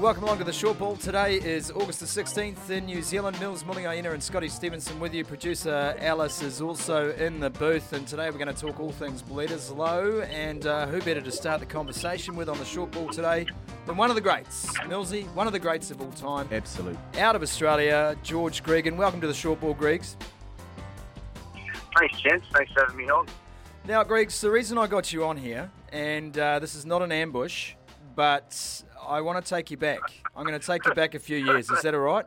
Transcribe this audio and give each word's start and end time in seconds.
Welcome 0.00 0.24
along 0.24 0.38
to 0.38 0.44
the 0.44 0.52
short 0.52 0.78
ball. 0.78 0.96
Today 0.96 1.34
is 1.34 1.70
August 1.70 2.00
the 2.00 2.06
16th 2.06 2.70
in 2.70 2.86
New 2.86 3.02
Zealand. 3.02 3.38
Mils 3.38 3.64
Muliaina 3.64 4.14
and 4.14 4.22
Scotty 4.22 4.48
Stevenson 4.48 4.98
with 4.98 5.12
you. 5.12 5.26
Producer 5.26 5.94
Alice 5.98 6.40
is 6.40 6.62
also 6.62 7.12
in 7.16 7.38
the 7.38 7.50
booth, 7.50 7.92
and 7.92 8.08
today 8.08 8.30
we're 8.30 8.38
going 8.38 8.48
to 8.52 8.58
talk 8.58 8.80
all 8.80 8.92
things 8.92 9.20
Bledisloe. 9.22 10.26
And 10.30 10.66
uh, 10.66 10.86
who 10.86 11.02
better 11.02 11.20
to 11.20 11.30
start 11.30 11.60
the 11.60 11.66
conversation 11.66 12.34
with 12.34 12.48
on 12.48 12.56
the 12.56 12.64
short 12.64 12.90
ball 12.92 13.10
today 13.10 13.44
than 13.84 13.98
one 13.98 14.08
of 14.08 14.16
the 14.16 14.22
greats, 14.22 14.74
Millsy, 14.78 15.26
one 15.34 15.46
of 15.46 15.52
the 15.52 15.58
greats 15.58 15.90
of 15.90 16.00
all 16.00 16.12
time. 16.12 16.48
Absolute. 16.50 16.96
Out 17.18 17.36
of 17.36 17.42
Australia, 17.42 18.16
George 18.22 18.64
Gregan. 18.64 18.96
Welcome 18.96 19.20
to 19.20 19.26
the 19.26 19.34
short 19.34 19.60
ball, 19.60 19.74
Gregs. 19.74 20.16
Thanks, 21.98 22.18
gents. 22.22 22.46
Thanks 22.54 22.72
for 22.72 22.86
having 22.86 22.96
me 22.96 23.10
on. 23.10 23.26
Now, 23.86 24.02
Gregs, 24.04 24.40
the 24.40 24.50
reason 24.50 24.78
I 24.78 24.86
got 24.86 25.12
you 25.12 25.26
on 25.26 25.36
here, 25.36 25.70
and 25.92 26.38
uh, 26.38 26.58
this 26.58 26.74
is 26.74 26.86
not 26.86 27.02
an 27.02 27.12
ambush, 27.12 27.74
but 28.16 28.82
I 29.10 29.20
want 29.22 29.44
to 29.44 29.54
take 29.54 29.72
you 29.72 29.76
back. 29.76 29.98
I'm 30.36 30.46
going 30.46 30.58
to 30.58 30.64
take 30.64 30.86
you 30.86 30.94
back 30.94 31.16
a 31.16 31.18
few 31.18 31.36
years. 31.36 31.68
Is 31.68 31.82
that 31.82 31.94
all 31.94 32.00
right? 32.00 32.24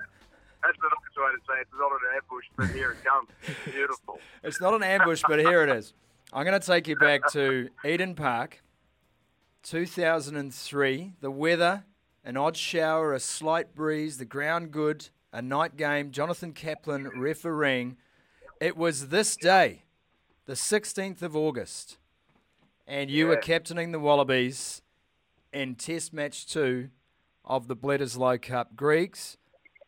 That's 0.62 0.78
the 0.78 0.90
nice 0.90 1.16
way 1.18 1.32
to 1.32 1.42
say 1.48 1.60
it. 1.60 1.68
It's 1.72 1.80
not 1.80 1.92
an 1.94 2.00
ambush, 2.14 2.46
but 2.58 2.70
here 2.72 2.92
it 2.92 3.04
comes. 3.06 3.30
Beautiful. 3.74 4.20
It's 4.44 4.60
not 4.60 4.74
an 4.74 4.84
ambush, 4.84 5.24
but 5.26 5.40
here 5.40 5.64
it 5.64 5.70
is. 5.70 5.94
I'm 6.34 6.46
going 6.46 6.60
to 6.60 6.66
take 6.66 6.90
you 6.90 6.98
back 6.98 7.32
to 7.32 7.70
Eden 7.86 8.16
Park, 8.16 8.62
2003. 9.64 11.14
The 11.22 11.32
weather, 11.32 11.86
an 12.26 12.36
odd 12.36 12.58
shower, 12.58 13.14
a 13.14 13.20
slight 13.22 13.74
breeze, 13.74 14.18
the 14.18 14.26
ground 14.26 14.72
good, 14.72 15.08
a 15.32 15.42
night 15.42 15.78
game. 15.78 16.12
Jonathan 16.12 16.52
Kaplan 16.52 17.12
refereeing. 17.16 17.96
It 18.60 18.76
was 18.76 19.08
this 19.08 19.38
day, 19.38 19.84
the 20.48 20.54
16th 20.54 21.22
of 21.22 21.34
August, 21.34 21.98
and 22.86 23.10
you 23.10 23.28
were 23.28 23.38
captaining 23.38 23.94
the 23.94 24.00
Wallabies 24.00 24.83
in 25.54 25.76
Test 25.76 26.14
Match 26.14 26.48
2 26.48 26.90
of 27.46 27.68
the 27.68 27.76
Bledisloe 27.76 28.42
Cup. 28.42 28.76
Gregs, 28.76 29.38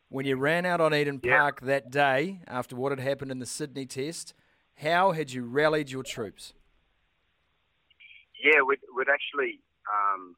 when 0.08 0.24
you 0.24 0.36
ran 0.36 0.64
out 0.64 0.80
on 0.80 0.94
Eden 0.94 1.20
Yeah. 1.22 1.40
Park 1.40 1.60
that 1.62 1.90
day 1.90 2.40
after 2.46 2.76
what 2.76 2.92
had 2.92 3.00
happened 3.00 3.30
in 3.30 3.40
the 3.40 3.46
Sydney 3.46 3.86
Test, 3.86 4.32
how 4.76 5.12
had 5.12 5.32
you 5.32 5.44
rallied 5.44 5.90
your 5.90 6.02
troops? 6.02 6.54
Yeah, 8.42 8.62
we'd, 8.62 8.78
we'd 8.94 9.08
actually 9.10 9.58
um, 9.90 10.36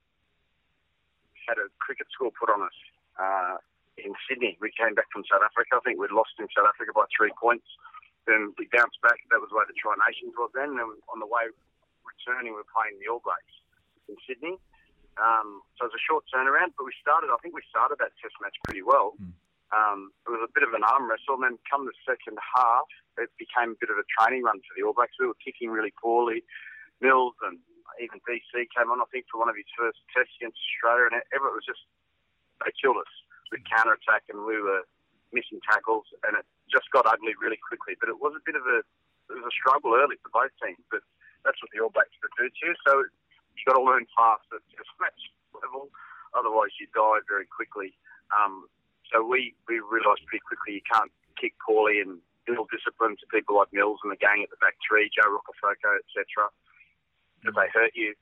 had 1.47 1.59
a 1.59 1.69
cricket 1.79 2.07
score 2.15 2.31
put 2.33 2.49
on 2.49 2.63
us 2.63 2.79
uh, 3.21 3.57
in 3.99 4.15
Sydney. 4.29 4.57
We 4.61 4.73
came 4.73 4.95
back 4.95 5.11
from 5.13 5.25
South 5.31 5.45
Africa. 5.45 5.77
I 5.77 5.81
think 5.85 6.01
we'd 6.01 6.15
lost 6.15 6.33
in 6.39 6.47
South 6.57 6.71
Africa 6.73 6.93
by 6.95 7.05
three 7.13 7.35
points. 7.37 7.67
Then 8.25 8.55
we 8.57 8.69
bounced 8.73 9.01
back. 9.03 9.19
That 9.29 9.41
was 9.43 9.51
where 9.53 9.67
the 9.67 9.77
Tri 9.77 9.93
Nations 10.09 10.33
was 10.39 10.49
then. 10.55 10.73
And 10.73 10.79
then 10.79 10.89
on 11.13 11.19
the 11.21 11.27
way 11.29 11.51
returning, 12.07 12.55
we 12.55 12.63
were 12.63 12.73
playing 12.73 12.97
the 13.03 13.11
All 13.11 13.21
Blacks 13.21 13.53
in 14.09 14.17
Sydney. 14.25 14.57
Um, 15.19 15.67
so 15.75 15.87
it 15.87 15.91
was 15.91 15.99
a 15.99 16.07
short 16.07 16.23
turnaround, 16.31 16.79
but 16.79 16.87
we 16.87 16.95
started, 17.03 17.35
I 17.35 17.39
think 17.43 17.55
we 17.55 17.67
started 17.67 17.99
that 17.99 18.15
test 18.23 18.39
match 18.39 18.55
pretty 18.63 18.87
well. 18.87 19.19
Um, 19.69 20.15
it 20.25 20.31
was 20.33 20.41
a 20.41 20.53
bit 20.55 20.65
of 20.65 20.73
an 20.73 20.87
arm 20.87 21.11
wrestle, 21.11 21.37
and 21.37 21.45
then 21.45 21.57
come 21.69 21.85
the 21.85 21.97
second 22.07 22.39
half, 22.41 22.89
it 23.21 23.29
became 23.37 23.77
a 23.77 23.79
bit 23.83 23.93
of 23.93 24.01
a 24.01 24.07
training 24.09 24.47
run 24.47 24.63
for 24.65 24.73
the 24.73 24.87
All 24.87 24.97
Blacks. 24.97 25.19
We 25.21 25.29
were 25.29 25.37
kicking 25.43 25.69
really 25.69 25.93
poorly. 25.93 26.47
Mils 27.05 27.37
and 27.45 27.61
even 28.01 28.23
DC 28.25 28.49
came 28.73 28.89
on, 28.89 29.03
I 29.03 29.09
think, 29.13 29.29
for 29.29 29.43
one 29.43 29.51
of 29.51 29.59
his 29.59 29.69
first 29.77 30.01
tests 30.15 30.33
against 30.41 30.57
Australia, 30.57 31.13
and 31.13 31.21
Everett 31.35 31.53
was 31.53 31.67
just, 31.67 31.83
they 32.65 32.73
killed 32.79 32.97
us 32.97 33.13
with 33.53 33.61
counter 33.69 33.99
attack, 33.99 34.25
and 34.33 34.47
we 34.47 34.57
were 34.57 34.89
missing 35.35 35.61
tackles, 35.67 36.09
and 36.25 36.39
it 36.39 36.47
just 36.73 36.89
got 36.95 37.05
ugly 37.05 37.37
really 37.37 37.61
quickly. 37.61 37.93
But 37.99 38.09
it 38.09 38.17
was 38.17 38.33
a 38.39 38.45
bit 38.47 38.57
of 38.57 38.65
a, 38.65 38.81
it 39.29 39.37
was 39.37 39.45
a 39.45 39.53
struggle 39.53 39.93
early 39.93 40.17
for 40.25 40.33
both 40.33 40.55
teams, 40.65 40.81
but 40.89 41.05
that's 41.45 41.61
what 41.61 41.69
the 41.77 41.85
All 41.85 41.93
Blacks 41.93 42.15
could 42.25 42.33
do 42.41 42.49
to 42.49 42.61
you. 42.65 42.73
So 42.89 42.93
you 43.59 43.67
got 43.69 43.79
to 43.79 43.85
learn 43.85 44.07
fast 44.15 44.47
at 44.55 44.63
test 44.73 44.91
match 45.03 45.19
level, 45.55 45.91
otherwise 46.33 46.73
you 46.79 46.87
die 46.95 47.21
very 47.27 47.47
quickly. 47.47 47.95
Um, 48.31 48.71
so 49.11 49.25
we, 49.25 49.55
we 49.67 49.81
realised 49.81 50.25
pretty 50.29 50.45
quickly 50.45 50.79
you 50.79 50.85
can't 50.85 51.11
kick 51.41 51.57
poorly 51.65 52.01
and 52.01 52.21
build 52.49 52.69
discipline 52.73 53.17
to 53.21 53.27
people 53.29 53.57
like 53.57 53.73
Mils 53.73 54.01
and 54.05 54.13
the 54.13 54.21
gang 54.21 54.41
at 54.45 54.51
the 54.53 54.61
back 54.61 54.77
three, 54.85 55.13
Joe 55.13 55.29
Rokocoko, 55.29 56.01
etc. 56.01 56.49
Because 57.41 57.57
they 57.57 57.69
hurt 57.73 57.95
you, 57.95 58.17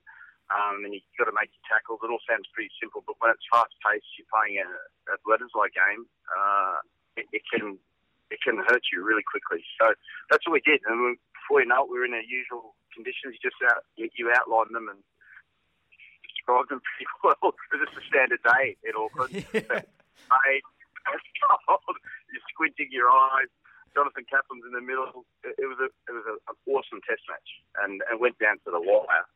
um, 0.53 0.87
and 0.87 0.95
you've 0.95 1.07
got 1.19 1.27
to 1.27 1.35
make 1.35 1.51
your 1.51 1.67
tackles. 1.67 2.03
It 2.03 2.11
all 2.11 2.23
sounds 2.27 2.47
pretty 2.55 2.71
simple, 2.79 3.03
but 3.03 3.19
when 3.19 3.35
it's 3.35 3.47
fast 3.51 3.73
paced, 3.83 4.07
you're 4.19 4.31
playing 4.31 4.63
a, 4.63 4.71
a 5.11 5.17
Bledisloe 5.27 5.73
game. 5.73 6.07
Uh, 6.31 6.79
it, 7.17 7.27
it 7.33 7.43
can 7.49 7.79
it 8.31 8.43
can 8.43 8.59
hurt 8.67 8.83
you 8.91 9.07
really 9.07 9.23
quickly. 9.23 9.63
So 9.79 9.95
that's 10.31 10.43
what 10.47 10.59
we 10.59 10.65
did, 10.67 10.83
and 10.87 11.17
before 11.35 11.63
you 11.63 11.71
know 11.71 11.87
it, 11.87 11.91
we 11.91 11.99
were 11.99 12.07
in 12.07 12.15
our 12.15 12.27
usual 12.27 12.75
conditions. 12.93 13.39
You 13.39 13.43
just 13.43 13.59
out 13.65 13.87
you, 13.97 14.11
you 14.19 14.31
outlined 14.35 14.75
them 14.75 14.91
and 14.91 15.01
described 16.47 16.71
them 16.71 16.81
pretty 16.81 17.07
well. 17.27 17.51
It 17.51 17.75
was 17.75 17.91
just 17.91 17.99
a 17.99 18.05
standard 18.07 18.43
day 18.47 18.79
in 18.87 18.95
Auckland. 18.95 19.35
Mate, 20.31 20.67
you're 22.31 22.47
squinting 22.55 22.89
your 22.91 23.11
eyes. 23.11 23.51
Jonathan 23.95 24.29
Kaplan's 24.29 24.63
in 24.67 24.77
the 24.77 24.85
middle. 24.85 25.25
It, 25.43 25.57
it 25.59 25.67
was 25.67 25.81
a 25.81 25.89
it 25.89 26.15
was 26.15 26.27
a, 26.29 26.37
an 26.53 26.57
awesome 26.69 27.01
test 27.09 27.25
match, 27.27 27.51
and 27.83 28.03
and 28.11 28.21
went 28.21 28.39
down 28.39 28.61
to 28.67 28.71
the 28.71 28.83
wire. 28.83 29.27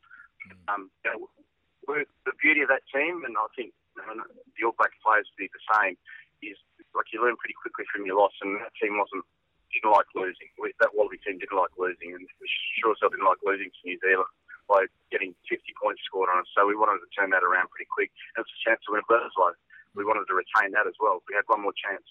Um, 0.69 0.91
you 1.04 1.10
know, 1.10 2.04
the 2.28 2.37
beauty 2.38 2.60
of 2.60 2.69
that 2.69 2.84
team, 2.93 3.25
and 3.25 3.34
I 3.41 3.49
think 3.56 3.72
you 3.97 4.04
know, 4.04 4.20
the 4.20 4.62
All 4.69 4.76
Black 4.76 4.93
players 5.00 5.31
do 5.38 5.49
the 5.49 5.65
same, 5.72 5.97
is 6.44 6.60
like 6.93 7.09
you 7.09 7.25
learn 7.25 7.41
pretty 7.41 7.56
quickly 7.56 7.88
from 7.88 8.04
your 8.04 8.20
loss, 8.20 8.37
and 8.44 8.60
that 8.60 8.75
team 8.76 9.00
wasn't 9.00 9.25
didn't 9.72 9.94
like 9.94 10.10
losing. 10.12 10.50
We, 10.60 10.76
that 10.82 10.93
Wallaby 10.93 11.22
team 11.25 11.41
didn't 11.41 11.56
like 11.56 11.72
losing, 11.81 12.12
and 12.12 12.26
we 12.26 12.47
sure 12.76 12.93
as 12.93 13.00
hell 13.00 13.09
didn't 13.09 13.25
like 13.25 13.41
losing 13.41 13.72
to 13.72 13.81
New 13.87 13.97
Zealand 14.03 14.28
by 14.69 14.91
getting 15.20 15.36
50 15.48 15.60
points 15.76 16.00
scored 16.08 16.32
on 16.32 16.41
us. 16.41 16.48
So 16.56 16.64
we 16.64 16.75
wanted 16.75 17.04
to 17.04 17.10
turn 17.12 17.28
that 17.31 17.44
around 17.44 17.69
pretty 17.69 17.88
quick. 17.92 18.08
And 18.34 18.41
it 18.41 18.48
was 18.48 18.56
a 18.56 18.62
chance 18.64 18.81
to 18.88 18.97
win 18.97 19.04
Bledisloe. 19.04 19.53
We 19.94 20.04
wanted 20.04 20.25
to 20.32 20.34
retain 20.34 20.72
that 20.72 20.88
as 20.88 20.97
well. 20.97 21.20
We 21.28 21.36
had 21.36 21.44
one 21.47 21.60
more 21.60 21.76
chance. 21.76 22.04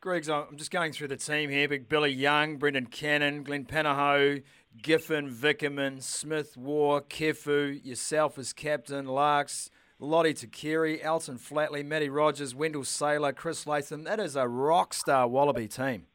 Gregs, 0.00 0.32
I'm 0.32 0.56
just 0.56 0.70
going 0.70 0.92
through 0.92 1.08
the 1.08 1.16
team 1.16 1.50
here. 1.50 1.68
Big 1.68 1.88
Billy 1.88 2.10
Young, 2.10 2.56
Brendan 2.56 2.86
Cannon, 2.86 3.42
Glenn 3.44 3.66
Panoho, 3.66 4.42
Giffin, 4.82 5.30
Vickerman, 5.30 6.02
Smith, 6.02 6.56
Waugh, 6.56 7.00
Kefu, 7.00 7.84
yourself 7.84 8.38
as 8.38 8.54
captain, 8.54 9.04
Larks, 9.04 9.68
Lote 9.98 10.34
Tuqiri, 10.36 11.04
Elton 11.04 11.36
Flatley, 11.36 11.84
Matty 11.84 12.08
Rogers, 12.08 12.54
Wendell 12.54 12.84
Sailor, 12.84 13.34
Chris 13.34 13.66
Latham. 13.66 14.04
That 14.04 14.20
is 14.20 14.36
a 14.36 14.48
rock 14.48 14.94
star 14.94 15.28
Wallaby 15.28 15.68
team. 15.68 16.06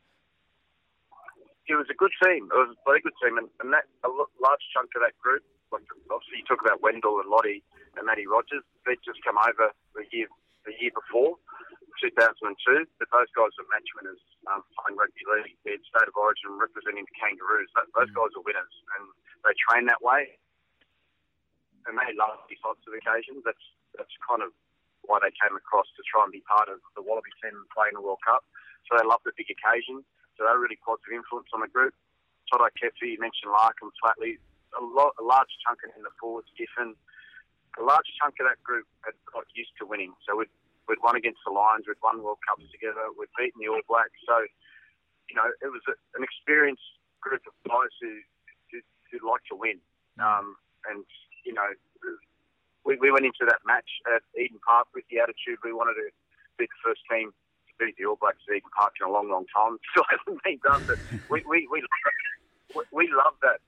It 1.67 1.75
was 1.75 1.87
a 1.91 1.93
good 1.93 2.11
team. 2.23 2.49
It 2.49 2.57
was 2.57 2.75
a 2.75 2.89
very 2.89 3.01
good 3.01 3.13
team, 3.21 3.37
and, 3.37 3.49
and 3.61 3.73
that 3.73 3.85
a 4.03 4.09
large 4.09 4.61
chunk 4.73 4.89
of 4.95 5.01
that 5.01 5.13
group. 5.21 5.43
Like 5.75 5.83
obviously, 6.07 6.39
you 6.39 6.47
talk 6.47 6.63
about 6.63 6.79
Wendell 6.79 7.19
and 7.19 7.27
Lote 7.27 7.59
and 7.99 8.07
Matty 8.07 8.23
Rogers. 8.23 8.63
They'd 8.87 9.03
just 9.03 9.19
come 9.27 9.35
over 9.35 9.75
the 9.91 10.07
year 10.15 10.31
the 10.63 10.71
year 10.79 10.95
before, 10.95 11.35
2002. 11.99 12.47
But 12.97 13.11
those 13.11 13.29
guys 13.35 13.51
were 13.59 13.67
match 13.67 13.85
winners 13.99 14.23
um, 14.47 14.63
playing 14.79 14.95
rugby 14.95 15.23
league. 15.27 15.59
They 15.67 15.75
had 15.75 15.83
state 15.83 16.07
of 16.07 16.15
origin 16.15 16.55
representing 16.55 17.03
the 17.03 17.15
Kangaroos. 17.19 17.69
That, 17.75 17.91
those 17.91 18.09
guys 18.15 18.31
are 18.39 18.45
winners, 18.47 18.75
and 18.95 19.03
they 19.43 19.53
train 19.67 19.85
that 19.91 19.99
way. 19.99 20.39
And 21.85 21.99
they 21.99 22.15
love 22.15 22.41
these 22.47 22.63
types 22.63 22.81
of 22.87 22.95
occasions. 22.95 23.43
That's 23.43 23.65
that's 23.99 24.15
kind 24.23 24.39
of 24.39 24.55
why 25.03 25.21
they 25.21 25.35
came 25.37 25.53
across 25.53 25.85
to 25.99 26.01
try 26.07 26.25
and 26.25 26.33
be 26.33 26.41
part 26.47 26.71
of 26.71 26.79
the 26.95 27.03
Wallaby 27.03 27.29
team 27.43 27.53
and 27.53 27.69
play 27.75 27.91
in 27.91 27.99
the 27.99 28.01
World 28.01 28.23
Cup. 28.25 28.41
So 28.89 28.97
they 28.97 29.05
love 29.05 29.21
the 29.21 29.35
big 29.37 29.51
occasions. 29.51 30.07
So 30.35 30.43
they're 30.47 30.57
a 30.57 30.61
really 30.61 30.81
positive 30.81 31.13
influence 31.13 31.53
on 31.53 31.61
the 31.61 31.69
group. 31.69 31.93
Toto 32.49 32.69
Kefu, 32.77 33.05
you 33.05 33.21
mentioned 33.21 33.53
Larkham, 33.53 33.93
Flatley, 34.01 34.37
a, 34.79 34.83
lot, 34.83 35.15
a 35.19 35.23
large 35.23 35.51
chunk 35.65 35.79
in 35.83 36.03
the 36.03 36.13
forwards, 36.19 36.47
Giffin. 36.55 36.95
A 37.79 37.83
large 37.83 38.07
chunk 38.19 38.39
of 38.39 38.47
that 38.47 38.61
group 38.63 38.87
had 39.03 39.15
got 39.27 39.43
used 39.55 39.75
to 39.79 39.85
winning. 39.85 40.15
So 40.23 40.35
we'd, 40.39 40.51
we'd 40.87 41.03
won 41.03 41.15
against 41.15 41.43
the 41.43 41.51
Lions, 41.51 41.85
we'd 41.87 41.99
won 42.03 42.23
World 42.23 42.39
Cups 42.47 42.67
together, 42.71 43.11
we'd 43.17 43.31
beaten 43.35 43.59
the 43.59 43.67
All 43.67 43.83
Blacks. 43.87 44.15
So, 44.23 44.47
you 45.27 45.35
know, 45.35 45.47
it 45.59 45.71
was 45.71 45.83
a, 45.91 45.95
an 46.15 46.23
experienced 46.23 46.87
group 47.19 47.43
of 47.43 47.53
guys 47.67 47.91
who, 47.99 48.13
who, 48.71 48.79
who 49.11 49.17
like 49.27 49.43
to 49.51 49.55
win. 49.59 49.83
Um, 50.21 50.55
and, 50.87 51.03
you 51.43 51.51
know, 51.51 51.67
we, 52.85 52.95
we 53.01 53.11
went 53.11 53.25
into 53.25 53.43
that 53.49 53.65
match 53.65 53.89
at 54.15 54.21
Eden 54.37 54.61
Park 54.63 54.87
with 54.93 55.03
the 55.09 55.19
attitude 55.19 55.57
we 55.65 55.73
wanted 55.73 55.97
to 55.99 56.07
be 56.57 56.69
the 56.69 56.79
first 56.85 57.01
team 57.09 57.33
to 57.33 57.73
beat 57.81 57.97
the 57.97 58.05
All 58.05 58.15
Blacks 58.15 58.45
at 58.47 58.55
Eden 58.55 58.71
Park 58.71 58.93
in 59.01 59.09
a 59.09 59.11
long, 59.11 59.27
long 59.27 59.45
time. 59.51 59.81
Still 59.91 60.05
hasn't 60.07 60.39
been 60.45 60.61
done, 60.63 60.85
but 60.87 61.01
we 61.27 61.43
we 61.49 61.67
we, 61.67 61.83
we, 62.77 62.83
we 62.93 63.05
love 63.11 63.35
that. 63.41 63.59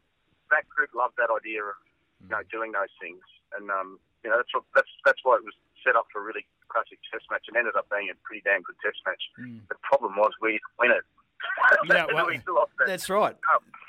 That 0.51 0.67
group 0.69 0.91
loved 0.95 1.15
that 1.17 1.29
idea 1.29 1.63
of 1.63 1.77
you 2.23 2.29
know 2.29 2.41
doing 2.51 2.71
those 2.71 2.91
things, 3.01 3.23
and 3.55 3.69
um, 3.71 3.99
you 4.23 4.29
know 4.29 4.37
that's 4.37 4.53
what, 4.53 4.63
that's 4.75 4.91
that's 5.05 5.21
why 5.23 5.35
it 5.35 5.45
was 5.45 5.55
set 5.83 5.95
up 5.95 6.07
for 6.11 6.21
a 6.21 6.25
really 6.25 6.45
classic 6.69 6.99
Test 7.11 7.25
match, 7.31 7.45
and 7.47 7.55
ended 7.57 7.75
up 7.75 7.87
being 7.89 8.09
a 8.09 8.15
pretty 8.23 8.41
damn 8.43 8.61
good 8.61 8.75
Test 8.83 8.99
match. 9.05 9.23
Mm. 9.39 9.67
The 9.69 9.79
problem 9.83 10.15
was 10.15 10.31
we 10.41 10.59
didn't 10.59 10.77
win 10.79 10.91
it. 10.91 11.05
Yeah, 11.89 12.05
well, 12.13 12.27
that. 12.27 12.87
that's 12.87 13.09
right. 13.09 13.35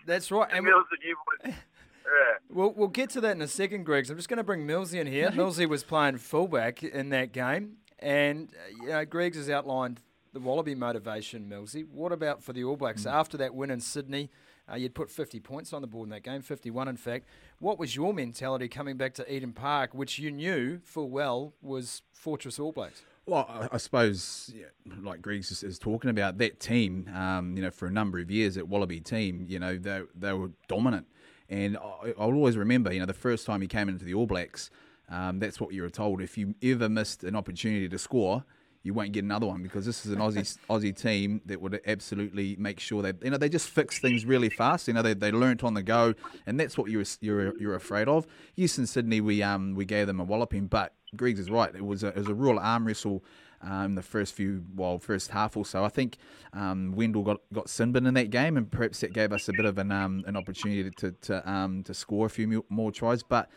That's 0.06 0.30
right. 0.30 0.48
And, 0.52 0.66
and 0.66 1.54
Yeah. 2.08 2.38
We'll, 2.50 2.72
we'll 2.72 2.88
get 2.88 3.10
to 3.10 3.20
that 3.22 3.32
in 3.32 3.42
a 3.42 3.48
second, 3.48 3.84
Greg. 3.84 4.06
So 4.06 4.12
I'm 4.12 4.18
just 4.18 4.28
going 4.28 4.38
to 4.38 4.44
bring 4.44 4.66
Millsy 4.66 4.98
in 5.00 5.06
here. 5.06 5.30
Millsy 5.30 5.68
was 5.68 5.84
playing 5.84 6.18
fullback 6.18 6.82
in 6.82 7.10
that 7.10 7.32
game. 7.32 7.76
And, 7.98 8.48
uh, 8.54 8.82
you 8.82 8.88
know, 8.88 9.04
Greg's 9.04 9.36
has 9.36 9.50
outlined 9.50 10.00
the 10.32 10.40
Wallaby 10.40 10.74
motivation, 10.74 11.48
Millsy. 11.48 11.86
What 11.88 12.12
about 12.12 12.42
for 12.42 12.52
the 12.52 12.64
All 12.64 12.76
Blacks? 12.76 13.04
Mm. 13.04 13.12
After 13.12 13.36
that 13.38 13.54
win 13.54 13.70
in 13.70 13.80
Sydney, 13.80 14.30
uh, 14.70 14.76
you'd 14.76 14.94
put 14.94 15.10
50 15.10 15.40
points 15.40 15.72
on 15.72 15.80
the 15.80 15.88
board 15.88 16.06
in 16.06 16.10
that 16.10 16.22
game, 16.22 16.42
51 16.42 16.88
in 16.88 16.96
fact. 16.96 17.26
What 17.58 17.78
was 17.78 17.96
your 17.96 18.12
mentality 18.12 18.68
coming 18.68 18.96
back 18.96 19.14
to 19.14 19.34
Eden 19.34 19.52
Park, 19.52 19.94
which 19.94 20.18
you 20.18 20.30
knew 20.30 20.80
full 20.84 21.08
well 21.08 21.54
was 21.62 22.02
Fortress 22.12 22.58
All 22.58 22.72
Blacks? 22.72 23.02
Well, 23.26 23.68
I 23.70 23.76
suppose, 23.76 24.50
yeah, 24.56 24.66
like 25.02 25.20
Greg 25.20 25.40
is, 25.40 25.62
is, 25.62 25.78
talking 25.78 26.08
about, 26.08 26.38
that 26.38 26.60
team, 26.60 27.10
um, 27.14 27.56
you 27.56 27.62
know, 27.62 27.70
for 27.70 27.86
a 27.86 27.90
number 27.90 28.18
of 28.18 28.30
years, 28.30 28.54
that 28.54 28.68
Wallaby 28.68 29.00
team, 29.00 29.44
you 29.46 29.58
know, 29.58 29.76
they, 29.76 30.00
they 30.18 30.32
were 30.32 30.50
dominant. 30.66 31.06
And 31.50 31.76
I, 31.76 32.14
will 32.16 32.34
always 32.34 32.56
remember, 32.56 32.90
you 32.90 33.00
know, 33.00 33.06
the 33.06 33.12
first 33.12 33.44
time 33.44 33.60
he 33.60 33.68
came 33.68 33.90
into 33.90 34.06
the 34.06 34.14
All 34.14 34.26
Blacks, 34.26 34.70
um, 35.10 35.40
that's 35.40 35.60
what 35.60 35.74
you 35.74 35.82
were 35.82 35.90
told. 35.90 36.22
If 36.22 36.38
you 36.38 36.54
ever 36.62 36.88
missed 36.88 37.22
an 37.22 37.36
opportunity 37.36 37.86
to 37.88 37.98
score, 37.98 38.44
you 38.88 38.94
won't 38.94 39.12
get 39.12 39.22
another 39.22 39.46
one 39.46 39.62
because 39.62 39.84
this 39.84 40.06
is 40.06 40.12
an 40.12 40.18
Aussie 40.18 40.56
Aussie 40.70 40.96
team 40.96 41.42
that 41.44 41.60
would 41.60 41.78
absolutely 41.86 42.56
make 42.58 42.80
sure 42.80 43.02
that 43.02 43.22
you 43.22 43.30
know 43.30 43.36
they 43.36 43.50
just 43.50 43.68
fix 43.68 43.98
things 43.98 44.24
really 44.24 44.48
fast. 44.48 44.88
You 44.88 44.94
know 44.94 45.02
they, 45.02 45.12
they 45.12 45.30
learnt 45.30 45.62
on 45.62 45.74
the 45.74 45.82
go, 45.82 46.14
and 46.46 46.58
that's 46.58 46.78
what 46.78 46.90
you're 46.90 47.04
you're 47.20 47.54
you're 47.60 47.74
afraid 47.74 48.08
of. 48.08 48.26
Yes, 48.56 48.78
in 48.78 48.86
Sydney 48.86 49.20
we 49.20 49.42
um 49.42 49.74
we 49.74 49.84
gave 49.84 50.06
them 50.06 50.20
a 50.20 50.24
walloping, 50.24 50.68
but 50.68 50.94
Gregs 51.14 51.38
is 51.38 51.50
right. 51.50 51.74
It 51.74 51.84
was 51.84 52.02
a, 52.02 52.08
it 52.08 52.16
was 52.16 52.28
a 52.28 52.34
real 52.34 52.58
arm 52.58 52.86
wrestle 52.86 53.22
um, 53.60 53.94
the 53.94 54.02
first 54.02 54.34
few, 54.34 54.64
well, 54.74 54.98
first 54.98 55.30
half 55.30 55.56
or 55.56 55.66
so. 55.66 55.84
I 55.84 55.88
think 55.88 56.16
um, 56.52 56.92
Wendell 56.94 57.22
got 57.22 57.40
got 57.52 57.66
Sinbin 57.66 58.06
in 58.06 58.14
that 58.14 58.30
game, 58.30 58.56
and 58.56 58.70
perhaps 58.70 59.00
that 59.00 59.12
gave 59.12 59.32
us 59.32 59.48
a 59.48 59.52
bit 59.52 59.64
of 59.64 59.78
an 59.78 59.92
um, 59.92 60.24
an 60.26 60.36
opportunity 60.36 60.90
to 60.90 61.12
to 61.12 61.50
um, 61.50 61.82
to 61.84 61.94
score 61.94 62.26
a 62.26 62.30
few 62.30 62.64
more 62.68 62.92
tries. 62.92 63.22
But 63.22 63.50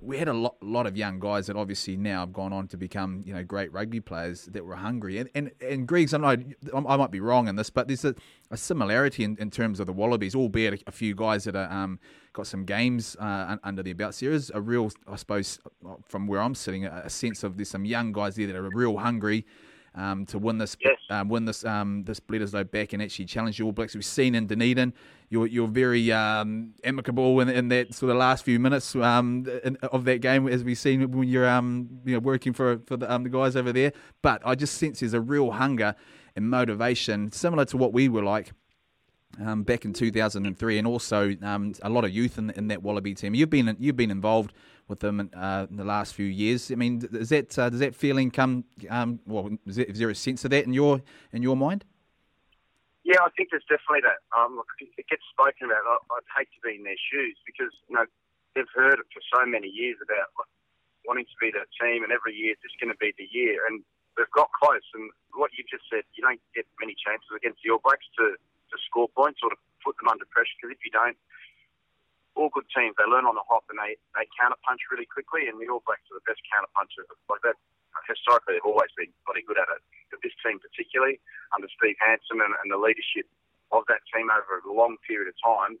we 0.00 0.18
had 0.18 0.28
a 0.28 0.32
lot, 0.32 0.56
lot 0.62 0.86
of 0.86 0.96
young 0.96 1.18
guys 1.18 1.46
that 1.46 1.56
obviously 1.56 1.96
now 1.96 2.20
have 2.20 2.32
gone 2.32 2.52
on 2.52 2.68
to 2.68 2.76
become 2.76 3.22
you 3.26 3.34
know 3.34 3.42
great 3.42 3.72
rugby 3.72 4.00
players 4.00 4.44
that 4.46 4.64
were 4.64 4.76
hungry. 4.76 5.18
And 5.18 5.30
and, 5.34 5.50
and 5.60 5.88
Gregs, 5.88 6.12
I 6.12 6.18
know 6.18 6.88
I 6.88 6.96
might 6.96 7.10
be 7.10 7.20
wrong 7.20 7.48
in 7.48 7.56
this, 7.56 7.70
but 7.70 7.88
there's 7.88 8.04
a, 8.04 8.14
a 8.50 8.56
similarity 8.56 9.24
in, 9.24 9.36
in 9.38 9.50
terms 9.50 9.80
of 9.80 9.86
the 9.86 9.92
Wallabies, 9.92 10.34
albeit 10.34 10.82
a, 10.86 10.92
few 10.92 11.14
guys 11.14 11.44
that 11.44 11.56
are 11.56 11.70
um, 11.70 11.98
got 12.32 12.46
some 12.46 12.64
games 12.64 13.16
uh, 13.18 13.56
under 13.64 13.82
their 13.82 13.94
belts. 13.94 14.20
There 14.20 14.32
is 14.32 14.50
a 14.54 14.60
real, 14.60 14.90
I 15.06 15.16
suppose, 15.16 15.58
from 16.06 16.26
where 16.26 16.40
I'm 16.40 16.54
sitting, 16.54 16.84
a, 16.84 17.02
a 17.04 17.10
sense 17.10 17.42
of 17.42 17.56
there's 17.56 17.70
some 17.70 17.84
young 17.84 18.12
guys 18.12 18.36
there 18.36 18.46
that 18.46 18.56
are 18.56 18.70
real 18.72 18.98
hungry 18.98 19.46
um, 19.96 20.26
to 20.26 20.38
win 20.38 20.58
this 20.58 20.76
yes. 20.80 20.98
um, 21.10 21.28
win 21.28 21.46
this 21.46 21.64
um, 21.64 22.04
this 22.04 22.20
Bledisloe 22.20 22.70
back 22.70 22.92
and 22.92 23.02
actually 23.02 23.24
challenge 23.24 23.58
the 23.58 23.64
All 23.64 23.72
Blacks. 23.72 23.94
We've 23.94 24.04
seen 24.04 24.34
in 24.34 24.46
Dunedin, 24.46 24.92
you're 25.30 25.46
you're 25.46 25.68
very 25.68 26.12
um, 26.12 26.74
amicable 26.84 27.40
in, 27.40 27.48
in 27.48 27.68
that 27.68 27.94
sort 27.94 28.10
of 28.10 28.18
last 28.18 28.44
few 28.44 28.58
minutes 28.58 28.94
um, 28.94 29.46
in, 29.64 29.76
of 29.76 30.04
that 30.04 30.20
game, 30.20 30.46
as 30.48 30.62
we've 30.62 30.78
seen 30.78 31.10
when 31.10 31.28
you're 31.28 31.48
um, 31.48 31.88
you 32.04 32.14
know 32.14 32.20
working 32.20 32.52
for 32.52 32.78
for 32.86 32.96
the, 32.96 33.10
um, 33.12 33.24
the 33.24 33.30
guys 33.30 33.56
over 33.56 33.72
there. 33.72 33.92
But 34.22 34.42
I 34.44 34.54
just 34.54 34.76
sense 34.76 35.00
there's 35.00 35.14
a 35.14 35.20
real 35.20 35.52
hunger 35.52 35.94
and 36.36 36.48
motivation, 36.50 37.32
similar 37.32 37.64
to 37.66 37.76
what 37.76 37.92
we 37.92 38.08
were 38.08 38.22
like. 38.22 38.52
Um, 39.44 39.64
back 39.64 39.84
in 39.84 39.92
2003, 39.92 40.78
and 40.78 40.86
also 40.86 41.36
um, 41.42 41.74
a 41.82 41.90
lot 41.90 42.04
of 42.04 42.10
youth 42.10 42.38
in, 42.38 42.48
in 42.50 42.68
that 42.68 42.82
Wallaby 42.82 43.12
team. 43.12 43.34
You've 43.34 43.50
been 43.50 43.76
you've 43.78 43.96
been 43.96 44.10
involved 44.10 44.54
with 44.88 45.00
them 45.00 45.30
uh, 45.34 45.66
in 45.68 45.76
the 45.76 45.84
last 45.84 46.14
few 46.14 46.26
years. 46.26 46.70
I 46.70 46.76
mean, 46.76 46.98
does 46.98 47.30
that 47.30 47.58
uh, 47.58 47.70
does 47.70 47.80
that 47.80 47.94
feeling 47.94 48.30
come? 48.30 48.64
Um, 48.88 49.20
well, 49.26 49.50
is 49.66 49.76
there, 49.76 49.86
is 49.86 49.98
there 49.98 50.10
a 50.10 50.14
sense 50.14 50.44
of 50.44 50.50
that 50.52 50.64
in 50.64 50.72
your 50.72 51.02
in 51.32 51.42
your 51.42 51.56
mind? 51.56 51.84
Yeah, 53.04 53.22
I 53.22 53.30
think 53.38 53.54
there's 53.54 53.66
definitely 53.70 54.02
that. 54.02 54.18
Um, 54.34 54.58
it 54.82 55.06
gets 55.06 55.22
spoken 55.30 55.70
about. 55.70 55.86
I, 55.86 55.98
would 56.10 56.26
hate 56.34 56.50
to 56.58 56.60
be 56.66 56.74
in 56.74 56.82
their 56.82 56.98
shoes 56.98 57.38
because 57.46 57.70
you 57.86 57.94
know 57.94 58.06
they've 58.54 58.74
heard 58.74 58.98
it 58.98 59.06
for 59.14 59.22
so 59.30 59.46
many 59.46 59.70
years 59.70 59.98
about 60.02 60.30
like, 60.34 60.50
wanting 61.06 61.26
to 61.26 61.38
be 61.38 61.54
that 61.54 61.70
team, 61.78 62.02
and 62.02 62.10
every 62.10 62.34
year 62.34 62.58
it's 62.58 62.62
just 62.66 62.78
going 62.82 62.90
to 62.90 62.98
be 62.98 63.14
the 63.14 63.30
year, 63.30 63.62
and 63.70 63.86
they've 64.18 64.30
got 64.34 64.50
close. 64.58 64.82
And 64.94 65.10
what 65.38 65.54
you 65.54 65.62
just 65.70 65.86
said, 65.86 66.02
you 66.18 66.22
don't 66.26 66.42
get 66.54 66.66
many 66.82 66.98
chances 66.98 67.30
against 67.30 67.62
the 67.62 67.70
All 67.70 67.82
Blacks 67.82 68.06
to 68.18 68.34
to 68.34 68.76
score 68.90 69.06
points 69.14 69.38
or 69.42 69.50
to 69.54 69.58
put 69.86 69.94
them 70.02 70.10
under 70.10 70.26
pressure 70.26 70.50
because 70.58 70.74
if 70.74 70.82
you 70.82 70.90
don't, 70.90 71.14
all 72.36 72.52
good 72.52 72.68
teams. 72.70 72.94
They 73.00 73.08
learn 73.08 73.24
on 73.24 73.34
the 73.34 73.44
hop 73.48 73.64
and 73.72 73.80
they, 73.80 73.96
they 74.12 74.28
counter 74.36 74.60
punch 74.62 74.84
really 74.92 75.08
quickly. 75.08 75.48
And 75.48 75.56
the 75.56 75.72
All 75.72 75.82
Blacks 75.82 76.04
are 76.12 76.20
the 76.20 76.28
best 76.28 76.44
counter 76.52 76.70
punchers. 76.76 77.08
Like 77.26 77.42
that, 77.42 77.56
historically, 78.04 78.60
they've 78.60 78.68
always 78.68 78.92
been 78.94 79.10
pretty 79.24 79.42
good 79.42 79.56
at 79.56 79.72
it. 79.72 79.82
But 80.12 80.20
this 80.20 80.36
team, 80.44 80.60
particularly 80.60 81.18
under 81.56 81.66
Steve 81.72 81.98
Hansen 81.98 82.44
and, 82.44 82.52
and 82.62 82.68
the 82.68 82.78
leadership 82.78 83.26
of 83.74 83.88
that 83.90 84.04
team 84.12 84.28
over 84.30 84.62
a 84.62 84.70
long 84.70 85.00
period 85.02 85.32
of 85.32 85.36
time, 85.40 85.80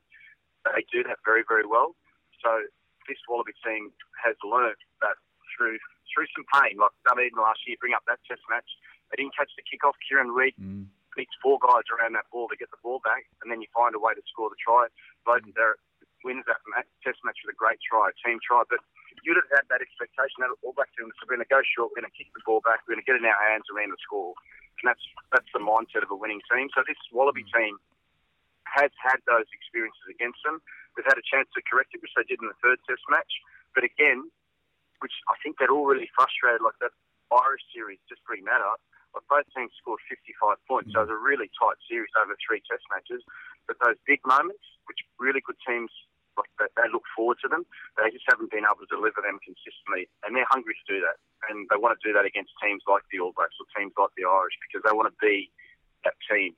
they 0.64 0.82
do 0.90 1.06
that 1.06 1.22
very, 1.22 1.46
very 1.46 1.68
well. 1.68 1.94
So 2.42 2.66
this 3.06 3.20
Wallaby 3.30 3.54
team 3.62 3.94
has 4.18 4.34
learned 4.42 4.80
that 5.04 5.14
through 5.54 5.78
through 6.10 6.26
some 6.32 6.46
pain, 6.54 6.78
like 6.78 6.94
Dunedin 7.04 7.36
last 7.36 7.60
year, 7.66 7.76
bring 7.82 7.92
up 7.92 8.06
that 8.06 8.22
Test 8.24 8.42
match. 8.48 8.66
They 9.10 9.20
didn't 9.20 9.36
catch 9.36 9.50
the 9.58 9.66
kickoff. 9.66 9.98
Kieran 10.06 10.30
Read 10.30 10.54
mm. 10.54 10.86
beats 11.18 11.34
four 11.42 11.58
guys 11.58 11.86
around 11.90 12.14
that 12.14 12.30
ball 12.30 12.46
to 12.48 12.56
get 12.56 12.70
the 12.70 12.80
ball 12.82 13.02
back, 13.02 13.26
and 13.42 13.50
then 13.50 13.60
you 13.60 13.68
find 13.74 13.94
a 13.94 14.00
way 14.00 14.14
to 14.14 14.22
score 14.30 14.48
the 14.48 14.58
try. 14.58 14.86
Beauden 15.26 15.54
Barrett 15.54 15.82
wins 16.26 16.42
that 16.50 16.58
match, 16.66 16.90
test 17.06 17.22
match 17.22 17.38
with 17.46 17.54
a 17.54 17.58
great 17.58 17.78
try, 17.78 18.10
a 18.10 18.14
team 18.18 18.42
try. 18.42 18.66
But 18.66 18.82
you'd 19.22 19.38
have 19.38 19.46
had 19.54 19.70
that 19.70 19.78
expectation 19.78 20.42
that 20.42 20.50
All 20.66 20.74
Black 20.74 20.90
team 20.98 21.06
was 21.06 21.14
we're 21.22 21.38
going 21.38 21.46
to 21.46 21.48
go 21.48 21.62
short, 21.62 21.94
we're 21.94 22.02
going 22.02 22.10
to 22.10 22.18
kick 22.18 22.34
the 22.34 22.42
ball 22.42 22.58
back, 22.66 22.82
we're 22.84 22.98
going 22.98 23.06
to 23.06 23.08
get 23.08 23.14
in 23.14 23.22
our 23.22 23.38
hands 23.46 23.70
around 23.70 23.94
the 23.94 24.02
score. 24.02 24.34
And 24.82 24.90
that's 24.90 25.06
that's 25.30 25.48
the 25.54 25.62
mindset 25.62 26.02
of 26.02 26.10
a 26.10 26.18
winning 26.18 26.42
team. 26.50 26.66
So 26.74 26.82
this 26.82 26.98
Wallaby 27.14 27.46
hmm. 27.46 27.54
team 27.54 27.74
has 28.66 28.90
had 28.98 29.22
those 29.24 29.46
experiences 29.54 30.04
against 30.10 30.42
them. 30.42 30.58
They've 30.98 31.06
had 31.06 31.16
a 31.16 31.24
chance 31.24 31.48
to 31.54 31.62
correct 31.64 31.94
it, 31.94 32.02
which 32.02 32.12
they 32.18 32.26
did 32.26 32.42
in 32.42 32.50
the 32.50 32.58
third 32.60 32.82
test 32.84 33.00
match. 33.08 33.30
But 33.72 33.86
again, 33.86 34.28
which 35.00 35.14
I 35.30 35.38
think 35.40 35.56
they're 35.56 35.72
all 35.72 35.86
really 35.86 36.10
frustrated, 36.12 36.60
like 36.60 36.76
that 36.84 36.92
Irish 37.30 37.64
series 37.72 38.02
just 38.10 38.20
bring 38.28 38.44
that 38.50 38.60
up. 38.60 38.82
Like 39.16 39.24
both 39.32 39.48
teams 39.56 39.72
scored 39.80 40.02
55 40.12 40.60
points, 40.68 40.92
so 40.92 41.00
it 41.00 41.08
was 41.08 41.14
a 41.14 41.16
hmm. 41.16 41.24
really 41.24 41.48
tight 41.56 41.80
series 41.88 42.12
over 42.20 42.36
three 42.36 42.60
test 42.68 42.84
matches. 42.92 43.24
But 43.64 43.80
those 43.80 43.96
big 44.04 44.20
moments, 44.28 44.62
which 44.84 45.00
really 45.16 45.40
good 45.40 45.56
teams 45.64 45.88
they, 46.60 46.88
look 46.92 47.04
forward 47.16 47.38
to 47.42 47.48
them. 47.48 47.64
They 47.96 48.12
just 48.12 48.28
haven't 48.28 48.52
been 48.52 48.68
able 48.68 48.84
to 48.84 48.90
deliver 48.92 49.24
them 49.24 49.40
consistently, 49.40 50.08
and 50.24 50.36
they're 50.36 50.48
hungry 50.52 50.76
to 50.76 50.86
do 50.86 50.98
that. 51.02 51.16
And 51.48 51.64
they 51.68 51.80
want 51.80 51.96
to 51.96 52.04
do 52.04 52.12
that 52.12 52.28
against 52.28 52.52
teams 52.60 52.84
like 52.84 53.04
the 53.08 53.20
All 53.20 53.32
Blacks 53.32 53.56
or 53.60 53.68
teams 53.72 53.96
like 53.96 54.12
the 54.16 54.28
Irish 54.28 54.56
because 54.68 54.84
they 54.84 54.94
want 54.94 55.08
to 55.08 55.16
be 55.20 55.48
that 56.04 56.16
team. 56.28 56.56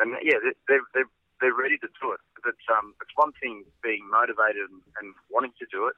And 0.00 0.16
yeah, 0.22 0.40
they're 0.68 0.84
they're 0.94 1.10
they're 1.40 1.56
ready 1.56 1.78
to 1.78 1.90
do 2.00 2.12
it. 2.12 2.22
But 2.42 2.58
um, 2.72 2.94
it's 3.02 3.14
one 3.14 3.32
thing 3.38 3.64
being 3.82 4.06
motivated 4.10 4.70
and, 4.70 4.82
and 5.02 5.14
wanting 5.30 5.54
to 5.58 5.66
do 5.70 5.86
it. 5.86 5.96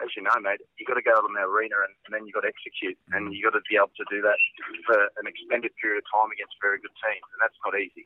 As 0.00 0.08
you 0.16 0.24
know, 0.24 0.32
mate, 0.40 0.64
you 0.80 0.88
got 0.88 0.96
to 0.96 1.04
go 1.04 1.12
out 1.12 1.28
in 1.28 1.36
the 1.36 1.44
arena 1.44 1.76
and, 1.84 1.92
and 2.08 2.10
then 2.16 2.24
you 2.24 2.32
got 2.32 2.48
to 2.48 2.50
execute, 2.50 2.96
and 3.12 3.36
you 3.36 3.44
got 3.44 3.52
to 3.52 3.60
be 3.68 3.76
able 3.76 3.92
to 4.00 4.06
do 4.08 4.24
that 4.24 4.40
for 4.88 4.96
an 5.20 5.28
extended 5.28 5.76
period 5.76 6.00
of 6.00 6.08
time 6.08 6.32
against 6.32 6.56
very 6.64 6.80
good 6.80 6.94
teams, 7.04 7.26
and 7.36 7.40
that's 7.44 7.58
not 7.60 7.76
easy. 7.76 8.00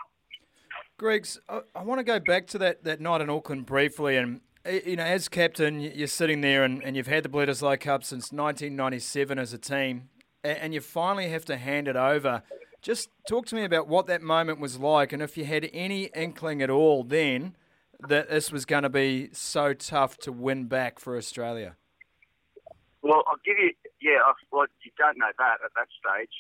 Gregs, 0.99 1.39
I, 1.49 1.63
I 1.75 1.83
want 1.83 2.01
to 2.01 2.05
go 2.05 2.19
back 2.19 2.47
to 2.49 2.59
that, 2.59 2.83
that 2.83 3.01
night 3.01 3.21
in 3.21 3.31
Auckland 3.31 3.67
briefly, 3.67 4.17
and 4.17 4.41
you 4.67 4.97
know, 4.97 5.05
as 5.05 5.29
captain, 5.29 5.81
you're 5.81 6.07
sitting 6.07 6.41
there 6.41 6.65
and, 6.65 6.83
and 6.83 6.97
you've 6.97 7.07
had 7.07 7.23
the 7.23 7.29
Bledisloe 7.29 7.79
Cup 7.79 8.05
since 8.05 8.33
1997 8.33 9.39
as 9.39 9.53
a 9.53 9.59
team, 9.59 10.09
and, 10.43 10.59
and 10.59 10.75
you 10.75 10.81
finally 10.81 11.29
have 11.29 11.45
to 11.47 11.57
hand 11.57 11.89
it 11.89 11.97
over. 11.97 12.43
Just 12.81 13.11
talk 13.29 13.47
to 13.47 13.55
me 13.55 13.65
about 13.65 13.89
what 13.89 14.07
that 14.07 14.23
moment 14.23 14.61
was 14.61 14.79
like, 14.79 15.13
and 15.13 15.23
if 15.23 15.37
you 15.37 15.45
had 15.45 15.69
any 15.73 16.05
inkling 16.15 16.63
at 16.63 16.71
all 16.71 17.05
then 17.05 17.57
that 18.09 18.29
this 18.29 18.53
was 18.53 18.65
going 18.65 18.83
to 18.83 18.91
be 18.91 19.31
so 19.33 19.73
tough 19.73 20.19
to 20.19 20.33
win 20.33 20.65
back 20.65 20.99
for 20.99 21.17
Australia. 21.17 21.77
Well, 23.03 23.23
I'll 23.27 23.41
give 23.45 23.57
you, 23.59 23.73
yeah, 24.01 24.19
well, 24.51 24.67
you 24.83 24.91
don't 24.99 25.17
know 25.19 25.31
that 25.39 25.59
at 25.65 25.71
that 25.77 25.89
stage 26.01 26.33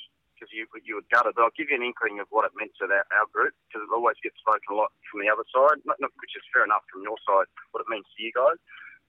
because 0.45 0.53
you 0.53 0.69
you 0.85 1.01
were 1.01 1.09
gutted. 1.09 1.33
But 1.33 1.49
I'll 1.49 1.57
give 1.57 1.73
you 1.73 1.81
an 1.81 1.87
inkling 1.89 2.21
of 2.21 2.29
what 2.29 2.45
it 2.45 2.53
meant 2.53 2.77
to 2.85 2.87
that, 2.93 3.09
our 3.17 3.25
group 3.33 3.57
because 3.65 3.89
it 3.89 3.93
always 3.97 4.21
gets 4.21 4.37
spoken 4.45 4.69
a 4.69 4.77
lot 4.77 4.93
from 5.09 5.25
the 5.25 5.33
other 5.33 5.49
side, 5.49 5.81
which 5.81 6.37
is 6.37 6.45
fair 6.53 6.69
enough 6.69 6.85
from 6.93 7.01
your 7.01 7.17
side. 7.25 7.49
What 7.73 7.81
it 7.81 7.89
means 7.89 8.05
to 8.05 8.21
you 8.21 8.29
guys. 8.37 8.61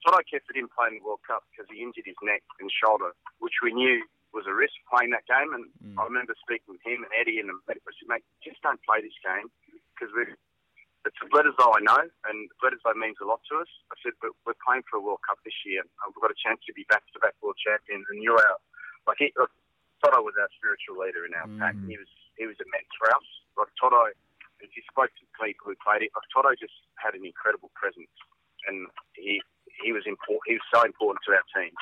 O'Keffer 0.06 0.54
didn't 0.54 0.70
play 0.70 0.86
in 0.94 1.02
the 1.02 1.04
World 1.04 1.18
Cup 1.26 1.42
because 1.50 1.66
he 1.66 1.82
injured 1.82 2.06
his 2.06 2.16
neck 2.22 2.38
and 2.62 2.70
shoulder, 2.70 3.10
which 3.42 3.58
we 3.58 3.74
knew 3.74 4.06
was 4.30 4.46
a 4.46 4.54
risk 4.54 4.78
playing 4.86 5.10
that 5.10 5.26
game. 5.26 5.50
And 5.50 5.66
mm. 5.82 5.98
I 5.98 6.06
remember 6.06 6.30
speaking 6.38 6.78
with 6.78 6.84
him 6.86 7.02
and 7.02 7.10
Eddie 7.10 7.42
and 7.42 7.50
the 7.50 7.58
said, 7.66 8.06
mate, 8.06 8.22
just 8.38 8.62
don't 8.62 8.78
play 8.86 9.02
this 9.02 9.18
game 9.18 9.50
because 9.92 10.14
we're 10.14 10.38
it's 11.06 11.22
a 11.22 11.30
Bledisloe 11.30 11.70
I 11.70 11.82
know, 11.86 12.02
and 12.02 12.50
Bledisloe 12.58 12.98
means 12.98 13.14
a 13.22 13.30
lot 13.30 13.38
to 13.50 13.62
us. 13.62 13.70
I 13.90 13.96
said, 14.02 14.18
but 14.18 14.34
we're 14.42 14.58
playing 14.58 14.82
for 14.90 14.98
a 14.98 15.02
World 15.02 15.22
Cup 15.22 15.38
this 15.46 15.54
year. 15.62 15.86
And 15.86 16.06
we've 16.10 16.18
got 16.18 16.34
a 16.34 16.42
chance 16.42 16.58
to 16.66 16.74
be 16.74 16.82
back-to-back 16.90 17.38
world 17.38 17.54
champions, 17.62 18.10
and 18.10 18.18
you're 18.18 18.42
out. 18.42 18.58
Like, 19.06 19.22
he, 19.22 19.30
Toto 20.04 20.20
was 20.22 20.36
our 20.36 20.50
spiritual 20.56 21.00
leader 21.00 21.24
in 21.24 21.32
our 21.36 21.48
mm. 21.48 21.58
pack. 21.60 21.76
He 21.88 21.96
was 21.96 22.10
he 22.36 22.44
was 22.44 22.56
immense 22.60 22.90
for 23.00 23.08
us. 23.12 23.26
Like 23.56 23.72
Toto, 23.80 24.12
if 24.60 24.70
you 24.76 24.82
spoke 24.88 25.12
to 25.16 25.24
people 25.40 25.72
who 25.72 25.76
played 25.80 26.04
it, 26.04 26.12
like 26.12 26.28
Toto 26.32 26.52
just 26.56 26.76
had 27.00 27.16
an 27.16 27.24
incredible 27.24 27.72
presence, 27.72 28.12
and 28.68 28.88
he 29.16 29.40
he 29.80 29.92
was 29.92 30.04
important. 30.04 30.44
He 30.48 30.56
was 30.60 30.68
so 30.72 30.84
important 30.84 31.24
to 31.28 31.36
our 31.36 31.46
team. 31.52 31.72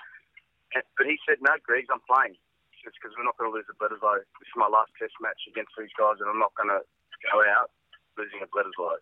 And, 0.75 0.83
but 0.99 1.07
he 1.07 1.19
said, 1.27 1.43
"No, 1.43 1.55
Greg, 1.63 1.91
I'm 1.91 2.03
playing." 2.07 2.39
It's 2.85 3.01
because 3.01 3.17
we're 3.17 3.25
not 3.25 3.41
going 3.41 3.49
to 3.49 3.57
lose 3.57 3.65
a 3.73 3.77
Bledisloe. 3.81 4.21
This 4.21 4.45
is 4.53 4.61
my 4.61 4.69
last 4.69 4.93
Test 5.01 5.17
match 5.17 5.41
against 5.49 5.73
these 5.73 5.93
guys, 5.97 6.21
and 6.21 6.29
I'm 6.29 6.37
not 6.37 6.53
going 6.53 6.69
to 6.69 6.85
go 7.33 7.41
out 7.57 7.73
losing 8.21 8.45
a 8.45 8.49
Bledisloe. 8.53 9.01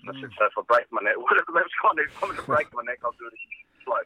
Mm. 0.00 0.08
I 0.08 0.12
said, 0.16 0.32
so 0.32 0.48
if 0.48 0.56
I 0.56 0.64
break 0.64 0.88
my 0.88 1.04
neck, 1.04 1.20
whatever 1.28 1.52
that's 1.52 1.76
kind 1.76 2.00
of, 2.00 2.08
if 2.08 2.16
I'm 2.24 2.32
going 2.32 2.40
to 2.40 2.48
break 2.48 2.72
my 2.72 2.80
neck, 2.88 3.04
I'll 3.04 3.12
do 3.20 3.28
it 3.28 3.36
slow. 3.84 4.00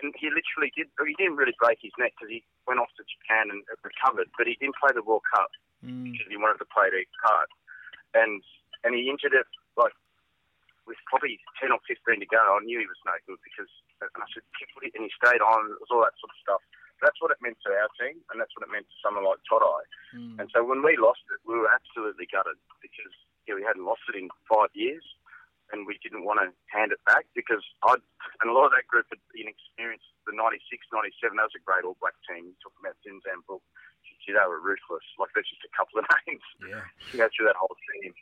And 0.00 0.14
he 0.16 0.32
literally 0.32 0.72
did. 0.72 0.88
He 0.96 1.16
didn't 1.20 1.36
really 1.36 1.56
break 1.60 1.84
his 1.84 1.92
neck 2.00 2.16
because 2.16 2.32
he 2.32 2.40
went 2.64 2.80
off 2.80 2.92
to 2.96 3.04
Japan 3.04 3.52
and 3.52 3.60
recovered, 3.84 4.32
but 4.38 4.48
he 4.48 4.56
didn't 4.56 4.80
play 4.80 4.94
the 4.96 5.04
World 5.04 5.26
Cup 5.28 5.52
mm. 5.84 6.08
because 6.08 6.28
he 6.32 6.40
wanted 6.40 6.62
to 6.64 6.70
play 6.72 6.88
the 6.88 7.04
card, 7.20 7.50
and 8.16 8.40
and 8.82 8.96
he 8.96 9.12
injured 9.12 9.36
it 9.36 9.46
like 9.76 9.92
with 10.88 10.98
probably 11.12 11.36
ten 11.60 11.70
or 11.76 11.82
fifteen 11.84 12.24
to 12.24 12.28
go. 12.30 12.40
I 12.40 12.64
knew 12.64 12.80
he 12.80 12.88
was 12.88 13.02
no 13.04 13.12
good 13.28 13.38
because 13.44 13.70
and 14.00 14.10
I 14.16 14.26
said, 14.32 14.46
and 14.48 15.04
he 15.04 15.12
stayed 15.12 15.44
on. 15.44 15.76
It 15.76 15.82
was 15.82 15.92
all 15.92 16.02
that 16.02 16.16
sort 16.18 16.32
of 16.32 16.40
stuff 16.40 16.62
that's 17.02 17.18
what 17.18 17.34
it 17.34 17.42
meant 17.42 17.58
to 17.66 17.74
our 17.74 17.90
team, 17.98 18.22
and 18.30 18.38
that's 18.38 18.54
what 18.54 18.62
it 18.62 18.70
meant 18.70 18.86
to 18.86 18.98
someone 19.02 19.26
like 19.26 19.42
Toutai. 19.42 19.82
Mm. 20.14 20.38
And 20.38 20.46
so 20.54 20.62
when 20.62 20.86
we 20.86 20.94
lost 20.94 21.26
it, 21.34 21.42
we 21.42 21.58
were 21.58 21.68
absolutely 21.68 22.30
gutted 22.30 22.56
because 22.78 23.12
yeah, 23.44 23.58
we 23.58 23.66
hadn't 23.66 23.84
lost 23.84 24.06
it 24.06 24.14
in 24.14 24.30
five 24.46 24.70
years, 24.72 25.02
and 25.72 25.88
we 25.88 25.96
didn't 26.04 26.28
want 26.28 26.38
to 26.44 26.52
hand 26.68 26.92
it 26.92 27.00
back 27.08 27.24
because 27.34 27.64
I 27.82 27.96
and 28.44 28.48
a 28.48 28.54
lot 28.54 28.68
of 28.68 28.76
that 28.76 28.86
group 28.86 29.08
had 29.08 29.20
been 29.32 29.48
experienced 29.48 30.06
the 30.28 30.36
96, 30.36 30.62
97. 30.92 31.34
That 31.34 31.48
was 31.50 31.58
a 31.58 31.64
great 31.64 31.82
All 31.82 31.98
Black 31.98 32.14
team. 32.28 32.52
You 32.52 32.56
talk 32.62 32.76
about 32.78 32.94
Zinzan 33.02 33.42
Brooke. 33.48 33.64
They 34.22 34.38
were 34.38 34.62
ruthless. 34.62 35.02
Like 35.18 35.34
that's 35.34 35.50
just 35.50 35.66
a 35.66 35.72
couple 35.74 35.98
of 35.98 36.06
names. 36.22 36.46
Yeah. 36.62 36.86
You 37.10 37.26
go 37.26 37.28
through 37.34 37.50
that 37.50 37.58
whole 37.58 37.74
team 37.90 38.14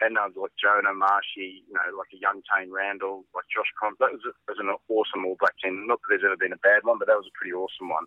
and 0.00 0.14
uh, 0.18 0.30
like 0.36 0.54
Jonah 0.54 0.94
Marshy, 0.94 1.66
you 1.66 1.74
know, 1.74 1.98
like 1.98 2.14
a 2.14 2.22
young 2.22 2.42
Taine 2.46 2.70
Randell, 2.70 3.26
like 3.34 3.50
Josh 3.50 3.70
Crom. 3.74 3.98
That 3.98 4.14
was, 4.14 4.22
a, 4.22 4.32
was 4.46 4.62
an 4.62 4.70
awesome 4.70 5.26
All 5.26 5.36
Black 5.38 5.58
team. 5.58 5.86
Not 5.86 5.98
that 6.02 6.08
there's 6.14 6.26
ever 6.26 6.38
been 6.38 6.54
a 6.54 6.62
bad 6.62 6.86
one, 6.86 6.98
but 6.98 7.10
that 7.10 7.18
was 7.18 7.26
a 7.26 7.34
pretty 7.34 7.54
awesome 7.54 7.90
one. 7.90 8.06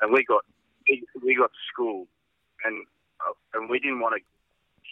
And 0.00 0.12
we 0.12 0.24
got 0.24 0.44
we, 0.88 1.04
we 1.20 1.36
got 1.36 1.52
to 1.52 1.62
school, 1.68 2.08
and 2.64 2.86
uh, 3.20 3.36
and 3.54 3.68
we 3.68 3.78
didn't 3.78 4.00
want 4.00 4.16
to 4.16 4.22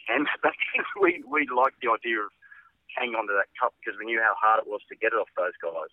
hand 0.05 0.29
it 0.29 0.43
back. 0.43 0.61
we 1.01 1.25
we 1.25 1.49
liked 1.49 1.81
the 1.81 1.89
idea 1.89 2.21
of 2.21 2.31
hanging 2.97 3.17
on 3.17 3.29
to 3.29 3.37
that 3.37 3.51
cup 3.59 3.75
because 3.81 3.99
we 3.99 4.07
knew 4.07 4.21
how 4.21 4.35
hard 4.39 4.65
it 4.65 4.71
was 4.71 4.85
to 4.89 4.97
get 4.97 5.13
it 5.13 5.21
off 5.21 5.31
those 5.37 5.57
guys. 5.61 5.93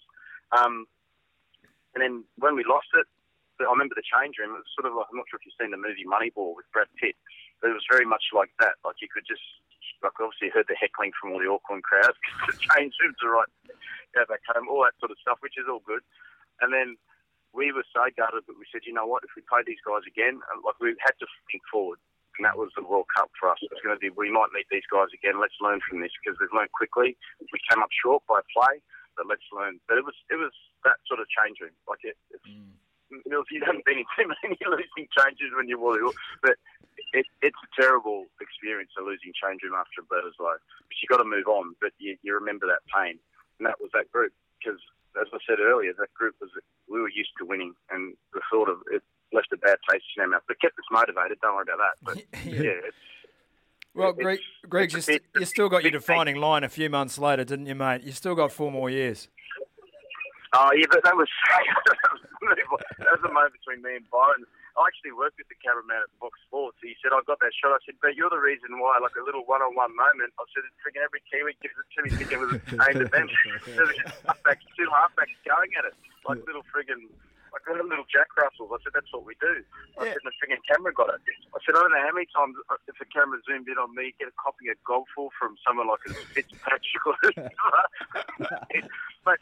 Um, 0.53 0.85
and 1.95 2.03
then 2.03 2.23
when 2.37 2.55
we 2.55 2.67
lost 2.67 2.91
it, 2.95 3.07
I 3.63 3.71
remember 3.71 3.95
the 3.95 4.03
change 4.03 4.35
room. 4.35 4.51
It 4.51 4.67
was 4.67 4.75
sort 4.75 4.87
of 4.87 4.99
like 4.99 5.07
I'm 5.07 5.15
not 5.15 5.31
sure 5.31 5.39
if 5.39 5.47
you've 5.47 5.55
seen 5.55 5.71
the 5.71 5.79
movie 5.79 6.03
Moneyball 6.03 6.55
with 6.59 6.67
Brad 6.75 6.91
Pitt. 6.99 7.15
But 7.63 7.71
it 7.71 7.77
was 7.77 7.87
very 7.87 8.03
much 8.03 8.35
like 8.35 8.51
that. 8.59 8.75
Like 8.83 8.99
you 8.99 9.07
could 9.07 9.23
just 9.23 9.43
like 10.03 10.19
obviously 10.19 10.51
heard 10.51 10.67
the 10.67 10.75
heckling 10.75 11.15
from 11.15 11.31
all 11.31 11.39
the 11.39 11.47
Auckland 11.47 11.87
crowds 11.87 12.19
the 12.51 12.57
change 12.75 12.91
rooms 12.99 13.15
are 13.23 13.31
right 13.31 13.51
go 14.15 14.23
back 14.27 14.43
home, 14.47 14.67
all 14.67 14.83
that 14.83 14.95
sort 14.99 15.11
of 15.11 15.19
stuff, 15.19 15.39
which 15.39 15.59
is 15.59 15.67
all 15.67 15.83
good. 15.83 16.03
And 16.63 16.71
then 16.71 16.95
we 17.51 17.71
were 17.71 17.87
so 17.91 18.07
gutted, 18.15 18.47
but 18.47 18.55
we 18.55 18.67
said, 18.71 18.87
you 18.87 18.95
know 18.95 19.07
what, 19.07 19.27
if 19.27 19.35
we 19.35 19.43
play 19.43 19.63
these 19.67 19.83
guys 19.83 20.07
again, 20.07 20.39
like 20.63 20.79
we 20.79 20.95
had 21.03 21.15
to 21.19 21.27
think 21.51 21.63
forward. 21.67 21.99
And 22.37 22.43
that 22.43 22.59
was 22.59 22.71
the 22.75 22.83
World 22.83 23.07
Cup 23.15 23.31
for 23.39 23.47
us. 23.47 23.59
It 23.63 23.71
was 23.71 23.79
going 23.79 23.95
to 23.95 23.99
be, 23.99 24.11
we 24.11 24.27
might 24.27 24.51
meet 24.51 24.67
these 24.67 24.85
guys 24.91 25.07
again. 25.15 25.39
Let's 25.39 25.55
learn 25.63 25.79
from 25.87 26.03
this 26.03 26.11
because 26.19 26.35
we've 26.39 26.51
learned 26.51 26.75
quickly. 26.75 27.15
We 27.39 27.59
came 27.71 27.79
up 27.79 27.91
short 27.95 28.27
by 28.27 28.43
play, 28.51 28.83
but 29.15 29.27
let's 29.31 29.47
learn. 29.55 29.79
But 29.87 29.97
it 29.99 30.05
was, 30.05 30.15
it 30.27 30.35
was 30.35 30.51
that 30.83 30.99
sort 31.07 31.23
of 31.23 31.31
change 31.31 31.63
room. 31.63 31.75
Like 31.87 32.03
it, 32.03 32.19
it's, 32.35 32.43
mm. 32.43 32.75
Mils, 33.23 33.47
you 33.53 33.63
haven't 33.63 33.85
been 33.85 34.03
in 34.03 34.09
too 34.17 34.27
many 34.27 34.57
losing 34.67 35.07
changes 35.15 35.53
when 35.55 35.69
you're 35.69 35.79
Wally, 35.79 36.01
but 36.41 36.57
it, 37.13 37.23
it's 37.39 37.61
a 37.63 37.69
terrible 37.79 38.25
experience, 38.41 38.91
a 38.99 39.05
losing 39.05 39.31
change 39.31 39.63
room 39.63 39.77
after 39.77 40.01
a 40.01 40.07
Bledisloe. 40.09 40.59
But 40.59 40.95
you've 40.99 41.13
got 41.13 41.23
to 41.23 41.29
move 41.29 41.47
on, 41.47 41.77
but 41.79 41.93
you, 42.01 42.17
you 42.25 42.33
remember 42.33 42.65
that 42.67 42.83
pain. 42.91 43.21
And 43.59 43.63
that 43.69 43.79
was 43.79 43.93
that 43.93 44.11
group, 44.11 44.33
because 44.59 44.81
as 45.15 45.31
I 45.31 45.39
said 45.47 45.63
earlier, 45.63 45.93
that 45.95 46.11
group 46.11 46.35
was, 46.41 46.51
we 46.91 46.99
were 46.99 47.13
used 47.13 47.31
to 47.39 47.45
winning, 47.45 47.71
and 47.89 48.17
the 48.33 48.41
thought 48.51 48.67
of 48.67 48.83
it 48.91 49.03
left 49.35 49.51
a 49.53 49.57
bad 49.57 49.77
taste 49.89 50.05
in 50.17 50.23
our 50.23 50.27
mouth, 50.27 50.43
but 50.47 50.59
kept 50.59 50.79
us 50.79 50.85
motivated. 50.91 51.37
Don't 51.41 51.55
worry 51.55 51.65
about 51.67 51.79
that. 51.79 51.95
But 52.03 52.17
yeah, 52.45 52.87
it's, 52.87 52.97
well, 53.93 54.11
Greg, 54.11 54.39
Greg, 54.67 54.91
you, 54.91 54.99
st- 54.99 55.23
you 55.35 55.45
still 55.45 55.69
got 55.69 55.83
your 55.83 55.91
defining 55.91 56.35
line 56.35 56.63
a 56.63 56.69
few 56.69 56.89
months 56.89 57.17
later, 57.17 57.45
didn't 57.45 57.65
you, 57.65 57.75
mate? 57.75 58.03
You 58.03 58.11
still 58.11 58.35
got 58.35 58.51
four 58.51 58.71
more 58.71 58.89
years. 58.89 59.29
Oh 60.51 60.71
yeah, 60.71 60.87
but 60.89 61.03
that 61.03 61.15
was 61.15 61.27
that 62.99 63.11
was 63.11 63.23
a 63.23 63.31
moment 63.31 63.55
between 63.59 63.83
me 63.83 63.99
and 63.99 64.07
Byron. 64.11 64.47
I 64.75 64.83
actually 64.91 65.15
worked 65.15 65.39
with 65.39 65.47
the 65.47 65.55
cameraman 65.63 66.03
at 66.03 66.11
Fox 66.19 66.35
Sports. 66.43 66.75
He 66.83 66.99
said, 66.99 67.15
I 67.15 67.23
got 67.23 67.39
that 67.39 67.55
shot. 67.55 67.71
I 67.71 67.79
said, 67.87 67.95
but 68.03 68.19
you're 68.19 68.27
the 68.27 68.43
reason 68.43 68.75
why, 68.75 68.99
like 68.99 69.15
a 69.15 69.23
little 69.23 69.47
one 69.47 69.63
on 69.63 69.71
one 69.71 69.95
moment. 69.95 70.35
I 70.35 70.43
said, 70.51 70.67
freaking 70.83 70.99
every 70.99 71.23
Kiwi 71.31 71.55
gives 71.63 71.79
it 71.79 71.87
to 71.95 71.99
me 72.03 72.11
thinking 72.11 72.43
it 72.43 72.51
was 72.51 72.59
aimed 72.83 73.07
at 73.07 73.11
them. 73.11 73.31
There's 73.71 73.95
halfbacks, 74.27 74.67
two 74.75 74.91
halfbacks 74.91 75.35
going 75.47 75.71
at 75.79 75.87
it. 75.87 75.95
Like 76.27 76.43
little 76.43 76.67
friggin' 76.67 77.07
like 77.55 77.63
little, 77.71 77.87
little 77.87 78.03
Jack 78.11 78.27
Russell. 78.35 78.67
I 78.67 78.83
said, 78.83 78.91
that's 78.91 79.07
what 79.15 79.23
we 79.23 79.39
do. 79.39 79.63
I 79.95 80.11
yeah. 80.11 80.19
said, 80.19 80.27
the 80.27 80.35
friggin' 80.35 80.59
camera 80.67 80.91
got 80.91 81.15
it. 81.15 81.23
I 81.23 81.63
said, 81.63 81.79
I 81.79 81.87
don't 81.87 81.95
know 81.95 82.03
how 82.03 82.11
many 82.11 82.27
times 82.35 82.59
uh, 82.67 82.75
if 82.91 82.99
the 82.99 83.07
camera 83.07 83.39
zoomed 83.47 83.71
in 83.71 83.79
on 83.79 83.95
me, 83.95 84.11
get 84.19 84.27
a 84.27 84.35
copy 84.35 84.67
of 84.67 84.75
Golful 84.83 85.31
from 85.39 85.55
someone 85.63 85.87
like 85.87 86.03
a 86.03 86.11
Fitzpatrick. 86.35 87.03
Or 87.07 87.15
but 89.23 89.39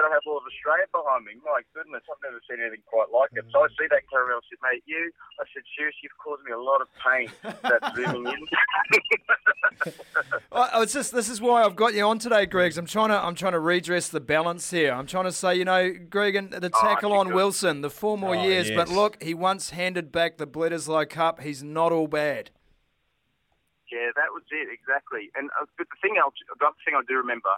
I 0.00 0.08
have 0.08 0.22
all 0.26 0.38
of 0.38 0.44
Australia 0.46 0.86
behind 0.88 1.26
me. 1.26 1.32
My 1.44 1.60
goodness, 1.74 2.02
I've 2.08 2.22
never 2.24 2.40
seen 2.48 2.60
anything 2.60 2.82
quite 2.86 3.10
like 3.12 3.30
it. 3.34 3.44
So 3.52 3.60
I 3.60 3.68
see 3.76 3.86
that 3.90 4.08
camera, 4.08 4.36
I 4.36 4.40
said, 4.48 4.58
mate, 4.62 4.82
you, 4.86 5.12
I 5.40 5.44
said, 5.52 5.62
seriously, 5.76 6.08
you've 6.08 6.16
caused 6.22 6.42
me 6.44 6.52
a 6.52 6.60
lot 6.60 6.80
of 6.80 6.88
pain, 7.02 7.28
that 7.42 7.80
zooming 7.96 8.32
in. 8.32 8.42
well, 10.52 10.82
it's 10.82 10.92
just, 10.92 11.12
this 11.12 11.28
is 11.28 11.40
why 11.40 11.62
I've 11.62 11.76
got 11.76 11.94
you 11.94 12.04
on 12.04 12.18
today, 12.18 12.46
Greg. 12.46 12.76
I'm 12.78 12.86
trying 12.86 13.10
to, 13.10 13.18
I'm 13.18 13.34
trying 13.34 13.52
to 13.52 13.60
redress 13.60 14.08
the 14.08 14.20
balance 14.20 14.70
here. 14.70 14.92
I'm 14.92 15.06
trying 15.06 15.24
to 15.24 15.32
say, 15.32 15.56
you 15.56 15.64
know, 15.64 15.92
Greg, 15.92 16.36
and 16.36 16.50
the 16.50 16.70
oh, 16.72 16.80
tackle 16.80 17.12
oh, 17.12 17.18
on. 17.18 17.32
Wilson, 17.32 17.80
the 17.80 17.90
four 17.90 18.18
more 18.18 18.36
oh, 18.36 18.42
years, 18.42 18.68
yes. 18.68 18.76
but 18.76 18.88
look, 18.88 19.22
he 19.22 19.34
once 19.34 19.70
handed 19.70 20.12
back 20.12 20.36
the 20.36 20.46
Bledisloe 20.46 21.08
Cup. 21.08 21.40
He's 21.40 21.62
not 21.62 21.92
all 21.92 22.06
bad. 22.06 22.50
Yeah, 23.90 24.08
that 24.16 24.32
was 24.32 24.42
it 24.50 24.68
exactly. 24.72 25.30
And 25.36 25.50
uh, 25.60 25.66
but 25.76 25.86
the 25.88 25.96
thing, 26.00 26.16
else, 26.16 26.34
the 26.48 26.64
other 26.64 26.76
thing 26.84 26.94
I 26.96 27.02
do 27.08 27.16
remember 27.16 27.52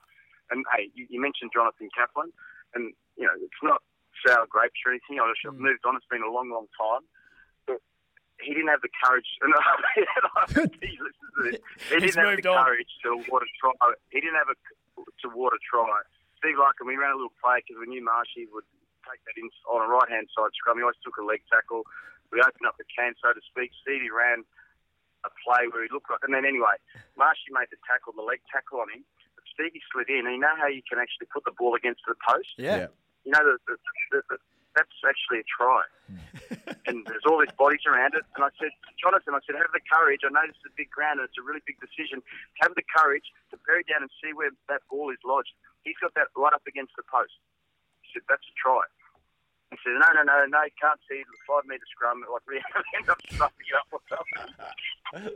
and 0.50 0.64
hey, 0.76 0.90
you, 0.94 1.06
you 1.08 1.20
mentioned 1.20 1.50
Jonathan 1.54 1.88
Kaplan, 1.94 2.32
and 2.74 2.92
you 3.16 3.24
know 3.24 3.34
it's 3.38 3.62
not 3.62 3.82
sour 4.24 4.46
grapes 4.46 4.80
or 4.84 4.92
anything. 4.92 5.20
I 5.20 5.28
just 5.32 5.44
mm. 5.44 5.58
moved 5.58 5.84
on. 5.84 5.96
It's 5.96 6.08
been 6.10 6.24
a 6.24 6.30
long, 6.30 6.50
long 6.50 6.68
time. 6.76 7.04
But 7.66 7.80
he 8.40 8.54
didn't 8.54 8.70
have 8.70 8.82
the 8.82 8.92
courage. 9.02 9.28
And 9.44 10.70
he, 10.82 10.98
he 11.90 11.98
didn't 12.00 12.18
have 12.18 12.42
the 12.42 12.50
on. 12.50 12.64
courage 12.64 12.92
to 13.04 13.18
water 13.30 13.48
try. 13.60 13.72
He 14.10 14.20
didn't 14.20 14.38
have 14.38 14.50
a 14.50 14.56
to 15.22 15.28
water 15.32 15.58
try. 15.62 16.02
Steve 16.38 16.60
Larkham, 16.60 16.86
we 16.86 17.00
ran 17.00 17.12
a 17.12 17.18
little 17.18 17.34
play 17.40 17.64
because 17.64 17.80
we 17.80 17.88
knew 17.88 18.04
Marshy 18.04 18.44
would 18.52 18.68
take 19.08 19.20
that 19.24 19.36
in 19.40 19.48
on 19.68 19.80
a 19.80 19.88
right 19.88 20.08
hand 20.08 20.28
side 20.32 20.52
scrum. 20.52 20.76
He 20.76 20.84
always 20.84 21.00
took 21.00 21.16
a 21.16 21.24
leg 21.24 21.40
tackle. 21.48 21.88
We 22.32 22.40
opened 22.40 22.68
up 22.68 22.76
the 22.76 22.88
can, 22.88 23.16
so 23.20 23.32
to 23.32 23.42
speak. 23.48 23.72
Stevie 23.80 24.12
ran 24.12 24.44
a 25.24 25.30
play 25.40 25.68
where 25.72 25.84
he 25.84 25.88
looked 25.88 26.12
like, 26.12 26.20
and 26.20 26.36
then 26.36 26.44
anyway, 26.44 26.76
Marshy 27.16 27.48
made 27.48 27.72
the 27.72 27.80
tackle, 27.88 28.12
the 28.12 28.24
leg 28.24 28.44
tackle 28.52 28.84
on 28.84 28.92
him. 28.92 29.02
Stevie 29.54 29.82
slid 29.92 30.10
in. 30.10 30.26
And 30.26 30.34
you 30.36 30.42
know 30.42 30.54
how 30.58 30.68
you 30.68 30.82
can 30.82 30.98
actually 30.98 31.26
put 31.32 31.44
the 31.44 31.54
ball 31.56 31.74
against 31.74 32.02
the 32.06 32.14
post? 32.26 32.54
Yeah. 32.58 32.90
You 33.24 33.32
know, 33.32 33.42
the, 33.42 33.56
the, 33.66 33.76
the, 34.12 34.20
the 34.28 34.36
that's 34.74 34.98
actually 35.06 35.40
a 35.40 35.46
try. 35.46 35.86
Hmm. 36.10 36.18
and 36.90 36.96
there's 37.06 37.22
all 37.24 37.38
these 37.38 37.54
bodies 37.54 37.86
around 37.86 38.18
it. 38.18 38.26
And 38.34 38.42
I 38.42 38.50
said, 38.58 38.74
Jonathan, 38.98 39.32
I 39.32 39.40
said, 39.46 39.54
have 39.56 39.70
the 39.70 39.82
courage. 39.86 40.26
I 40.26 40.30
know 40.34 40.42
this 40.44 40.58
is 40.66 40.68
a 40.68 40.74
big 40.74 40.90
ground 40.90 41.22
and 41.22 41.26
it's 41.30 41.38
a 41.38 41.46
really 41.46 41.62
big 41.62 41.78
decision. 41.78 42.20
Have 42.60 42.74
the 42.74 42.84
courage 42.84 43.24
to 43.54 43.56
bury 43.64 43.86
down 43.86 44.02
and 44.02 44.10
see 44.18 44.34
where 44.34 44.50
that 44.68 44.82
ball 44.90 45.14
is 45.14 45.22
lodged. 45.22 45.54
He's 45.86 45.96
got 46.02 46.12
that 46.18 46.34
right 46.34 46.52
up 46.52 46.66
against 46.66 46.98
the 46.98 47.06
post. 47.06 47.38
He 48.02 48.18
said, 48.18 48.26
that's 48.26 48.44
a 48.44 48.54
try. 48.58 48.82
He 49.74 49.90
said, 49.90 49.98
no, 49.98 50.08
no, 50.14 50.22
no, 50.22 50.46
no, 50.46 50.62
can't 50.80 51.00
see 51.10 51.20
the 51.26 51.36
five 51.46 51.66
metre 51.66 51.84
scrum. 51.90 52.22
Like, 52.22 52.46
we 52.46 52.62
end 52.96 53.10
up 53.10 53.18
stuffing 53.26 53.66
it 53.66 53.76
up 53.76 53.90
or 53.90 54.00
something. 54.06 54.54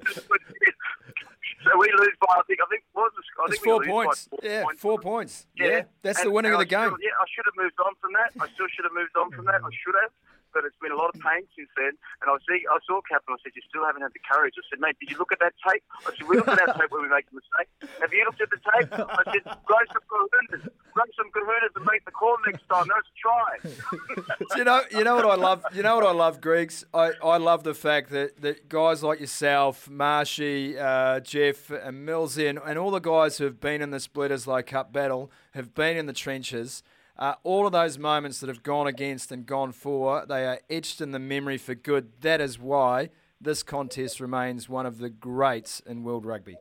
So 1.64 1.74
we 1.74 1.90
lose 1.90 2.14
by, 2.22 2.38
I 2.38 2.42
think, 2.46 2.62
I 2.62 2.68
think, 2.70 2.86
what 2.94 3.10
was 3.10 3.18
the 3.18 3.24
score? 3.26 3.44
I 3.44 3.50
think 3.50 3.64
four 3.66 3.82
points. 3.82 4.30
Four 4.30 4.38
yeah, 4.46 4.62
points. 4.62 4.80
four 4.80 4.98
points. 4.98 5.34
Yeah, 5.58 5.66
yeah. 5.66 5.82
that's 6.06 6.22
and, 6.22 6.30
the 6.30 6.32
winning 6.32 6.54
of 6.54 6.62
the 6.62 6.70
game. 6.70 6.94
Still, 6.94 7.02
yeah, 7.02 7.18
I 7.18 7.26
should 7.34 7.46
have 7.50 7.58
moved 7.58 7.78
on 7.82 7.98
from 7.98 8.14
that. 8.14 8.30
I 8.38 8.46
still 8.54 8.70
should 8.70 8.86
have 8.86 8.94
moved 8.94 9.16
on 9.18 9.34
from 9.34 9.44
that. 9.50 9.58
I 9.58 9.72
should 9.74 9.96
have 9.98 10.14
but 10.52 10.64
it's 10.64 10.76
been 10.80 10.92
a 10.92 10.98
lot 10.98 11.12
of 11.14 11.20
pain 11.20 11.44
since 11.54 11.68
then. 11.76 11.94
And 12.24 12.26
I 12.28 12.36
see, 12.48 12.64
I 12.66 12.78
saw 12.82 13.00
Kaplan. 13.04 13.36
I 13.36 13.40
said, 13.44 13.52
"You 13.54 13.62
still 13.68 13.84
haven't 13.84 14.02
had 14.02 14.12
the 14.12 14.24
courage." 14.24 14.54
I 14.56 14.64
said, 14.68 14.80
"Mate, 14.80 14.96
did 14.98 15.10
you 15.10 15.18
look 15.18 15.32
at 15.32 15.40
that 15.40 15.54
tape?" 15.60 15.84
I 16.06 16.10
said, 16.16 16.26
"We 16.26 16.36
looked 16.36 16.48
at 16.48 16.60
that 16.64 16.76
tape 16.78 16.90
when 16.90 17.02
we 17.02 17.10
make 17.12 17.28
the 17.30 17.38
mistake. 17.38 17.68
Have 18.00 18.12
you 18.12 18.24
looked 18.24 18.40
at 18.40 18.50
the 18.50 18.60
tape?" 18.60 18.88
I 18.96 19.22
said, 19.28 19.44
"Grow 19.64 19.82
some 19.92 20.04
kahunas, 20.08 20.67
grow 20.98 21.04
some 21.16 21.30
kahunas, 21.30 21.76
and 21.76 21.84
make 21.90 22.04
the 22.04 22.10
call 22.10 22.36
next 22.46 22.68
time. 22.68 22.86
That's 22.88 23.08
try." 23.22 24.56
you 24.56 24.64
know, 24.64 24.82
you 24.90 25.04
know 25.04 25.14
what 25.16 25.26
I 25.26 25.34
love. 25.34 25.64
You 25.72 25.82
know 25.82 25.96
what 25.96 26.06
I 26.06 26.12
love, 26.12 26.40
Gregs. 26.40 26.84
I, 26.92 27.12
I 27.22 27.36
love 27.36 27.64
the 27.64 27.74
fact 27.74 28.10
that, 28.10 28.40
that 28.42 28.68
guys 28.68 29.02
like 29.02 29.20
yourself, 29.20 29.88
Marshy, 29.88 30.78
uh, 30.78 31.20
Jeff, 31.20 31.70
and 31.70 32.08
Millsy, 32.08 32.48
and, 32.48 32.58
and 32.64 32.78
all 32.78 32.90
the 32.90 32.98
guys 32.98 33.38
who 33.38 33.44
have 33.44 33.60
been 33.60 33.82
in 33.82 33.90
the 33.90 33.98
Bledisloe 33.98 34.66
Cup 34.66 34.92
battle 34.92 35.30
have 35.52 35.74
been 35.74 35.96
in 35.96 36.06
the 36.06 36.12
trenches. 36.12 36.82
Uh, 37.18 37.34
all 37.42 37.66
of 37.66 37.72
those 37.72 37.98
moments 37.98 38.38
that 38.40 38.48
have 38.48 38.62
gone 38.62 38.86
against 38.86 39.32
and 39.32 39.44
gone 39.44 39.72
for, 39.72 40.24
they 40.26 40.46
are 40.46 40.60
etched 40.70 41.00
in 41.00 41.10
the 41.10 41.18
memory 41.18 41.58
for 41.58 41.74
good. 41.74 42.12
That 42.20 42.40
is 42.40 42.58
why 42.60 43.10
this 43.40 43.64
contest 43.64 44.20
remains 44.20 44.68
one 44.68 44.86
of 44.86 44.98
the 44.98 45.10
greats 45.10 45.80
in 45.80 46.04
world 46.04 46.24
rugby. 46.24 46.56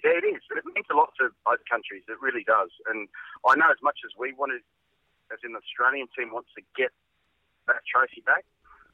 Yeah, 0.00 0.16
it 0.16 0.24
is. 0.24 0.40
It 0.48 0.64
means 0.64 0.88
a 0.90 0.96
lot 0.96 1.12
to 1.20 1.28
both 1.44 1.60
countries. 1.68 2.04
It 2.08 2.20
really 2.20 2.44
does. 2.44 2.72
And 2.88 3.08
I 3.44 3.56
know 3.56 3.68
as 3.68 3.80
much 3.82 4.00
as 4.04 4.16
we 4.16 4.32
wanted, 4.32 4.64
as 5.28 5.38
in 5.44 5.52
the 5.52 5.60
Australian 5.60 6.08
team 6.16 6.32
wants 6.32 6.50
to 6.56 6.62
get 6.76 6.90
that 7.68 7.84
trophy 7.84 8.24
back, 8.24 8.48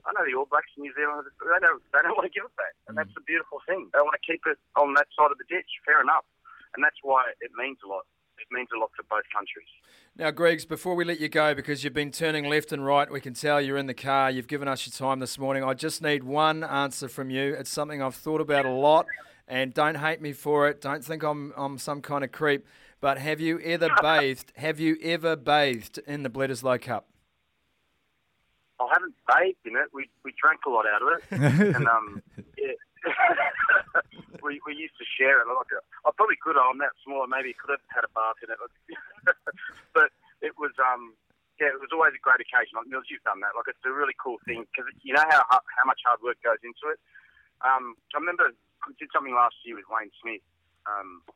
I 0.07 0.15
know 0.15 0.23
the 0.23 0.39
All 0.39 0.47
Blacks 0.47 0.71
in 0.79 0.87
New 0.87 0.95
Zealand, 0.95 1.27
they 1.27 1.59
don't, 1.59 1.83
they 1.91 2.03
don't 2.03 2.15
want 2.15 2.31
to 2.31 2.35
give 2.35 2.47
it 2.47 2.55
back. 2.55 2.75
And 2.87 2.95
that's 2.95 3.11
mm. 3.11 3.19
the 3.19 3.27
beautiful 3.27 3.59
thing. 3.67 3.91
They 3.91 3.99
want 3.99 4.15
to 4.15 4.23
keep 4.23 4.47
it 4.47 4.59
on 4.79 4.95
that 4.95 5.11
side 5.19 5.35
of 5.35 5.39
the 5.39 5.49
ditch. 5.51 5.67
Fair 5.83 5.99
enough. 5.99 6.27
And 6.75 6.85
that's 6.85 6.99
why 7.03 7.35
it 7.43 7.51
means 7.59 7.79
a 7.83 7.89
lot. 7.89 8.07
It 8.39 8.47
means 8.53 8.69
a 8.75 8.79
lot 8.79 8.91
to 8.97 9.03
both 9.09 9.25
countries. 9.35 9.67
Now, 10.15 10.31
Gregs, 10.31 10.69
before 10.69 10.95
we 10.95 11.05
let 11.05 11.21
you 11.21 11.29
go, 11.29 11.55
because 11.55 11.83
you've 11.83 11.95
been 11.95 12.13
turning 12.13 12.45
left 12.45 12.71
and 12.71 12.85
right, 12.85 13.11
we 13.11 13.21
can 13.21 13.35
tell 13.35 13.61
you're 13.61 13.79
in 13.79 13.87
the 13.87 13.95
car. 13.95 14.31
You've 14.31 14.47
given 14.47 14.69
us 14.69 14.87
your 14.87 14.93
time 14.93 15.21
this 15.21 15.39
morning. 15.39 15.65
I 15.65 15.75
just 15.75 16.03
need 16.03 16.23
one 16.23 16.63
answer 16.63 17.09
from 17.09 17.31
you. 17.31 17.55
It's 17.55 17.71
something 17.71 18.03
I've 18.03 18.15
thought 18.15 18.43
about 18.43 18.67
a 18.67 18.71
lot, 18.71 19.07
and 19.49 19.73
don't 19.73 19.97
hate 19.97 20.21
me 20.21 20.33
for 20.33 20.69
it. 20.69 20.81
Don't 20.81 21.05
think 21.05 21.23
I'm 21.23 21.53
I'm 21.57 21.79
some 21.79 22.03
kind 22.03 22.25
of 22.25 22.33
creep. 22.33 22.67
But 23.01 23.19
have 23.19 23.41
you 23.41 23.61
ever 23.61 23.89
bathed? 24.03 24.53
Have 24.57 24.81
you 24.81 24.97
ever 25.03 25.37
bathed 25.37 25.99
in 26.07 26.23
the 26.23 26.31
Bledisloe 26.31 26.81
Cup? 26.81 27.09
I 28.81 28.89
haven't 28.93 29.15
bathed 29.27 29.65
in 29.65 29.77
it. 29.77 29.89
We 29.93 30.09
we 30.25 30.33
drank 30.41 30.61
a 30.67 30.71
lot 30.71 30.85
out 30.87 31.03
of 31.03 31.09
it, 31.17 31.23
and 31.77 31.87
um, 31.87 32.23
yeah. 32.59 32.73
we, 34.43 34.59
we 34.67 34.75
used 34.75 34.99
to 34.99 35.07
share 35.07 35.39
it. 35.39 35.47
Like, 35.47 35.71
I 36.03 36.11
probably 36.19 36.35
could. 36.43 36.59
I'm 36.59 36.83
that 36.83 36.91
small. 37.07 37.23
Maybe 37.31 37.55
could 37.55 37.71
have 37.71 37.87
had 37.87 38.03
a 38.03 38.11
bath 38.11 38.43
in 38.43 38.51
it. 38.51 38.59
but 39.95 40.11
it 40.43 40.59
was, 40.59 40.75
um, 40.83 41.15
yeah, 41.63 41.71
it 41.71 41.79
was 41.79 41.95
always 41.95 42.19
a 42.19 42.23
great 42.23 42.43
occasion. 42.43 42.75
Like 42.75 42.91
Mils, 42.91 43.07
you've 43.07 43.23
done 43.23 43.39
that. 43.47 43.55
Like 43.55 43.71
it's 43.71 43.87
a 43.87 43.95
really 43.95 44.17
cool 44.19 44.43
thing 44.43 44.67
because 44.67 44.91
you 45.07 45.15
know 45.15 45.23
how 45.23 45.41
how 45.47 45.85
much 45.87 46.03
hard 46.03 46.19
work 46.19 46.37
goes 46.43 46.59
into 46.67 46.91
it. 46.91 46.99
Um, 47.65 47.95
I 48.13 48.19
remember 48.19 48.53
I 48.87 48.95
did 48.95 49.11
something 49.11 49.35
last 49.35 49.59
year 49.67 49.75
with 49.75 49.91
Wayne 49.91 50.15
Smith, 50.23 50.47
um, 50.87 51.27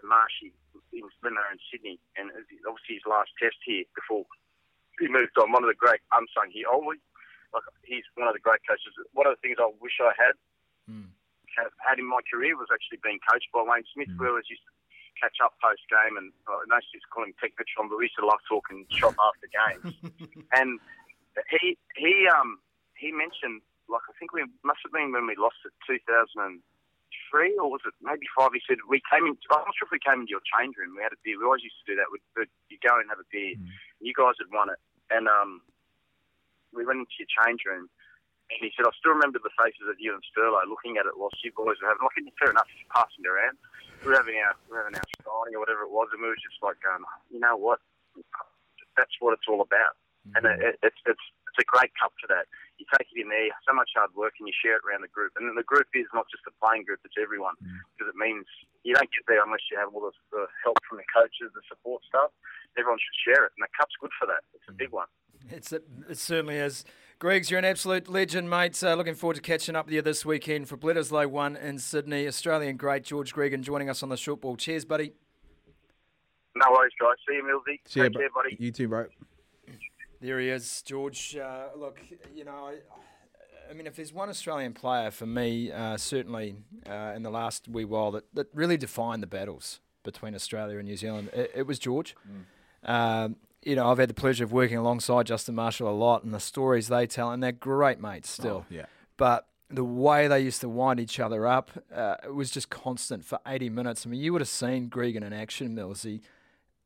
Marshy, 0.00 0.56
in, 0.92 1.04
they 1.22 1.30
were 1.30 1.52
in 1.52 1.60
Sydney, 1.68 2.00
and 2.16 2.32
obviously 2.64 3.00
his 3.00 3.06
last 3.08 3.32
test 3.36 3.60
here 3.64 3.84
before 3.92 4.24
he 5.00 5.08
moved 5.08 5.36
on. 5.36 5.52
One 5.52 5.64
of 5.64 5.70
the 5.70 5.78
great 5.78 6.00
unsung 6.14 6.50
here. 6.50 6.68
Always, 6.70 7.02
like 7.52 7.66
he's 7.84 8.06
one 8.14 8.28
of 8.28 8.34
the 8.34 8.42
great 8.44 8.62
coaches. 8.64 8.94
One 9.12 9.26
of 9.26 9.36
the 9.36 9.42
things 9.42 9.60
I 9.60 9.68
wish 9.80 10.00
I 10.00 10.14
had 10.16 10.36
mm. 10.88 11.10
had 11.82 11.98
in 11.98 12.06
my 12.06 12.22
career 12.26 12.56
was 12.56 12.70
actually 12.72 13.02
being 13.02 13.20
coached 13.26 13.50
by 13.52 13.62
Wayne 13.66 13.86
Smith. 13.92 14.10
Mm. 14.12 14.18
We 14.18 14.30
always 14.30 14.48
used 14.48 14.64
to 14.64 14.72
catch 15.18 15.38
up 15.42 15.54
post 15.58 15.82
game, 15.90 16.16
and 16.18 16.30
uh, 16.46 16.62
I 16.62 16.66
know 16.70 16.80
she's 16.90 17.04
calling 17.10 17.34
Tech 17.38 17.54
Mitchell, 17.58 17.86
but 17.86 17.98
we 17.98 18.10
used 18.10 18.18
to 18.18 18.26
love 18.26 18.42
talking 18.46 18.86
shop 18.90 19.14
after 19.18 19.46
games. 19.50 19.94
and 20.58 20.78
he 21.50 21.76
he 21.98 22.28
um 22.30 22.62
he 22.94 23.10
mentioned 23.10 23.62
like 23.90 24.04
I 24.06 24.14
think 24.18 24.32
we 24.32 24.46
must 24.62 24.80
have 24.86 24.94
been 24.94 25.12
when 25.12 25.26
we 25.26 25.34
lost 25.38 25.58
it 25.66 25.74
2003 27.32 27.58
or 27.58 27.70
was 27.70 27.82
it 27.86 27.94
maybe 28.02 28.26
five? 28.34 28.54
He 28.54 28.62
said 28.64 28.82
we 28.86 29.02
came 29.06 29.26
in. 29.26 29.34
I'm 29.50 29.66
not 29.66 29.74
sure 29.74 29.86
if 29.88 29.94
we 29.94 30.02
came 30.02 30.22
into 30.22 30.34
your 30.34 30.44
change 30.44 30.78
room. 30.78 30.94
We 30.94 31.02
had 31.02 31.14
a 31.14 31.20
beer. 31.22 31.38
We 31.38 31.46
always 31.46 31.66
used 31.66 31.78
to 31.84 31.88
do 31.92 31.98
that. 31.98 32.10
We'd, 32.10 32.22
you 32.70 32.78
go 32.82 32.98
and 32.98 33.06
have 33.10 33.22
a 33.22 33.28
beer. 33.30 33.58
Mm. 33.58 33.70
You 34.02 34.14
guys 34.14 34.38
had 34.38 34.50
won 34.50 34.70
it, 34.70 34.80
and 35.10 35.26
um 35.26 35.62
we 36.74 36.82
went 36.82 37.06
into 37.06 37.16
your 37.22 37.30
change 37.30 37.62
room. 37.64 37.86
And 38.52 38.60
he 38.60 38.68
said, 38.76 38.84
I 38.84 38.92
still 39.00 39.16
remember 39.16 39.40
the 39.40 39.54
faces 39.56 39.88
of 39.88 39.96
you 39.96 40.12
and 40.12 40.20
Sterlo 40.28 40.60
looking 40.68 41.00
at 41.00 41.08
it 41.08 41.16
whilst 41.16 41.40
you 41.40 41.48
boys 41.56 41.80
were 41.80 41.88
having, 41.88 42.04
like, 42.04 42.36
fair 42.36 42.52
enough, 42.52 42.68
passing 42.92 43.24
it 43.24 43.32
around. 43.32 43.56
We 44.04 44.12
were 44.12 44.20
having 44.20 44.36
our, 44.36 44.52
we 44.68 44.76
were 44.76 44.84
having 44.84 45.00
our 45.00 45.08
signing 45.24 45.56
or 45.56 45.64
whatever 45.64 45.88
it 45.88 45.94
was, 45.94 46.12
and 46.12 46.20
we 46.20 46.28
were 46.28 46.36
just 46.36 46.60
like 46.60 46.76
going, 46.84 47.00
you 47.32 47.40
know 47.40 47.56
what? 47.56 47.80
That's 49.00 49.16
what 49.24 49.32
it's 49.32 49.48
all 49.48 49.64
about. 49.64 49.96
Mm-hmm. 50.28 50.36
And 50.36 50.42
it, 50.60 50.76
it's, 50.84 51.00
it's, 51.08 51.24
it's 51.48 51.60
a 51.64 51.66
great 51.72 51.88
cup 51.96 52.12
for 52.20 52.28
that. 52.36 52.44
You 52.78 52.86
take 52.90 53.06
it 53.10 53.20
in 53.22 53.30
there, 53.30 53.54
so 53.62 53.72
much 53.72 53.94
hard 53.94 54.10
work, 54.18 54.34
and 54.38 54.50
you 54.50 54.54
share 54.54 54.76
it 54.76 54.84
around 54.84 55.06
the 55.06 55.12
group. 55.14 55.32
And 55.38 55.46
then 55.46 55.54
the 55.54 55.66
group 55.66 55.86
is 55.94 56.10
not 56.10 56.26
just 56.30 56.42
the 56.42 56.54
playing 56.58 56.84
group; 56.84 57.00
it's 57.06 57.14
everyone, 57.20 57.54
because 57.94 58.10
mm-hmm. 58.10 58.18
it 58.18 58.18
means 58.18 58.46
you 58.82 58.94
don't 58.94 59.10
get 59.14 59.24
there 59.30 59.42
unless 59.42 59.62
you 59.70 59.78
have 59.78 59.94
all 59.94 60.02
the, 60.02 60.14
the 60.34 60.46
help 60.62 60.78
from 60.88 60.98
the 60.98 61.08
coaches, 61.08 61.54
the 61.54 61.62
support 61.70 62.02
staff. 62.04 62.34
Everyone 62.74 62.98
should 62.98 63.18
share 63.22 63.46
it, 63.46 63.54
and 63.54 63.62
the 63.62 63.72
cup's 63.78 63.94
good 64.00 64.10
for 64.18 64.26
that. 64.26 64.42
It's 64.52 64.66
a 64.68 64.74
big 64.74 64.90
one. 64.90 65.06
It's 65.50 65.72
a, 65.72 65.80
it 66.08 66.18
certainly 66.18 66.56
is. 66.56 66.84
Gregs, 67.20 67.48
you're 67.48 67.58
an 67.58 67.64
absolute 67.64 68.08
legend, 68.08 68.50
mate. 68.50 68.82
Uh, 68.82 68.94
looking 68.94 69.14
forward 69.14 69.36
to 69.36 69.40
catching 69.40 69.76
up 69.76 69.86
with 69.86 69.94
you 69.94 70.02
this 70.02 70.26
weekend 70.26 70.68
for 70.68 70.76
Bledisloe 70.76 71.26
1 71.26 71.56
in 71.56 71.78
Sydney. 71.78 72.26
Australian 72.26 72.76
great 72.76 73.04
George 73.04 73.32
Gregan 73.32 73.62
joining 73.62 73.88
us 73.88 74.02
on 74.02 74.08
the 74.08 74.16
short 74.16 74.40
ball. 74.40 74.56
Cheers, 74.56 74.84
buddy. 74.84 75.12
No 76.56 76.66
worries, 76.72 76.92
guys. 77.00 77.14
See 77.28 77.36
you, 77.36 77.44
Millsy. 77.44 77.80
See 77.86 78.00
Take 78.00 78.14
you, 78.14 78.20
care, 78.20 78.30
buddy. 78.34 78.56
You 78.58 78.72
too, 78.72 78.88
bro. 78.88 79.06
There 80.24 80.40
he 80.40 80.48
is, 80.48 80.80
George. 80.80 81.36
Uh, 81.36 81.66
look, 81.76 82.00
you 82.34 82.46
know, 82.46 82.70
I, 82.70 82.76
I, 83.70 83.74
mean, 83.74 83.86
if 83.86 83.96
there's 83.96 84.10
one 84.10 84.30
Australian 84.30 84.72
player 84.72 85.10
for 85.10 85.26
me, 85.26 85.70
uh, 85.70 85.98
certainly 85.98 86.56
uh, 86.88 87.12
in 87.14 87.22
the 87.22 87.30
last 87.30 87.68
wee 87.68 87.84
while, 87.84 88.10
that, 88.12 88.24
that 88.34 88.46
really 88.54 88.78
defined 88.78 89.22
the 89.22 89.26
battles 89.26 89.80
between 90.02 90.34
Australia 90.34 90.78
and 90.78 90.88
New 90.88 90.96
Zealand, 90.96 91.28
it, 91.34 91.50
it 91.54 91.66
was 91.66 91.78
George. 91.78 92.16
Mm. 92.26 92.90
Um, 92.90 93.36
you 93.62 93.76
know, 93.76 93.90
I've 93.90 93.98
had 93.98 94.08
the 94.08 94.14
pleasure 94.14 94.44
of 94.44 94.52
working 94.52 94.78
alongside 94.78 95.26
Justin 95.26 95.56
Marshall 95.56 95.90
a 95.90 95.92
lot, 95.92 96.24
and 96.24 96.32
the 96.32 96.40
stories 96.40 96.88
they 96.88 97.06
tell, 97.06 97.30
and 97.30 97.42
they're 97.42 97.52
great 97.52 98.00
mates 98.00 98.30
still. 98.30 98.64
Oh, 98.64 98.74
yeah. 98.74 98.86
But 99.18 99.46
the 99.68 99.84
way 99.84 100.26
they 100.26 100.40
used 100.40 100.62
to 100.62 100.70
wind 100.70 101.00
each 101.00 101.20
other 101.20 101.46
up, 101.46 101.70
uh, 101.94 102.16
it 102.24 102.34
was 102.34 102.50
just 102.50 102.70
constant 102.70 103.26
for 103.26 103.40
80 103.46 103.68
minutes. 103.68 104.06
I 104.06 104.08
mean, 104.08 104.22
you 104.22 104.32
would 104.32 104.40
have 104.40 104.48
seen 104.48 104.88
Gregan 104.88 105.22
in 105.22 105.34
action, 105.34 105.76
Millsy. 105.76 106.22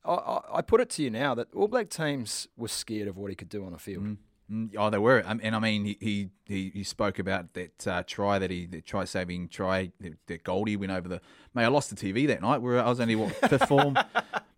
I, 0.04 0.40
I, 0.54 0.62
put 0.62 0.80
it 0.80 0.90
to 0.90 1.02
you 1.02 1.10
now 1.10 1.34
that 1.34 1.48
All 1.54 1.68
Black 1.68 1.90
teams 1.90 2.48
were 2.56 2.68
scared 2.68 3.08
of 3.08 3.16
what 3.16 3.30
he 3.30 3.36
could 3.36 3.48
do 3.48 3.64
on 3.64 3.72
the 3.72 3.78
field. 3.78 4.04
Mm. 4.04 4.16
Mm, 4.50 4.74
oh, 4.78 4.88
they 4.88 4.98
were, 4.98 5.22
um, 5.26 5.40
and 5.42 5.54
I 5.54 5.58
mean, 5.58 5.84
he 6.00 6.30
he, 6.46 6.70
he 6.72 6.82
spoke 6.82 7.18
about 7.18 7.52
that 7.52 7.86
uh, 7.86 8.02
try 8.06 8.38
that 8.38 8.50
he 8.50 8.64
the 8.64 8.80
try 8.80 9.04
saving 9.04 9.48
try 9.48 9.92
that 10.26 10.42
Goldie 10.42 10.76
went 10.76 10.90
over 10.90 11.06
the. 11.06 11.20
Mate, 11.52 11.64
I 11.64 11.68
lost 11.68 11.94
the 11.94 11.96
TV 11.96 12.26
that 12.28 12.40
night. 12.40 12.62
Where 12.62 12.80
I 12.80 12.88
was 12.88 12.98
only 12.98 13.14
what 13.14 13.34
fifth 13.50 13.68
form. 13.68 13.98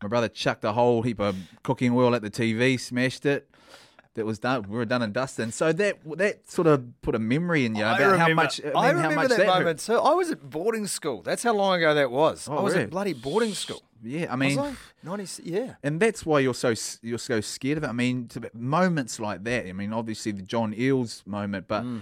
My 0.02 0.08
brother 0.08 0.28
chucked 0.28 0.64
a 0.64 0.72
whole 0.72 1.02
heap 1.02 1.20
of 1.20 1.36
cooking 1.64 1.92
oil 1.92 2.14
at 2.14 2.22
the 2.22 2.30
TV, 2.30 2.78
smashed 2.78 3.26
it. 3.26 3.50
That 4.14 4.26
was 4.26 4.38
done. 4.38 4.62
We 4.68 4.76
were 4.76 4.84
done 4.84 5.02
and 5.02 5.12
dusted. 5.12 5.44
And 5.44 5.54
so 5.54 5.72
that 5.72 5.98
that 6.18 6.48
sort 6.48 6.68
of 6.68 6.84
put 7.02 7.16
a 7.16 7.18
memory 7.18 7.64
in 7.64 7.74
you 7.74 7.82
about 7.82 7.98
remember, 7.98 8.18
how 8.18 8.34
much. 8.34 8.60
I, 8.60 8.66
mean, 8.66 8.76
I 8.76 8.90
remember 8.90 9.14
much 9.16 9.28
that, 9.30 9.38
that 9.38 9.46
moment 9.46 9.80
too. 9.80 9.94
I 9.94 10.14
was 10.14 10.30
at 10.30 10.48
boarding 10.48 10.86
school. 10.86 11.22
That's 11.22 11.42
how 11.42 11.54
long 11.54 11.78
ago 11.78 11.94
that 11.94 12.12
was. 12.12 12.48
Oh, 12.48 12.58
I 12.58 12.62
was 12.62 12.74
really? 12.74 12.84
at 12.84 12.90
bloody 12.90 13.12
boarding 13.12 13.54
school. 13.54 13.82
Yeah, 14.02 14.32
I 14.32 14.36
mean, 14.36 14.58
I? 14.58 14.74
90, 15.02 15.42
yeah, 15.44 15.74
and 15.82 16.00
that's 16.00 16.24
why 16.24 16.40
you're 16.40 16.54
so 16.54 16.74
you're 17.02 17.18
so 17.18 17.40
scared 17.40 17.78
of 17.78 17.84
it. 17.84 17.88
I 17.88 17.92
mean, 17.92 18.28
to, 18.28 18.50
moments 18.54 19.20
like 19.20 19.44
that. 19.44 19.66
I 19.66 19.72
mean, 19.72 19.92
obviously 19.92 20.32
the 20.32 20.42
John 20.42 20.74
Eales 20.74 21.26
moment, 21.26 21.66
but. 21.68 21.84
Mm. 21.84 22.00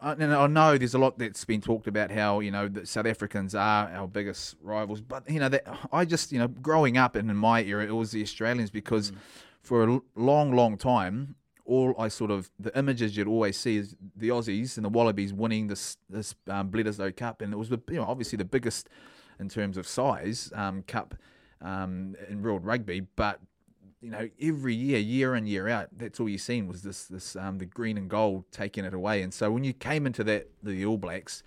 I, 0.00 0.12
and 0.12 0.34
I 0.34 0.46
know 0.48 0.76
there's 0.76 0.92
a 0.92 0.98
lot 0.98 1.18
that's 1.18 1.46
been 1.46 1.62
talked 1.62 1.86
about 1.86 2.10
how 2.10 2.40
you 2.40 2.50
know 2.50 2.68
the 2.68 2.84
South 2.84 3.06
Africans 3.06 3.54
are 3.54 3.88
our 3.88 4.06
biggest 4.06 4.56
rivals, 4.60 5.00
but 5.00 5.28
you 5.30 5.40
know 5.40 5.48
that 5.48 5.66
I 5.90 6.04
just 6.04 6.30
you 6.30 6.38
know 6.38 6.48
growing 6.48 6.98
up 6.98 7.16
and 7.16 7.30
in 7.30 7.36
my 7.38 7.62
era 7.62 7.86
it 7.86 7.90
was 7.90 8.10
the 8.10 8.20
Australians 8.20 8.70
because 8.70 9.12
mm. 9.12 9.16
for 9.62 9.88
a 9.88 10.00
long 10.14 10.54
long 10.54 10.76
time 10.76 11.36
all 11.64 11.94
I 11.98 12.08
sort 12.08 12.30
of 12.30 12.50
the 12.60 12.76
images 12.78 13.16
you'd 13.16 13.28
always 13.28 13.58
see 13.58 13.78
is 13.78 13.96
the 14.16 14.28
Aussies 14.28 14.76
and 14.76 14.84
the 14.84 14.90
Wallabies 14.90 15.32
winning 15.32 15.66
this 15.68 15.96
this 16.10 16.34
um, 16.48 16.70
Bledisloe 16.70 17.16
Cup, 17.16 17.40
and 17.40 17.52
it 17.52 17.56
was 17.56 17.70
the 17.70 17.80
you 17.88 17.96
know 17.96 18.04
obviously 18.04 18.36
the 18.36 18.44
biggest 18.44 18.88
in 19.38 19.48
terms 19.48 19.76
of 19.76 19.86
size 19.86 20.52
um, 20.54 20.82
cup 20.82 21.14
um, 21.60 22.14
in 22.28 22.42
world 22.42 22.64
rugby, 22.64 23.00
but 23.00 23.40
you 24.00 24.10
know 24.10 24.28
every 24.40 24.74
year, 24.74 24.98
year 24.98 25.34
in 25.34 25.46
year 25.46 25.68
out, 25.68 25.88
that's 25.96 26.20
all 26.20 26.28
you 26.28 26.38
seen 26.38 26.68
was 26.68 26.82
this 26.82 27.04
this 27.04 27.36
um, 27.36 27.58
the 27.58 27.66
green 27.66 27.96
and 27.96 28.08
gold 28.08 28.44
taking 28.50 28.84
it 28.84 28.94
away, 28.94 29.22
and 29.22 29.32
so 29.32 29.50
when 29.50 29.64
you 29.64 29.72
came 29.72 30.06
into 30.06 30.24
that 30.24 30.48
the 30.62 30.84
All 30.84 30.98
Blacks, 30.98 31.42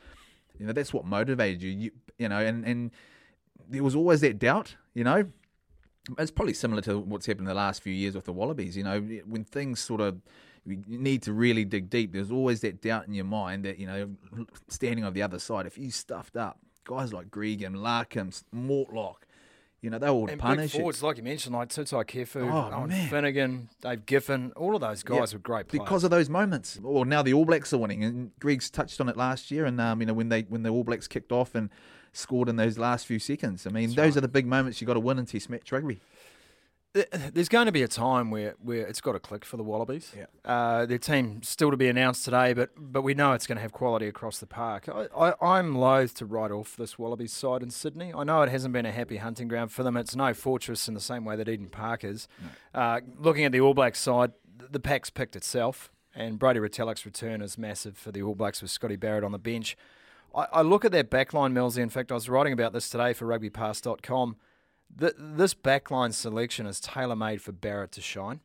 you 0.59 0.65
know 0.65 0.73
that's 0.73 0.93
what 0.93 1.05
motivated 1.05 1.61
you, 1.61 1.71
you, 1.71 1.91
you 2.17 2.29
know, 2.29 2.39
and 2.39 2.65
and 2.65 2.91
there 3.69 3.83
was 3.83 3.95
always 3.95 4.21
that 4.21 4.39
doubt, 4.39 4.75
you 4.93 5.03
know. 5.03 5.25
It's 6.17 6.31
probably 6.31 6.53
similar 6.53 6.81
to 6.83 6.99
what's 6.99 7.25
happened 7.25 7.49
in 7.49 7.53
the 7.53 7.53
last 7.53 7.83
few 7.83 7.91
years 7.91 8.15
with 8.15 8.23
the 8.23 8.31
Wallabies. 8.31 8.77
You 8.77 8.83
know, 8.85 9.01
when 9.25 9.43
things 9.43 9.81
sort 9.81 9.99
of 9.99 10.21
you 10.67 10.83
need 10.85 11.23
to 11.23 11.33
really 11.33 11.65
dig 11.65 11.89
deep. 11.89 12.13
There's 12.13 12.31
always 12.31 12.61
that 12.61 12.81
doubt 12.81 13.07
in 13.07 13.13
your 13.13 13.25
mind 13.25 13.65
that 13.65 13.79
you 13.79 13.87
know, 13.87 14.09
standing 14.67 15.05
on 15.05 15.13
the 15.13 15.21
other 15.21 15.39
side, 15.39 15.65
if 15.65 15.77
you 15.77 15.91
stuffed 15.91 16.35
up, 16.35 16.59
guys 16.87 17.13
like 17.13 17.29
Gregan, 17.29 17.75
Larkhams, 17.75 18.43
Mortlock, 18.55 19.17
you 19.81 19.91
know, 19.91 19.99
they 19.99 20.07
all 20.07 20.27
and 20.27 20.39
punish 20.39 20.71
big 20.71 20.81
forwards, 20.81 21.03
like 21.03 21.17
you 21.17 21.23
mentioned, 21.23 21.53
like 21.53 21.69
Toutai 21.69 22.03
Kefu, 22.05 22.51
oh, 22.51 22.87
Finegan, 23.11 23.67
Dave 23.81 24.05
Giffin, 24.07 24.51
all 24.55 24.73
of 24.73 24.81
those 24.81 25.03
guys 25.03 25.31
yeah, 25.31 25.37
were 25.37 25.41
great 25.41 25.67
players. 25.67 25.83
Because 25.83 26.03
of 26.03 26.09
those 26.09 26.29
moments. 26.29 26.79
Well, 26.81 27.05
now 27.05 27.21
the 27.21 27.33
All 27.33 27.45
Blacks 27.45 27.71
are 27.73 27.77
winning, 27.77 28.03
and 28.03 28.31
Greg's 28.39 28.71
touched 28.71 28.99
on 28.99 29.07
it 29.07 29.15
last 29.15 29.51
year, 29.51 29.65
and 29.65 29.79
um, 29.79 30.01
you 30.01 30.07
know 30.07 30.13
when 30.13 30.29
they 30.29 30.41
when 30.43 30.63
the 30.63 30.69
All 30.69 30.83
Blacks 30.83 31.07
kicked 31.07 31.31
off 31.31 31.53
and 31.53 31.69
scored 32.11 32.49
in 32.49 32.55
those 32.55 32.79
last 32.79 33.05
few 33.05 33.19
seconds. 33.19 33.67
I 33.67 33.69
mean, 33.69 33.89
That's 33.89 33.95
those 33.95 34.05
right. 34.05 34.17
are 34.17 34.21
the 34.21 34.27
big 34.27 34.47
moments 34.47 34.81
you've 34.81 34.87
got 34.87 34.95
to 34.95 34.99
win 34.99 35.19
in 35.19 35.27
Test 35.27 35.49
match 35.49 35.71
rugby 35.71 36.01
there's 37.33 37.49
going 37.49 37.65
to 37.65 37.71
be 37.71 37.83
a 37.83 37.87
time 37.87 38.31
where, 38.31 38.55
where 38.61 38.85
it's 38.85 39.01
got 39.01 39.13
to 39.13 39.19
click 39.19 39.45
for 39.45 39.57
the 39.57 39.63
Wallabies. 39.63 40.13
Yeah. 40.15 40.25
Uh, 40.45 40.85
their 40.85 40.97
team 40.97 41.41
still 41.43 41.71
to 41.71 41.77
be 41.77 41.87
announced 41.87 42.25
today, 42.25 42.53
but 42.53 42.71
but 42.77 43.01
we 43.01 43.13
know 43.13 43.33
it's 43.33 43.47
going 43.47 43.57
to 43.57 43.61
have 43.61 43.71
quality 43.71 44.07
across 44.07 44.39
the 44.39 44.45
park. 44.45 44.87
I, 44.89 45.33
I, 45.41 45.59
am 45.59 45.75
loath 45.75 46.13
to 46.15 46.25
write 46.25 46.51
off 46.51 46.75
this 46.75 46.97
Wallabies 46.97 47.33
side 47.33 47.61
in 47.61 47.69
Sydney. 47.69 48.13
I 48.15 48.23
know 48.23 48.41
it 48.41 48.49
hasn't 48.49 48.73
been 48.73 48.85
a 48.85 48.91
happy 48.91 49.17
hunting 49.17 49.47
ground 49.47 49.71
for 49.71 49.83
them. 49.83 49.97
It's 49.97 50.15
no 50.15 50.33
fortress 50.33 50.87
in 50.87 50.93
the 50.93 50.99
same 50.99 51.25
way 51.25 51.35
that 51.35 51.49
Eden 51.49 51.69
Park 51.69 52.03
is. 52.03 52.27
No. 52.73 52.79
Uh, 52.79 52.99
looking 53.19 53.45
at 53.45 53.51
the 53.51 53.61
All 53.61 53.73
Blacks 53.73 53.99
side, 53.99 54.31
the 54.69 54.79
pack's 54.79 55.09
picked 55.09 55.35
itself. 55.35 55.91
And 56.15 56.39
Brodie 56.39 56.59
Retallick's 56.59 57.05
return 57.05 57.41
is 57.43 57.59
massive 57.59 57.95
for 57.95 58.11
the 58.11 58.23
All 58.23 58.33
Blacks 58.33 58.61
with 58.61 58.71
Scotty 58.71 58.95
Barrett 58.95 59.23
on 59.23 59.31
the 59.31 59.37
bench. 59.37 59.77
I, 60.35 60.47
I 60.51 60.61
look 60.63 60.83
at 60.83 60.91
their 60.91 61.03
backline, 61.03 61.53
Millsy. 61.53 61.77
In 61.77 61.89
fact, 61.89 62.11
I 62.11 62.15
was 62.15 62.27
writing 62.27 62.53
about 62.53 62.73
this 62.73 62.89
today 62.89 63.13
for 63.13 63.27
rugbypass.com. 63.27 64.35
The, 64.95 65.13
this 65.17 65.53
backline 65.53 66.13
selection 66.13 66.65
is 66.65 66.79
tailor 66.79 67.15
made 67.15 67.41
for 67.41 67.51
Barrett 67.51 67.91
to 67.93 68.01
shine. 68.01 68.39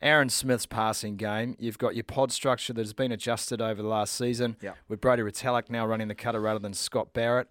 Aaron 0.00 0.28
Smith's 0.28 0.64
passing 0.66 1.16
game. 1.16 1.56
You've 1.58 1.78
got 1.78 1.94
your 1.96 2.04
pod 2.04 2.30
structure 2.30 2.72
that 2.72 2.80
has 2.80 2.92
been 2.92 3.10
adjusted 3.10 3.60
over 3.60 3.82
the 3.82 3.88
last 3.88 4.14
season 4.14 4.56
Yeah. 4.62 4.74
with 4.88 5.00
Brodie 5.00 5.22
Retallick 5.22 5.68
now 5.70 5.84
running 5.86 6.06
the 6.08 6.14
cutter 6.14 6.40
rather 6.40 6.60
than 6.60 6.72
Scott 6.72 7.12
Barrett. 7.12 7.48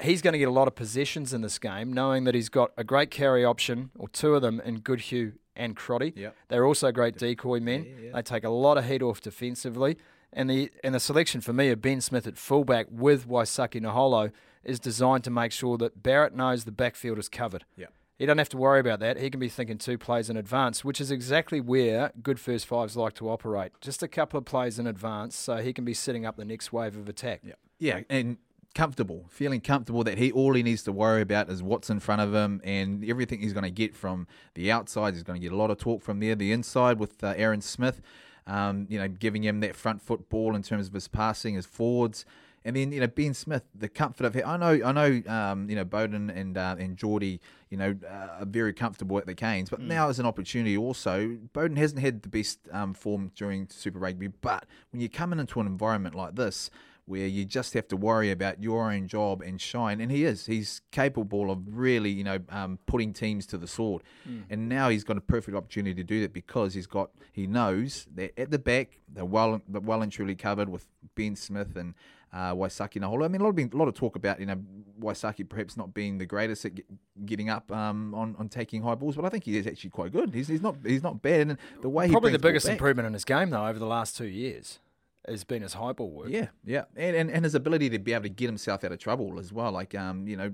He's 0.00 0.22
going 0.22 0.32
to 0.32 0.38
get 0.38 0.48
a 0.48 0.52
lot 0.52 0.66
of 0.68 0.74
possessions 0.74 1.32
in 1.34 1.42
this 1.42 1.58
game, 1.58 1.92
knowing 1.92 2.24
that 2.24 2.34
he's 2.34 2.48
got 2.48 2.72
a 2.76 2.82
great 2.82 3.10
carry 3.10 3.44
option, 3.44 3.90
or 3.98 4.08
two 4.08 4.34
of 4.34 4.42
them, 4.42 4.60
in 4.64 4.80
Goodhue 4.80 5.32
and 5.54 5.76
Crotty. 5.76 6.12
Yep. 6.16 6.34
They're 6.48 6.64
also 6.66 6.90
great 6.92 7.16
decoy 7.18 7.60
men. 7.60 7.84
Yeah, 7.84 8.06
yeah. 8.06 8.12
They 8.14 8.22
take 8.22 8.44
a 8.44 8.48
lot 8.48 8.78
of 8.78 8.86
heat 8.86 9.02
off 9.02 9.20
defensively. 9.20 9.98
And 10.32 10.48
the 10.48 10.70
and 10.82 10.94
the 10.94 11.00
selection 11.00 11.40
for 11.40 11.52
me 11.52 11.68
of 11.70 11.82
Ben 11.82 12.00
Smith 12.00 12.26
at 12.26 12.38
fullback 12.38 12.86
with 12.90 13.28
Waisake 13.28 13.80
Naholo 13.80 14.32
is 14.64 14.80
designed 14.80 15.24
to 15.24 15.30
make 15.30 15.52
sure 15.52 15.76
that 15.78 16.02
Barrett 16.02 16.34
knows 16.34 16.64
the 16.64 16.72
backfield 16.72 17.18
is 17.18 17.28
covered. 17.28 17.64
Yeah. 17.76 17.86
He 18.18 18.26
doesn't 18.26 18.38
have 18.38 18.48
to 18.50 18.56
worry 18.56 18.78
about 18.78 19.00
that. 19.00 19.18
He 19.18 19.30
can 19.30 19.40
be 19.40 19.48
thinking 19.48 19.78
two 19.78 19.98
plays 19.98 20.30
in 20.30 20.36
advance, 20.36 20.84
which 20.84 21.00
is 21.00 21.10
exactly 21.10 21.60
where 21.60 22.12
good 22.22 22.38
first 22.38 22.66
fives 22.66 22.96
like 22.96 23.14
to 23.14 23.28
operate. 23.28 23.72
Just 23.80 24.02
a 24.02 24.06
couple 24.06 24.38
of 24.38 24.44
plays 24.44 24.78
in 24.78 24.86
advance, 24.86 25.34
so 25.34 25.56
he 25.56 25.72
can 25.72 25.84
be 25.84 25.92
setting 25.92 26.24
up 26.24 26.36
the 26.36 26.44
next 26.44 26.72
wave 26.72 26.96
of 26.96 27.08
attack. 27.08 27.40
Yeah, 27.42 27.54
yeah, 27.80 28.00
and 28.08 28.36
comfortable, 28.74 29.26
feeling 29.28 29.60
comfortable 29.60 30.04
that 30.04 30.18
he 30.18 30.30
all 30.30 30.54
he 30.54 30.62
needs 30.62 30.82
to 30.84 30.92
worry 30.92 31.20
about 31.20 31.50
is 31.50 31.62
what's 31.62 31.90
in 31.90 32.00
front 32.00 32.22
of 32.22 32.32
him 32.32 32.60
and 32.64 33.04
everything 33.04 33.40
he's 33.40 33.52
going 33.52 33.64
to 33.64 33.70
get 33.70 33.96
from 33.96 34.26
the 34.54 34.70
outside. 34.70 35.14
He's 35.14 35.22
going 35.22 35.40
to 35.40 35.42
get 35.44 35.52
a 35.52 35.56
lot 35.56 35.70
of 35.70 35.78
talk 35.78 36.02
from 36.02 36.20
there. 36.20 36.34
The 36.34 36.52
inside 36.52 36.98
with 36.98 37.22
uh, 37.24 37.34
Aaron 37.36 37.60
Smith, 37.60 38.00
um, 38.46 38.86
you 38.88 38.98
know, 38.98 39.08
giving 39.08 39.42
him 39.42 39.60
that 39.60 39.76
front 39.76 40.02
foot 40.02 40.28
ball 40.28 40.54
in 40.54 40.62
terms 40.62 40.88
of 40.88 40.94
his 40.94 41.08
passing, 41.08 41.54
his 41.54 41.66
forwards. 41.66 42.24
And 42.64 42.76
then 42.76 42.92
you 42.92 43.00
know 43.00 43.08
Ben 43.08 43.34
Smith, 43.34 43.64
the 43.74 43.88
comfort 43.88 44.24
of 44.24 44.34
him. 44.34 44.44
I 44.46 44.56
know 44.56 44.80
I 44.84 44.92
know 44.92 45.22
um, 45.26 45.68
you 45.68 45.74
know 45.74 45.84
Beauden 45.84 46.34
and 46.34 46.56
uh, 46.56 46.76
and 46.78 46.96
Jordie, 46.96 47.40
you 47.70 47.76
know, 47.76 47.96
uh, 48.08 48.40
are 48.40 48.46
very 48.46 48.72
comfortable 48.72 49.18
at 49.18 49.26
the 49.26 49.34
Canes, 49.34 49.68
but 49.68 49.80
now 49.80 50.08
is 50.08 50.20
an 50.20 50.26
opportunity. 50.26 50.76
Also, 50.76 51.38
Beauden 51.54 51.76
hasn't 51.76 52.00
had 52.00 52.22
the 52.22 52.28
best 52.28 52.60
um, 52.70 52.94
form 52.94 53.32
during 53.34 53.66
Super 53.68 53.98
Rugby, 53.98 54.28
but 54.28 54.66
when 54.92 55.00
you're 55.00 55.08
coming 55.08 55.40
into 55.40 55.58
an 55.60 55.66
environment 55.66 56.14
like 56.14 56.36
this, 56.36 56.70
where 57.06 57.26
you 57.26 57.44
just 57.44 57.74
have 57.74 57.88
to 57.88 57.96
worry 57.96 58.30
about 58.30 58.62
your 58.62 58.90
own 58.92 59.08
job 59.08 59.42
and 59.42 59.60
shine. 59.60 60.00
And 60.00 60.10
he 60.10 60.24
is. 60.24 60.46
He's 60.46 60.80
capable 60.92 61.50
of 61.50 61.58
really, 61.66 62.10
you 62.10 62.24
know, 62.24 62.38
um, 62.48 62.78
putting 62.86 63.12
teams 63.12 63.46
to 63.46 63.58
the 63.58 63.66
sword. 63.66 64.02
And 64.48 64.68
now 64.68 64.88
he's 64.88 65.04
got 65.04 65.16
a 65.16 65.20
perfect 65.20 65.56
opportunity 65.56 65.94
to 65.94 66.04
do 66.04 66.20
that 66.22 66.32
because 66.32 66.74
he's 66.74 66.86
got 66.86 67.10
he 67.32 67.46
knows 67.46 68.06
that 68.14 68.38
at 68.38 68.50
the 68.50 68.58
back 68.58 69.00
they're 69.08 69.24
well 69.24 69.60
they're 69.68 69.80
well 69.80 70.02
and 70.02 70.12
truly 70.12 70.34
covered 70.34 70.68
with 70.68 70.86
Ben 71.14 71.34
Smith 71.34 71.76
and 71.76 71.94
uh, 72.32 72.54
Waisake 72.54 73.00
Naholo. 73.00 73.24
I 73.24 73.28
mean, 73.28 73.40
a 73.40 73.44
lot 73.44 73.50
of 73.50 73.56
been, 73.56 73.70
a 73.72 73.76
lot 73.76 73.88
of 73.88 73.94
talk 73.94 74.16
about 74.16 74.40
you 74.40 74.46
know 74.46 74.56
Waisake 75.00 75.48
perhaps 75.48 75.76
not 75.76 75.92
being 75.92 76.18
the 76.18 76.26
greatest 76.26 76.64
at 76.64 76.74
get, 76.76 76.86
getting 77.26 77.50
up 77.50 77.70
um, 77.72 78.14
on 78.14 78.36
on 78.38 78.48
taking 78.48 78.82
high 78.82 78.94
balls, 78.94 79.16
but 79.16 79.24
I 79.24 79.28
think 79.28 79.44
he 79.44 79.56
is 79.56 79.66
actually 79.66 79.90
quite 79.90 80.12
good. 80.12 80.32
He's, 80.32 80.48
he's 80.48 80.62
not 80.62 80.76
he's 80.84 81.02
not 81.02 81.20
bad. 81.20 81.48
And 81.48 81.58
the 81.82 81.88
way 81.88 82.08
Probably 82.08 82.32
the 82.32 82.38
biggest 82.38 82.68
improvement 82.68 83.06
in 83.06 83.12
his 83.12 83.24
game, 83.24 83.50
though, 83.50 83.66
over 83.66 83.78
the 83.78 83.86
last 83.86 84.16
two 84.16 84.26
years 84.26 84.78
has 85.26 85.44
been 85.44 85.62
his 85.62 85.74
high 85.74 85.92
ball 85.92 86.10
work. 86.10 86.28
Yeah, 86.30 86.48
yeah, 86.64 86.84
and, 86.96 87.14
and 87.14 87.30
and 87.30 87.44
his 87.44 87.54
ability 87.54 87.90
to 87.90 87.98
be 87.98 88.12
able 88.12 88.24
to 88.24 88.28
get 88.28 88.46
himself 88.46 88.82
out 88.84 88.92
of 88.92 88.98
trouble 88.98 89.38
as 89.38 89.52
well. 89.52 89.72
Like, 89.72 89.94
um, 89.94 90.26
you 90.26 90.36
know, 90.36 90.52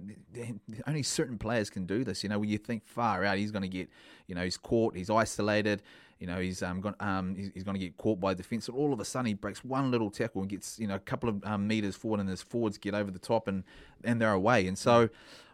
only 0.86 1.02
certain 1.02 1.38
players 1.38 1.70
can 1.70 1.86
do 1.86 2.04
this. 2.04 2.22
You 2.22 2.28
know, 2.28 2.38
when 2.38 2.48
you 2.48 2.58
think 2.58 2.86
far 2.86 3.24
out, 3.24 3.38
he's 3.38 3.50
going 3.50 3.62
to 3.62 3.68
get, 3.68 3.88
you 4.26 4.34
know, 4.34 4.44
he's 4.44 4.58
caught, 4.58 4.96
he's 4.96 5.10
isolated. 5.10 5.82
You 6.18 6.26
know, 6.26 6.40
he's 6.40 6.64
um, 6.64 6.80
gone, 6.80 6.96
um, 6.98 7.36
he's, 7.36 7.50
he's 7.54 7.62
going 7.62 7.76
to 7.76 7.80
get 7.80 7.96
caught 7.96 8.18
by 8.18 8.34
defence. 8.34 8.66
And 8.66 8.76
all 8.76 8.92
of 8.92 8.98
a 8.98 9.04
sudden, 9.04 9.26
he 9.26 9.34
breaks 9.34 9.64
one 9.64 9.92
little 9.92 10.10
tackle 10.10 10.40
and 10.40 10.50
gets, 10.50 10.76
you 10.78 10.88
know, 10.88 10.96
a 10.96 11.00
couple 11.00 11.28
of 11.28 11.44
um, 11.44 11.68
meters 11.68 11.94
forward, 11.94 12.18
and 12.20 12.28
his 12.28 12.42
forwards 12.42 12.76
get 12.76 12.92
over 12.92 13.10
the 13.10 13.20
top, 13.20 13.46
and 13.46 13.62
and 14.04 14.20
they're 14.20 14.32
away. 14.32 14.66
And 14.66 14.76
so, 14.76 15.08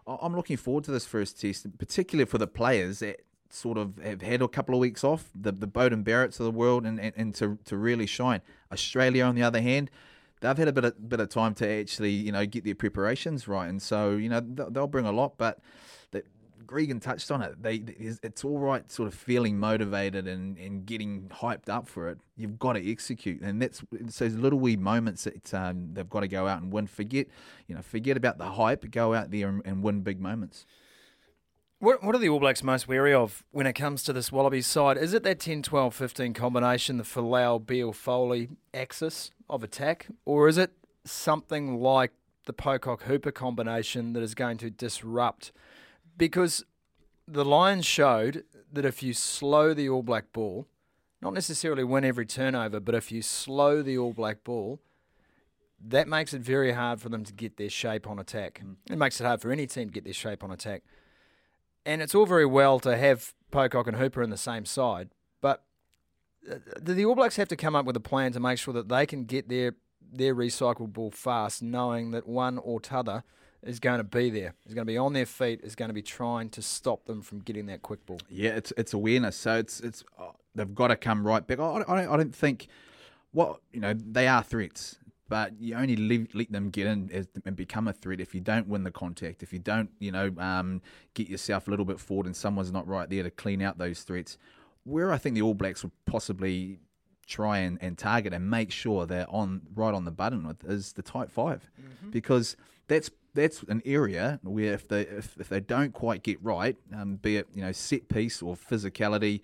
I'm 0.07 0.35
looking 0.35 0.57
forward 0.57 0.85
to 0.85 0.91
this 0.91 1.07
first 1.07 1.41
test, 1.41 1.67
particularly 1.79 2.27
for 2.27 2.39
the 2.39 2.47
players 2.47 2.99
that 3.01 3.21
sort 3.55 3.79
of 3.79 3.99
have 4.03 4.23
had 4.23 4.43
a 4.43 4.49
couple 4.49 4.75
of 4.75 4.81
weeks 4.81 5.05
off, 5.05 5.31
the 5.35 5.53
the 5.53 5.69
Beauden 5.69 6.03
Barretts 6.05 6.41
of 6.41 6.45
the 6.45 6.51
world, 6.51 6.85
and, 6.85 6.99
and, 7.01 7.13
and 7.17 7.35
to 7.37 7.59
to 7.65 7.77
really 7.77 8.07
shine. 8.07 8.43
Australia, 8.73 9.25
on 9.25 9.35
the 9.35 9.43
other 9.43 9.61
hand, 9.61 9.91
they've 10.41 10.57
had 10.57 10.69
a 10.69 10.73
bit 10.73 10.85
of 10.85 11.09
bit 11.09 11.21
of 11.21 11.29
time 11.29 11.55
to 11.55 11.69
actually 11.69 12.11
you 12.11 12.33
know 12.33 12.45
get 12.47 12.65
their 12.65 12.75
preparations 12.75 13.47
right, 13.49 13.69
and 13.69 13.81
so 13.81 14.13
you 14.13 14.29
know 14.29 14.41
they'll, 14.41 14.87
bring 14.87 15.07
a 15.07 15.13
lot. 15.13 15.39
But 15.39 15.61
that 16.11 16.27
Gregan 16.67 17.01
touched 17.01 17.31
on 17.31 17.43
it. 17.43 17.63
They 17.63 17.77
it's- 17.77 18.21
it's 18.23 18.45
all 18.45 18.59
right, 18.59 18.91
sort 18.91 19.07
of 19.07 19.15
feeling 19.15 19.59
motivated 19.59 20.27
and, 20.27 20.59
and 20.59 20.85
getting 20.85 21.29
hyped 21.29 21.69
up 21.69 21.87
for 21.89 22.09
it. 22.09 22.19
You've 22.37 22.59
got 22.59 22.75
to 22.75 22.91
execute, 22.91 23.41
and 23.41 23.63
that's 23.63 23.83
it's 23.93 24.19
those 24.19 24.35
little 24.35 24.59
wee 24.59 24.77
moments 24.77 25.25
that 25.25 25.55
um, 25.55 25.91
they've 25.95 26.09
got 26.09 26.21
to 26.21 26.29
go 26.29 26.49
out 26.49 26.61
and 26.61 26.73
win. 26.73 26.87
Forget 26.87 27.29
you 27.69 27.75
know 27.75 27.83
forget 27.83 28.17
about 28.17 28.39
the 28.39 28.51
hype. 28.51 28.91
Go 28.91 29.15
out 29.15 29.31
there 29.31 29.49
and, 29.49 29.63
and 29.65 29.83
win 29.83 30.01
big 30.01 30.21
moments. 30.21 30.67
What, 31.85 32.03
what 32.03 32.15
are 32.15 32.19
the 32.19 32.31
All 32.31 32.41
Blacks 32.41 32.63
most 32.63 32.89
wary 32.89 33.13
of 33.13 33.45
when 33.51 33.67
it 33.67 33.75
comes 33.75 34.03
to 34.05 34.15
this 34.15 34.33
Wallabies 34.33 34.67
side? 34.67 34.97
Is 34.97 35.13
it 35.13 35.23
that 35.25 35.39
10 35.39 35.61
12 35.61 35.95
15 35.95 36.33
combination, 36.33 36.97
the 36.97 37.05
Folau 37.05 37.59
Beale 37.59 37.93
Foley 37.93 38.49
axis 38.73 39.31
of 39.51 39.63
attack? 39.63 40.07
Or 40.25 40.49
is 40.49 40.57
it 40.57 40.73
something 41.05 41.79
like 41.79 42.13
the 42.47 42.55
Pocock 42.55 43.03
Hooper 43.03 43.33
combination 43.33 44.15
that 44.15 44.23
is 44.23 44.35
going 44.35 44.57
to 44.59 44.71
disrupt? 44.71 45.53
Because 46.17 46.65
the 47.29 47.45
Lions 47.45 47.85
showed 47.85 48.45
that 48.73 48.87
if 48.87 49.03
you 49.03 49.13
slow 49.13 49.75
the 49.75 49.87
All 49.91 50.03
Black 50.03 50.33
ball, 50.33 50.67
not 51.21 51.35
necessarily 51.35 51.85
win 51.85 52.03
every 52.03 52.25
turnover, 52.25 52.81
but 52.81 52.95
if 52.95 53.13
you 53.13 53.21
slow 53.21 53.83
the 53.83 53.99
All 53.99 54.15
Black 54.15 54.43
ball, 54.43 54.81
that 55.87 56.09
makes 56.09 56.33
it 56.33 56.41
very 56.41 56.73
hard 56.73 57.03
for 57.03 57.11
them 57.11 57.25
to 57.25 57.33
get 57.35 57.59
their 57.59 57.69
shape 57.69 58.09
on 58.09 58.19
attack. 58.19 58.63
Mm. 58.65 58.77
It 58.91 58.97
makes 58.97 59.21
it 59.21 59.25
hard 59.25 59.43
for 59.43 59.53
any 59.53 59.67
team 59.67 59.89
to 59.89 59.93
get 59.93 60.05
their 60.05 60.15
shape 60.15 60.43
on 60.43 60.51
attack. 60.51 60.83
And 61.87 62.01
it's 62.03 62.15
all 62.15 62.27
very 62.27 62.47
well 62.47 62.81
to 62.81 62.97
have 62.97 63.35
Pocock 63.51 63.87
and 63.87 63.97
Hooper 63.97 64.23
in 64.23 64.31
the 64.31 64.37
same 64.37 64.65
side, 64.65 65.11
but 65.41 65.63
uh, 66.51 66.57
the 66.81 67.05
All 67.05 67.15
Blacks 67.15 67.37
have 67.37 67.49
to 67.49 67.57
come 67.57 67.77
up 67.77 67.85
with 67.87 67.97
a 67.97 68.01
plan 68.01 68.33
to 68.33 68.41
make 68.41 68.59
sure 68.59 68.75
that 68.75 68.89
they 68.89 69.07
can 69.07 69.25
get 69.25 69.49
their 69.49 69.75
their 70.13 70.35
recycled 70.35 70.93
ball 70.93 71.11
fast, 71.11 71.63
knowing 71.63 72.11
that 72.13 72.27
one 72.29 72.57
or 72.59 72.79
t'other 72.81 73.25
is 73.63 73.81
going 73.81 73.99
to 73.99 74.05
be 74.05 74.31
there, 74.31 74.55
is 74.67 74.75
going 74.75 74.87
to 74.87 74.91
be 74.91 74.97
on 74.99 75.13
their 75.13 75.27
feet, 75.27 75.61
is 75.63 75.75
going 75.75 75.89
to 75.89 75.95
be 75.95 76.03
trying 76.03 76.49
to 76.51 76.63
stop 76.63 77.07
them 77.07 77.21
from 77.23 77.41
getting 77.41 77.67
that 77.67 77.83
quick 77.83 78.05
ball. 78.07 78.21
Yeah, 78.29 78.51
it's 78.51 78.73
it's 78.77 78.93
awareness. 78.93 79.37
So 79.37 79.57
it's 79.59 79.81
it's 79.81 80.05
uh, 80.19 80.31
they've 80.55 80.75
got 80.75 80.89
to 80.89 80.97
come 80.97 81.27
right 81.27 81.47
back. 81.47 81.59
I, 81.59 81.71
I, 81.71 81.79
don't- 81.79 82.09
I 82.13 82.17
don't 82.17 82.35
think 82.35 82.69
what 83.33 83.61
you 83.73 83.81
know 83.81 83.93
they 83.95 84.27
are 84.29 84.43
threats, 84.43 84.97
but 85.29 85.59
you 85.59 85.75
only 85.75 85.97
leave, 85.97 86.29
let 86.35 86.53
them 86.53 86.71
get 86.71 86.87
in 86.87 87.11
as, 87.13 87.29
and 87.47 87.57
become 87.57 87.89
a 87.89 87.93
threat 87.93 88.21
if 88.21 88.35
you 88.35 88.41
don't 88.41 88.69
win 88.69 88.85
the 88.85 88.91
contact. 88.91 89.43
If 89.43 89.53
you 89.53 89.59
don't, 89.59 89.91
you 89.99 90.13
know, 90.13 90.33
um, 90.39 90.83
get 91.15 91.29
yourself 91.29 91.67
a 91.67 91.71
little 91.71 91.87
bit 91.87 91.99
forward 91.99 92.27
and 92.27 92.37
someone's 92.37 92.73
not 92.73 92.87
right 92.87 93.09
there 93.09 93.23
to 93.23 93.31
clean 93.31 93.63
out 93.63 93.79
those 93.79 94.03
threats. 94.03 94.37
Where 94.85 95.13
I 95.13 95.19
think 95.19 95.35
the 95.35 95.43
All 95.43 95.55
Blacks 95.55 95.83
would 95.83 95.93
possibly 96.05 96.79
try 97.27 97.59
and, 97.59 97.79
and 97.81 97.97
target 97.97 98.35
and 98.35 98.51
make 98.51 98.71
sure 98.71 99.07
they're 99.07 99.31
on 99.31 99.63
right 99.75 99.95
on 99.95 100.05
the 100.05 100.11
button 100.11 100.47
with 100.47 100.63
is 100.65 100.93
the 100.93 101.03
tight 101.03 101.31
5 101.31 101.71
because 102.11 102.55
that's 102.87 103.11
that's 103.33 103.63
an 103.65 103.81
area 103.87 104.39
where 104.43 104.75
if 104.75 104.87
they 104.89 105.03
if, 105.03 105.37
if 105.41 105.49
they 105.49 105.61
don't 105.61 105.93
quite 105.95 106.23
get 106.23 106.43
right, 106.43 106.77
um, 106.95 107.17
be 107.17 107.39
it 107.39 107.49
you 107.55 107.63
know 107.63 107.73
set 107.73 108.09
piece 108.09 108.43
or 108.43 108.55
physicality, 108.57 109.41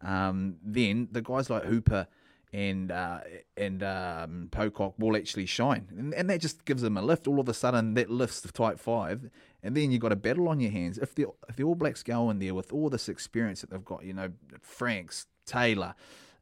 um, 0.00 0.56
then 0.62 1.08
the 1.10 1.20
guys 1.20 1.50
like 1.50 1.64
Hooper 1.64 2.06
and 2.54 2.92
uh, 2.92 3.18
and 3.56 3.82
um, 3.82 4.48
Pocock 4.52 4.94
will 4.96 5.16
actually 5.16 5.46
shine, 5.46 5.88
and, 5.98 6.14
and 6.14 6.30
that 6.30 6.40
just 6.40 6.64
gives 6.64 6.82
them 6.82 6.96
a 6.96 7.02
lift. 7.02 7.26
All 7.26 7.40
of 7.40 7.48
a 7.48 7.54
sudden, 7.54 7.94
that 7.94 8.10
lifts 8.10 8.40
the 8.42 8.52
tight 8.52 8.78
five, 8.78 9.28
and 9.64 9.76
then 9.76 9.90
you've 9.90 10.00
got 10.00 10.12
a 10.12 10.16
battle 10.16 10.48
on 10.48 10.60
your 10.60 10.70
hands. 10.70 10.96
If 10.96 11.16
the 11.16 11.26
if 11.48 11.56
the 11.56 11.64
All 11.64 11.74
Blacks 11.74 12.04
go 12.04 12.30
in 12.30 12.38
there 12.38 12.54
with 12.54 12.72
all 12.72 12.88
this 12.90 13.08
experience 13.08 13.62
that 13.62 13.70
they've 13.70 13.84
got, 13.84 14.04
you 14.04 14.12
know, 14.12 14.30
Franks, 14.62 15.26
Taylor, 15.46 15.96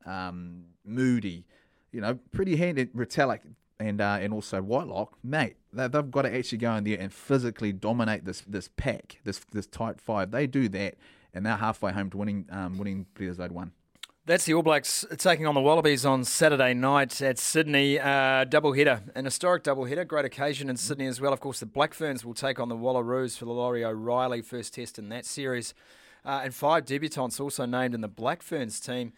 um, 0.05 0.65
Moody, 0.85 1.47
you 1.93 2.03
know, 2.03 2.19
pretty 2.31 2.57
handy 2.57 2.87
Retallick 2.87 3.41
and 3.81 4.03
uh, 4.03 4.19
and 4.21 4.35
also 4.35 4.61
Whitelock, 4.61 5.17
mate, 5.25 5.57
they, 5.73 5.89
they've 5.89 6.11
got 6.11 6.23
to 6.23 6.37
actually 6.37 6.59
go 6.59 6.75
in 6.75 6.85
there 6.85 7.01
and 7.01 7.11
physically 7.11 7.73
dominate 7.73 8.27
this 8.27 8.43
this 8.47 8.69
pack, 8.77 9.19
this 9.25 9.39
this 9.51 9.67
tight 9.67 9.99
five. 9.99 10.31
They 10.31 10.47
do 10.47 10.69
that, 10.69 10.97
and 11.33 11.47
they're 11.47 11.57
halfway 11.57 11.93
home 11.93 12.11
to 12.11 12.19
winning 12.19 12.45
um, 12.51 12.77
winning 12.77 13.07
Bledisloe 13.15 13.51
one. 13.51 13.73
That's 14.25 14.45
the 14.45 14.55
All 14.55 14.63
Blacks 14.63 15.05
taking 15.19 15.49
on 15.49 15.57
the 15.57 15.61
Wallabies 15.61 16.07
on 16.07 16.23
Saturday 16.23 16.75
night 16.75 17.21
at 17.21 17.41
Sydney. 17.41 17.99
Uh, 17.99 18.45
double 18.45 18.73
header, 18.73 19.03
an 19.17 19.25
historic 19.25 19.65
double 19.65 19.85
header, 19.85 20.05
great 20.05 20.25
occasion 20.25 20.71
in 20.71 20.77
Sydney 20.77 21.09
as 21.09 21.21
well. 21.21 21.33
Of 21.33 21.41
course, 21.41 21.59
the 21.59 21.67
Black 21.67 21.93
Ferns 21.93 22.25
will 22.25 22.33
take 22.33 22.61
on 22.61 22.69
the 22.69 22.77
Wallaroos 22.77 23.37
for 23.37 23.47
the 23.47 23.51
Laurie 23.51 23.85
O'Reilly 23.85 24.41
first 24.41 24.75
test 24.75 24.97
in 24.97 25.09
that 25.09 25.27
series. 25.27 25.75
Uh, 26.25 26.43
and 26.45 26.55
five 26.55 26.85
debutants 26.85 27.41
also 27.41 27.67
named 27.67 27.97
in 27.97 28.01
the 28.01 28.07
Black 28.07 28.43
Ferns 28.43 28.79
team. 28.79 29.13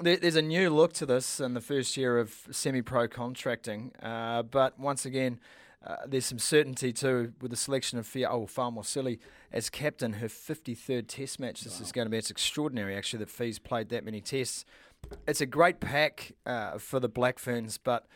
There, 0.00 0.16
there's 0.16 0.36
a 0.36 0.40
new 0.40 0.70
look 0.70 0.94
to 0.94 1.04
this 1.04 1.38
in 1.38 1.52
the 1.52 1.60
first 1.60 1.98
year 1.98 2.18
of 2.18 2.34
semi 2.50 2.80
pro 2.80 3.08
contracting. 3.08 3.92
Uh, 4.02 4.44
but 4.44 4.80
once 4.80 5.04
again, 5.04 5.40
uh, 5.86 5.96
there's 6.06 6.26
some 6.26 6.38
certainty 6.38 6.92
too 6.92 7.32
with 7.40 7.50
the 7.50 7.56
selection 7.56 7.98
of 7.98 8.06
Fia 8.06 8.28
oh, 8.28 8.46
Farmore 8.46 8.84
Silly 8.84 9.18
as 9.50 9.68
captain, 9.68 10.14
her 10.14 10.28
53rd 10.28 11.06
test 11.08 11.40
match. 11.40 11.62
This 11.62 11.80
is 11.80 11.92
going 11.92 12.06
to 12.06 12.10
be, 12.10 12.18
it's 12.18 12.30
extraordinary 12.30 12.96
actually 12.96 13.20
that 13.20 13.30
Fee's 13.30 13.58
played 13.58 13.88
that 13.88 14.04
many 14.04 14.20
tests. 14.20 14.64
it's 15.26 15.40
a 15.40 15.46
great 15.46 15.80
pack 15.80 16.32
uh, 16.46 16.78
for 16.78 17.00
the 17.00 17.08
Black 17.08 17.38
Ferns, 17.38 17.78
but 17.78 18.06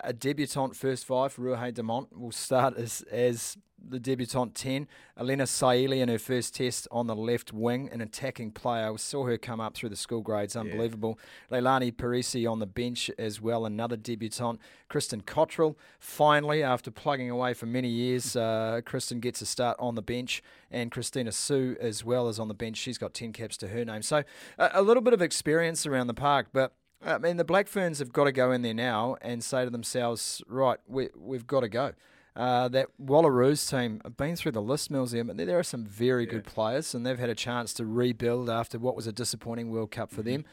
a 0.00 0.12
debutante 0.12 0.76
first 0.76 1.04
five, 1.04 1.36
Ruahei 1.36 1.72
Demant, 1.72 2.08
will 2.16 2.32
start 2.32 2.76
as, 2.76 3.02
as 3.10 3.56
the 3.88 3.98
debutante 3.98 4.54
10. 4.54 4.86
Alena 5.18 5.42
Saili 5.42 6.00
in 6.00 6.08
her 6.08 6.18
first 6.18 6.54
test 6.54 6.86
on 6.90 7.06
the 7.06 7.16
left 7.16 7.52
wing, 7.52 7.88
an 7.92 8.00
attacking 8.00 8.52
player. 8.52 8.92
We 8.92 8.98
saw 8.98 9.26
her 9.26 9.38
come 9.38 9.60
up 9.60 9.74
through 9.74 9.90
the 9.90 9.96
school 9.96 10.20
grades, 10.20 10.56
unbelievable. 10.56 11.18
Yeah. 11.50 11.58
Leilani 11.58 11.92
Perese 11.92 12.50
on 12.50 12.58
the 12.58 12.66
bench 12.66 13.10
as 13.18 13.40
well, 13.40 13.66
another 13.66 13.96
debutante. 13.96 14.60
Kristen 14.88 15.22
Cottrell, 15.22 15.78
finally, 15.98 16.62
after 16.62 16.90
plugging 16.90 17.30
away 17.30 17.54
for 17.54 17.66
many 17.66 17.88
years, 17.88 18.36
uh, 18.36 18.80
Kristen 18.84 19.20
gets 19.20 19.40
a 19.40 19.46
start 19.46 19.76
on 19.78 19.94
the 19.94 20.02
bench, 20.02 20.42
and 20.70 20.90
Kristina 20.90 21.32
Sue 21.32 21.76
as 21.80 22.04
well 22.04 22.28
as 22.28 22.38
on 22.38 22.48
the 22.48 22.54
bench. 22.54 22.76
She's 22.76 22.98
got 22.98 23.14
10 23.14 23.32
caps 23.32 23.56
to 23.58 23.68
her 23.68 23.84
name. 23.84 24.02
So 24.02 24.24
a, 24.58 24.70
a 24.74 24.82
little 24.82 25.02
bit 25.02 25.14
of 25.14 25.22
experience 25.22 25.86
around 25.86 26.06
the 26.06 26.14
park, 26.14 26.48
but 26.52 26.74
I 27.02 27.18
mean, 27.18 27.36
the 27.36 27.44
Black 27.44 27.66
Ferns 27.66 27.98
have 27.98 28.12
got 28.12 28.24
to 28.24 28.32
go 28.32 28.52
in 28.52 28.62
there 28.62 28.74
now 28.74 29.16
and 29.22 29.42
say 29.42 29.64
to 29.64 29.70
themselves, 29.70 30.42
right, 30.46 30.78
we, 30.86 31.08
we've 31.16 31.46
got 31.46 31.60
to 31.60 31.68
go. 31.68 31.92
Uh, 32.36 32.68
that 32.68 32.88
Wallaroos 33.02 33.68
team 33.68 34.00
have 34.04 34.16
been 34.16 34.36
through 34.36 34.52
the 34.52 34.62
list, 34.62 34.90
Museum, 34.90 35.26
but 35.26 35.36
there 35.36 35.58
are 35.58 35.64
some 35.64 35.84
very 35.84 36.24
yeah. 36.24 36.30
good 36.30 36.44
players, 36.44 36.94
and 36.94 37.04
they've 37.04 37.18
had 37.18 37.28
a 37.28 37.34
chance 37.34 37.74
to 37.74 37.84
rebuild 37.84 38.48
after 38.48 38.78
what 38.78 38.94
was 38.94 39.06
a 39.06 39.12
disappointing 39.12 39.70
World 39.70 39.90
Cup 39.90 40.10
for 40.10 40.22
mm-hmm. 40.22 40.42
them. 40.42 40.44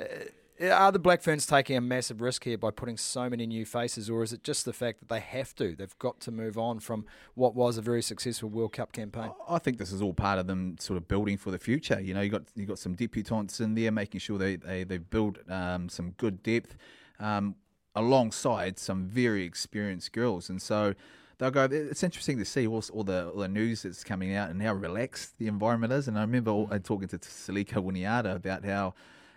Uh, 0.00 0.24
are 0.60 0.92
the 0.92 0.98
Black 0.98 1.20
Ferns 1.20 1.46
taking 1.46 1.76
a 1.76 1.80
massive 1.80 2.20
risk 2.20 2.44
here 2.44 2.56
by 2.56 2.70
putting 2.70 2.96
so 2.96 3.28
many 3.28 3.46
new 3.46 3.64
faces, 3.64 4.08
or 4.08 4.22
is 4.22 4.32
it 4.32 4.44
just 4.44 4.64
the 4.64 4.72
fact 4.72 5.00
that 5.00 5.08
they 5.08 5.20
have 5.20 5.54
to? 5.56 5.74
They've 5.74 5.98
got 5.98 6.20
to 6.20 6.30
move 6.30 6.56
on 6.56 6.80
from 6.80 7.06
what 7.34 7.54
was 7.54 7.76
a 7.76 7.82
very 7.82 8.02
successful 8.02 8.48
World 8.48 8.72
Cup 8.72 8.92
campaign. 8.92 9.30
I 9.48 9.58
think 9.58 9.78
this 9.78 9.90
is 9.90 10.00
all 10.00 10.14
part 10.14 10.38
of 10.38 10.46
them 10.46 10.76
sort 10.78 10.96
of 10.96 11.08
building 11.08 11.36
for 11.36 11.50
the 11.50 11.58
future. 11.58 12.00
You 12.00 12.14
know, 12.14 12.20
you 12.20 12.30
got 12.30 12.42
you 12.54 12.66
got 12.66 12.78
some 12.78 12.94
debutantes 12.94 13.60
in 13.60 13.74
there, 13.74 13.90
making 13.90 14.20
sure 14.20 14.38
they 14.38 14.56
they 14.56 14.84
they 14.84 14.98
build 14.98 15.40
um, 15.48 15.88
some 15.88 16.12
good 16.12 16.42
depth 16.42 16.76
um, 17.18 17.56
alongside 17.96 18.78
some 18.78 19.06
very 19.06 19.44
experienced 19.44 20.12
girls, 20.12 20.48
and 20.48 20.62
so 20.62 20.94
they'll 21.38 21.50
go. 21.50 21.64
It's 21.64 22.02
interesting 22.04 22.38
to 22.38 22.44
see 22.44 22.66
all, 22.66 22.82
all, 22.92 23.02
the 23.04 23.30
all 23.30 23.40
the 23.40 23.48
news 23.48 23.82
that's 23.82 24.04
coming 24.04 24.34
out 24.34 24.50
and 24.50 24.62
how 24.62 24.74
relaxed 24.74 25.38
the 25.38 25.48
environment 25.48 25.92
is. 25.92 26.06
And 26.06 26.16
I 26.16 26.20
remember 26.20 26.52
mm. 26.52 26.84
talking 26.84 27.08
to 27.08 27.18
Selica 27.18 27.82
Winiata 27.82 28.36
about 28.36 28.64
how 28.64 28.94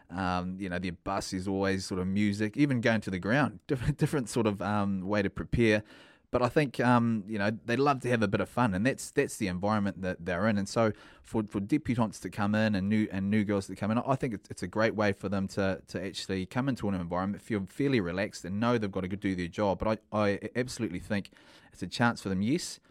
um, 0.09 0.57
you 0.59 0.69
know, 0.69 0.79
the 0.79 0.91
bus 0.91 1.33
is 1.33 1.47
always 1.47 1.85
sort 1.85 1.99
of 1.99 2.07
music, 2.07 2.55
even 2.55 2.81
going 2.81 3.01
to 3.01 3.09
the 3.09 3.19
ground, 3.19 3.59
different, 3.67 3.97
different 3.97 4.29
sort 4.29 4.47
of 4.47 4.61
um, 4.61 5.01
way 5.01 5.21
to 5.21 5.29
prepare. 5.29 5.83
But 6.29 6.41
I 6.41 6.49
think 6.49 6.81
um, 6.81 7.23
you 7.25 7.39
know 7.39 7.51
they 7.65 7.77
love 7.77 8.01
to 8.01 8.09
have 8.09 8.21
a 8.21 8.27
bit 8.27 8.41
of 8.41 8.49
fun, 8.49 8.73
and 8.73 8.85
that's 8.85 9.11
that's 9.11 9.37
the 9.37 9.47
environment 9.47 10.01
that 10.01 10.25
they're 10.25 10.47
in. 10.47 10.57
And 10.57 10.67
so 10.67 10.91
for 11.23 11.43
for 11.43 11.61
debutantes 11.61 12.19
to 12.19 12.29
come 12.29 12.53
in 12.53 12.75
and 12.75 12.89
new 12.89 13.07
and 13.13 13.31
new 13.31 13.45
girls 13.45 13.67
to 13.67 13.75
come 13.75 13.91
in, 13.91 13.99
I 13.99 14.15
think 14.15 14.33
it's, 14.33 14.49
it's 14.49 14.61
a 14.61 14.67
great 14.67 14.93
way 14.93 15.13
for 15.13 15.29
them 15.29 15.47
to 15.49 15.81
to 15.87 16.05
actually 16.05 16.45
come 16.45 16.67
into 16.67 16.89
an 16.89 16.95
environment, 16.95 17.41
feel 17.41 17.65
fairly 17.69 18.01
relaxed, 18.01 18.43
and 18.43 18.59
know 18.59 18.77
they've 18.77 18.91
got 18.91 19.09
to 19.09 19.15
do 19.15 19.35
their 19.35 19.47
job. 19.47 19.79
But 19.79 19.99
I, 20.11 20.25
I 20.25 20.39
absolutely 20.53 20.99
think 20.99 21.29
it's 21.71 21.81
a 21.81 21.87
chance 21.87 22.21
for 22.21 22.27
them. 22.27 22.41
Yes, 22.41 22.81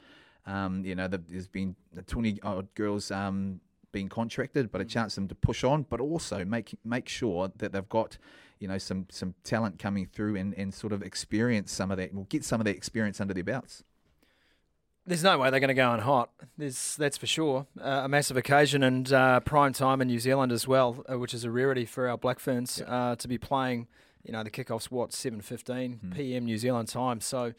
um, 0.47 0.85
you 0.85 0.95
know, 0.95 1.09
there's 1.09 1.49
been 1.49 1.75
20 2.07 2.41
odd 2.43 2.73
girls 2.75 3.11
um, 3.11 3.61
being 3.93 4.09
contracted, 4.09 4.71
but 4.71 4.81
a 4.81 4.85
chance 4.85 5.15
for 5.15 5.21
them 5.21 5.29
to 5.29 5.35
push 5.35 5.65
on, 5.65 5.83
but 5.89 6.01
also 6.01 6.45
make 6.45 6.77
make 6.85 7.09
sure 7.09 7.51
that 7.57 7.73
they've 7.73 7.89
got 7.89 8.19
you 8.59 8.69
know 8.69 8.79
some 8.79 9.07
some 9.11 9.35
talent 9.45 9.79
coming 9.79 10.07
through 10.07 10.37
and, 10.37 10.55
and 10.55 10.73
sort 10.75 10.93
of 10.93 11.03
experience 11.03 11.73
some 11.73 11.91
of 11.91 11.99
that. 11.99 12.15
We'll 12.15 12.25
get 12.25 12.45
some 12.45 12.61
of 12.61 12.65
that 12.67 12.77
experience 12.77 13.21
under 13.21 13.35
their 13.35 13.45
belts. 13.45 13.83
There's 15.09 15.23
no 15.23 15.39
way 15.39 15.51
they're 15.51 15.61
going 15.61 15.69
to 15.69 15.75
go 15.75 15.89
on 15.89 16.01
hot. 16.01 16.31
There's, 16.59 16.97
that's 16.97 17.17
for 17.17 17.29
sure. 17.29 17.69
Uh, 17.81 18.03
a 18.05 18.09
massive 18.09 18.37
occasion 18.37 18.83
and 18.83 19.13
uh, 19.13 19.39
prime 19.39 19.73
time 19.73 20.03
in 20.03 20.09
New 20.09 20.19
Zealand 20.19 20.51
as 20.51 20.67
well, 20.67 21.05
uh, 21.09 21.17
which 21.17 21.33
is 21.33 21.45
a 21.45 21.51
rarity 21.51 21.85
for 21.85 22.09
our 22.09 22.19
Black 22.19 22.41
Ferns 22.41 22.83
uh, 22.85 23.15
to 23.15 23.29
be 23.29 23.39
playing. 23.39 23.87
You 24.25 24.33
know, 24.33 24.43
the 24.43 24.51
kickoff's 24.51 24.91
what 24.91 25.11
7:15 25.11 26.01
hmm. 26.01 26.11
p.m. 26.11 26.45
New 26.45 26.59
Zealand 26.59 26.89
time. 26.89 27.21
So 27.21 27.55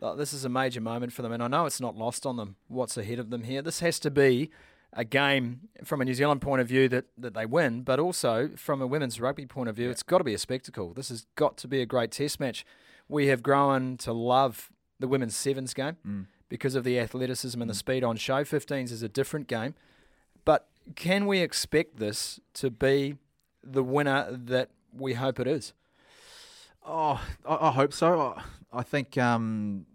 uh, 0.00 0.14
this 0.14 0.32
is 0.32 0.44
a 0.44 0.48
major 0.48 0.80
moment 0.80 1.12
for 1.12 1.22
them, 1.22 1.32
and 1.32 1.42
I 1.42 1.48
know 1.48 1.66
it's 1.66 1.80
not 1.80 1.96
lost 1.96 2.24
on 2.24 2.36
them 2.36 2.54
what's 2.68 2.96
ahead 2.96 3.18
of 3.18 3.30
them 3.30 3.42
here. 3.42 3.62
This 3.62 3.80
has 3.80 3.98
to 4.00 4.10
be 4.10 4.50
a 4.92 5.04
game 5.04 5.68
from 5.84 6.00
a 6.00 6.04
New 6.04 6.14
Zealand 6.14 6.42
point 6.42 6.60
of 6.60 6.68
view 6.68 6.88
that, 6.88 7.06
that 7.16 7.34
they 7.34 7.46
win, 7.46 7.82
but 7.82 7.98
also 7.98 8.50
from 8.56 8.82
a 8.82 8.86
women's 8.86 9.20
rugby 9.20 9.46
point 9.46 9.68
of 9.68 9.76
view, 9.76 9.86
yeah. 9.86 9.92
it's 9.92 10.02
got 10.02 10.18
to 10.18 10.24
be 10.24 10.34
a 10.34 10.38
spectacle. 10.38 10.92
This 10.92 11.08
has 11.08 11.26
got 11.34 11.56
to 11.58 11.68
be 11.68 11.80
a 11.80 11.86
great 11.86 12.10
test 12.10 12.38
match. 12.38 12.64
We 13.08 13.28
have 13.28 13.42
grown 13.42 13.96
to 13.98 14.12
love 14.12 14.70
the 15.00 15.08
women's 15.08 15.34
sevens 15.34 15.72
game 15.72 15.96
mm. 16.06 16.26
because 16.48 16.74
of 16.74 16.84
the 16.84 16.98
athleticism 16.98 17.60
and 17.60 17.70
the 17.70 17.74
mm. 17.74 17.78
speed 17.78 18.04
on 18.04 18.16
show. 18.16 18.44
15s 18.44 18.92
is 18.92 19.02
a 19.02 19.08
different 19.08 19.48
game. 19.48 19.74
But 20.44 20.68
can 20.94 21.26
we 21.26 21.38
expect 21.38 21.96
this 21.98 22.40
to 22.54 22.70
be 22.70 23.16
the 23.64 23.82
winner 23.82 24.26
that 24.30 24.70
we 24.92 25.14
hope 25.14 25.40
it 25.40 25.46
is? 25.46 25.72
Oh, 26.84 27.20
I, 27.48 27.68
I 27.68 27.70
hope 27.70 27.92
so. 27.92 28.20
I, 28.20 28.42
I 28.72 28.82
think 28.82 29.16
um, 29.16 29.86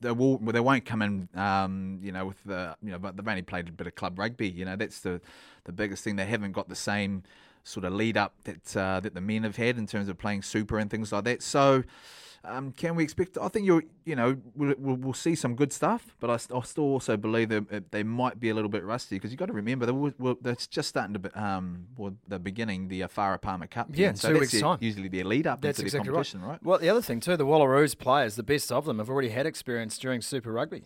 they 0.00 0.12
will 0.12 0.38
they 0.38 0.60
won't 0.60 0.84
come 0.84 1.02
in 1.02 1.28
um, 1.34 1.98
you 2.02 2.12
know 2.12 2.26
with 2.26 2.42
the 2.44 2.76
you 2.82 2.90
know 2.90 2.98
but 2.98 3.16
they've 3.16 3.26
only 3.26 3.42
played 3.42 3.68
a 3.68 3.72
bit 3.72 3.86
of 3.86 3.94
club 3.94 4.18
rugby 4.18 4.48
you 4.48 4.64
know 4.64 4.76
that's 4.76 5.00
the 5.00 5.20
the 5.66 5.72
biggest 5.72 6.02
thing. 6.02 6.16
They 6.16 6.24
haven't 6.24 6.52
got 6.52 6.68
the 6.68 6.76
same 6.76 7.24
sort 7.62 7.84
of 7.84 7.92
lead 7.92 8.16
up 8.16 8.32
that 8.44 8.76
uh, 8.76 9.00
that 9.00 9.14
the 9.14 9.20
men 9.20 9.42
have 9.42 9.56
had 9.56 9.76
in 9.76 9.86
terms 9.86 10.08
of 10.08 10.16
playing 10.16 10.42
super 10.42 10.78
and 10.78 10.90
things 10.90 11.12
like 11.12 11.24
that. 11.24 11.42
So 11.42 11.82
um, 12.44 12.72
can 12.72 12.94
we 12.94 13.04
expect? 13.04 13.38
I 13.40 13.48
think 13.48 13.66
you 13.66 13.82
you 14.04 14.16
know 14.16 14.36
we'll, 14.54 14.74
we'll, 14.78 14.96
we'll, 14.96 15.14
see 15.14 15.34
some 15.34 15.54
good 15.54 15.72
stuff, 15.72 16.14
but 16.20 16.30
I, 16.30 16.34
I 16.34 16.60
still 16.62 16.84
also 16.84 17.16
believe 17.16 17.48
that 17.48 17.90
they 17.90 18.02
might 18.02 18.38
be 18.38 18.50
a 18.50 18.54
little 18.54 18.70
bit 18.70 18.84
rusty 18.84 19.16
because 19.16 19.30
you've 19.30 19.38
got 19.38 19.46
to 19.46 19.52
remember 19.52 19.86
that 19.86 20.36
they're 20.42 20.56
just 20.70 20.88
starting 20.88 21.14
to 21.14 21.18
be, 21.18 21.30
um 21.30 21.86
well 21.96 22.14
the 22.28 22.38
beginning 22.38 22.88
the 22.88 23.00
Farah 23.02 23.40
Palmer 23.40 23.66
Cup. 23.66 23.88
Yeah, 23.92 24.12
so 24.14 24.32
two 24.32 24.40
weeks 24.40 24.60
time. 24.60 24.78
Usually 24.80 25.08
their 25.08 25.24
lead 25.24 25.46
up 25.46 25.60
that's 25.60 25.78
into 25.78 25.86
exactly 25.86 26.08
the 26.08 26.12
competition, 26.12 26.42
right. 26.42 26.50
right. 26.50 26.62
Well, 26.62 26.78
the 26.78 26.88
other 26.88 27.02
thing 27.02 27.20
too, 27.20 27.36
the 27.36 27.46
Wallaroos 27.46 27.96
players, 27.98 28.36
the 28.36 28.42
best 28.42 28.70
of 28.70 28.84
them, 28.84 28.98
have 28.98 29.10
already 29.10 29.30
had 29.30 29.46
experience 29.46 29.98
during 29.98 30.20
Super 30.20 30.52
Rugby. 30.52 30.84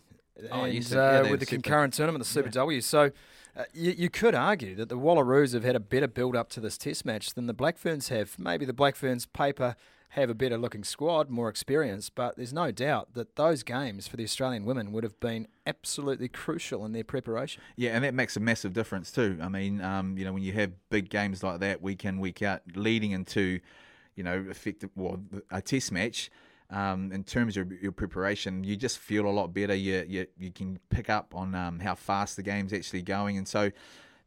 Oh, 0.51 0.65
and, 0.65 0.75
yes, 0.75 0.93
uh, 0.93 1.27
with 1.31 1.41
the 1.41 1.47
super. 1.47 1.63
concurrent 1.63 1.95
tournament, 1.95 2.25
the 2.25 2.31
Super 2.31 2.49
yeah. 2.49 2.53
W. 2.53 2.81
So 2.81 3.11
uh, 3.57 3.65
you, 3.75 3.93
you, 3.93 4.11
could 4.11 4.35
argue 4.35 4.75
that 4.77 4.89
the 4.89 4.97
Wallaroos 4.97 5.53
have 5.55 5.65
had 5.65 5.77
a 5.77 5.81
better 5.81 6.09
build 6.09 6.37
up 6.37 6.49
to 6.51 6.61
this 6.61 6.79
Test 6.79 7.05
match 7.05 7.35
than 7.35 7.47
the 7.47 7.53
Black 7.53 7.79
Ferns 7.79 8.09
have. 8.09 8.39
Maybe 8.39 8.65
the 8.65 8.73
Black 8.73 8.97
Ferns 8.97 9.27
paper 9.27 9.77
have 10.15 10.29
a 10.29 10.35
better 10.35 10.59
looking 10.59 10.83
squad, 10.83 11.31
more 11.31 11.49
experience, 11.49 12.11
but 12.11 12.37
there's 12.37 12.53
no 12.53 12.73
doubt 12.73 13.15
that 13.15 13.37
those 13.37 13.63
games 13.63 14.09
for 14.09 14.17
the 14.17 14.25
Australian 14.25 14.65
women 14.65 14.91
would 14.91 15.05
have 15.05 15.19
been 15.21 15.47
absolutely 15.67 16.27
crucial 16.27 16.85
in 16.85 16.93
their 16.93 17.05
preparation. 17.05 17.63
Yeah, 17.77 17.91
and 17.91 18.03
that 18.03 18.13
makes 18.13 18.37
a 18.37 18.41
massive 18.41 18.73
difference 18.73 19.13
too. 19.13 19.39
I 19.41 19.49
mean, 19.49 19.81
um, 19.81 20.19
you 20.19 20.25
know, 20.25 20.33
when 20.33 20.43
you 20.43 20.53
have 20.55 20.73
big 20.91 21.11
games 21.11 21.45
like 21.45 21.61
that 21.61 21.81
week 21.81 22.05
in, 22.05 22.19
week 22.19 22.43
out, 22.43 22.63
leading 22.75 23.13
into, 23.13 23.61
you 24.17 24.25
know, 24.25 24.45
effective 24.51 24.91
well, 24.97 25.21
a 25.51 25.63
test 25.63 25.93
match. 25.93 26.31
Um, 26.71 27.11
in 27.13 27.25
terms 27.25 27.57
of 27.57 27.73
your 27.83 27.91
preparation, 27.91 28.63
you 28.63 28.77
just 28.77 28.99
feel 28.99 29.27
a 29.27 29.31
lot 29.31 29.53
better. 29.53 29.75
You 29.75 30.05
you, 30.09 30.27
you 30.39 30.53
can 30.53 30.79
pick 30.89 31.11
up 31.11 31.35
on 31.35 31.55
um, 31.55 31.81
how 31.81 31.95
fast 31.95 32.37
the 32.37 32.43
game's 32.43 32.73
actually 32.73 33.03
going, 33.03 33.37
and 33.39 33.47
so 33.47 33.71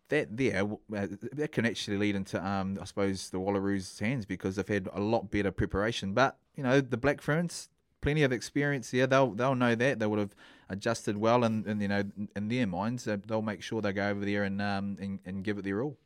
that 0.10 0.36
there 0.36 0.64
uh, 0.96 1.08
that 1.34 1.52
can 1.52 1.66
actually 1.66 1.98
lead 1.98 2.16
into 2.16 2.46
um, 2.46 2.78
I 2.82 2.86
suppose 2.86 3.30
the 3.30 3.40
Wallaroos' 3.40 4.00
hands 4.00 4.26
because 4.26 4.56
they've 4.56 4.68
had 4.68 4.90
a 4.94 5.00
lot 5.00 5.32
better 5.32 5.52
preparation. 5.52 6.14
But 6.14 6.38
you 6.56 6.64
know 6.64 6.82
the 6.82 6.98
Black 6.98 7.22
Ferns, 7.22 7.70
plenty 8.02 8.24
of 8.24 8.32
experience 8.32 8.92
there. 8.92 9.08
They'll 9.08 9.32
they'll 9.32 9.56
know 9.56 9.76
that 9.76 10.00
they 10.00 10.06
would 10.06 10.20
have 10.20 10.36
adjusted 10.70 11.18
well, 11.18 11.44
and, 11.44 11.66
and 11.66 11.82
you 11.82 11.88
know 11.88 12.04
in 12.36 12.48
their 12.48 12.68
minds 12.68 13.06
they'll 13.06 13.42
make 13.42 13.62
sure 13.62 13.82
they 13.82 13.94
go 13.94 14.10
over 14.10 14.26
there 14.26 14.44
and 14.44 14.62
um, 14.62 14.98
and, 15.00 15.20
and 15.26 15.44
give 15.44 15.58
it 15.58 15.64
their 15.64 15.82
all. 15.82 15.98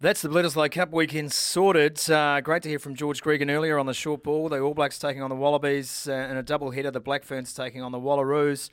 That's 0.00 0.22
the 0.22 0.28
Bledisloe 0.28 0.70
Cup 0.70 0.92
weekend 0.92 1.32
sorted. 1.32 2.08
Uh, 2.08 2.40
great 2.40 2.62
to 2.62 2.68
hear 2.68 2.78
from 2.78 2.94
George 2.94 3.20
Gregan 3.20 3.50
earlier 3.50 3.80
on 3.80 3.86
the 3.86 3.94
short 3.94 4.22
ball. 4.22 4.48
The 4.48 4.60
All 4.60 4.72
Blacks 4.72 4.96
taking 4.96 5.22
on 5.22 5.30
the 5.30 5.34
Wallabies 5.34 6.06
uh, 6.08 6.12
in 6.12 6.36
a 6.36 6.42
double 6.44 6.70
header. 6.70 6.92
The 6.92 7.00
Black 7.00 7.24
Ferns 7.24 7.52
taking 7.52 7.82
on 7.82 7.90
the 7.90 7.98
Wallaroos. 7.98 8.70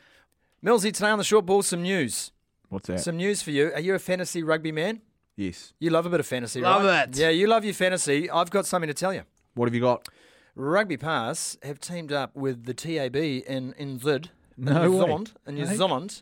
Millsy, 0.63 0.93
today 0.93 1.10
on 1.10 1.17
the 1.17 1.24
short 1.24 1.48
ball, 1.48 1.63
some 1.63 1.82
news. 1.82 2.32
What's 2.69 2.88
that? 2.88 2.99
Some 2.99 3.17
news 3.17 3.41
for 3.41 3.51
you. 3.51 3.71
Are 3.73 3.80
you 3.80 3.95
a 3.95 3.99
fantasy 3.99 4.43
rugby 4.43 4.71
man? 4.71 5.01
Yes. 5.36 5.73
You 5.80 5.89
love 5.89 6.06
a 6.06 6.10
bit 6.10 6.19
of 6.19 6.25
fantasy, 6.25 6.62
love 6.62 6.84
right? 6.84 6.99
Love 6.99 7.10
it. 7.10 7.17
Yeah, 7.17 7.30
you 7.30 7.47
love 7.47 7.65
your 7.65 7.73
fantasy. 7.73 8.30
I've 8.30 8.49
got 8.49 8.65
something 8.65 8.88
to 8.88 8.93
tell 8.93 9.13
you. 9.13 9.23
What 9.54 9.67
have 9.67 9.75
you 9.75 9.82
got? 9.82 10.08
Rugby 10.56 10.95
Pass 10.97 11.58
have 11.63 11.80
teamed 11.80 12.13
up 12.13 12.36
with 12.36 12.65
the 12.65 12.73
TAB 12.73 13.15
in 13.15 13.73
in 13.78 13.99
Zid, 13.99 14.30
no 14.58 14.84
in 14.84 14.91
New 14.91 14.97
way. 14.97 15.06
Zealand, 15.06 15.34
in 15.45 15.56
New 15.56 15.65
Zealand, 15.65 16.21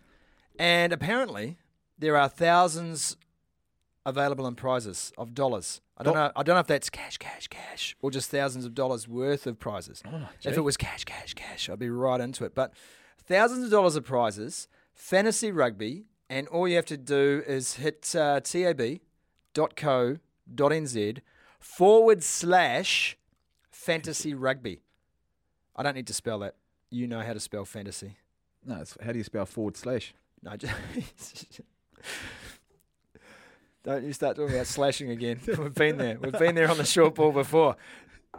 and 0.58 0.92
apparently 0.92 1.58
there 2.00 2.18
are 2.18 2.28
thousands 2.28 3.16
available 4.06 4.48
in 4.48 4.56
prizes 4.56 5.14
of 5.18 5.36
dollars. 5.36 5.82
I 5.98 6.04
don't 6.04 6.16
know. 6.16 6.32
I 6.36 6.42
don't 6.42 6.56
know 6.56 6.60
if 6.62 6.68
that's 6.68 6.90
cash, 6.90 7.18
cash, 7.18 7.48
cash, 7.48 7.96
or 8.02 8.10
just 8.10 8.32
thousands 8.32 8.66
of 8.66 8.74
dollars 8.74 9.08
worth 9.08 9.46
of 9.46 9.60
prizes. 9.60 10.02
Oh, 10.12 10.28
if 10.44 10.58
it 10.58 10.62
was 10.62 10.78
cash, 10.78 11.04
cash, 11.04 11.36
cash, 11.36 11.70
I'd 11.70 11.78
be 11.78 11.90
right 11.90 12.20
into 12.20 12.44
it. 12.44 12.56
But 12.56 12.74
thousands 13.24 13.66
of 13.66 13.70
dollars 13.70 13.96
of 13.96 14.04
prizes, 14.04 14.68
fantasy 14.96 15.52
rugby, 15.52 16.06
and 16.34 16.48
all 16.48 16.68
you 16.68 16.76
have 16.78 16.88
to 16.88 16.98
do 16.98 17.44
is 17.46 17.76
hit 17.76 18.16
uh, 18.16 18.40
tab.co.nz 18.40 19.00
forward 21.60 22.24
slash 22.24 23.16
fantasy 23.70 24.34
rugby. 24.34 24.82
I 25.76 25.84
don't 25.84 25.94
need 25.96 26.08
to 26.08 26.14
spell 26.14 26.40
that. 26.40 26.56
You 26.90 27.06
know 27.06 27.20
how 27.20 27.34
to 27.34 27.40
spell 27.40 27.66
fantasy. 27.66 28.18
No, 28.66 28.82
it's, 28.82 28.98
how 29.04 29.12
do 29.12 29.20
you 29.20 29.24
spell 29.24 29.46
forward 29.46 29.78
slash? 29.78 30.16
No, 30.42 30.58
just 30.58 30.74
Don't 33.84 34.04
you 34.04 34.14
start 34.14 34.36
talking 34.36 34.56
about 34.56 34.66
slashing 34.66 35.12
again. 35.12 35.40
We've 35.48 35.72
been 35.72 35.98
there. 35.98 36.18
We've 36.20 36.32
been 36.32 36.56
there 36.56 36.72
on 36.72 36.78
the 36.78 36.86
short 36.86 37.14
ball 37.14 37.32
before. 37.32 37.76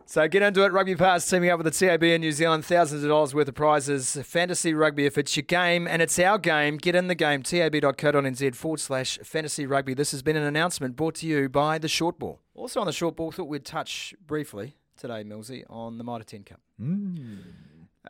So 0.07 0.29
get 0.29 0.43
into 0.43 0.63
it. 0.65 0.73
Rugby 0.73 0.95
Pass 0.97 1.29
teaming 1.29 1.49
up 1.51 1.59
with 1.59 1.65
the 1.65 1.87
TAB 1.87 2.03
in 2.03 2.21
New 2.21 2.31
Zealand. 2.31 2.65
Thousands 2.65 3.03
of 3.03 3.09
dollars 3.09 3.35
worth 3.35 3.49
of 3.49 3.55
prizes. 3.55 4.19
Fantasy 4.23 4.75
rugby. 4.75 5.07
If 5.07 5.17
it's 5.17 5.35
your 5.35 5.45
game 5.45 5.89
and 5.89 6.03
it's 6.03 6.19
our 6.19 6.39
game, 6.39 6.77
get 6.77 6.95
in 6.95 7.09
the 7.09 7.15
game. 7.15 7.43
tab.co.nz 7.43 8.55
forward 8.55 8.81
slash 8.81 9.19
fantasy 9.23 9.67
rugby. 9.67 9.95
This 9.95 10.13
has 10.13 10.23
been 10.23 10.37
an 10.37 10.43
announcement 10.43 10.95
brought 10.95 11.15
to 11.17 11.27
you 11.27 11.49
by 11.49 11.79
the 11.79 11.89
short 11.89 12.19
ball. 12.19 12.41
Also 12.55 12.81
on 12.81 12.87
the 12.87 12.93
short 12.93 13.17
ball, 13.17 13.33
thought 13.33 13.49
we'd 13.49 13.65
touch 13.65 14.15
briefly 14.27 14.77
today, 14.99 15.25
Millsy, 15.25 15.65
on 15.71 15.97
the 15.97 16.05
Mitre 16.05 16.25
10 16.25 16.45
Cup. 16.45 16.61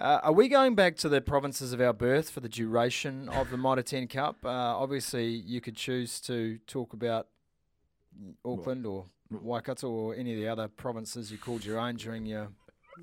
Uh, 0.01 0.19
are 0.25 0.33
we 0.33 0.49
going 0.49 0.75
back 0.75 0.97
to 0.97 1.09
the 1.09 1.21
provinces 1.21 1.73
of 1.73 1.81
our 1.81 1.93
birth 1.93 2.29
for 2.29 2.41
the 2.41 2.49
duration 2.49 3.29
of 3.29 3.51
the 3.51 3.57
Mitre 3.57 3.83
10 3.85 4.09
Cup? 4.09 4.45
Uh, 4.45 4.49
obviously, 4.49 5.27
you 5.27 5.61
could 5.61 5.77
choose 5.77 6.21
to 6.23 6.59
talk 6.67 6.93
about 6.93 7.29
Auckland 8.45 8.85
or 8.85 9.07
Waikato 9.31 9.89
or 9.89 10.15
any 10.15 10.35
of 10.35 10.41
the 10.41 10.49
other 10.49 10.69
provinces 10.69 11.33
you 11.33 11.39
called 11.39 11.65
your 11.65 11.79
own 11.79 11.97
during 11.97 12.27
your 12.27 12.49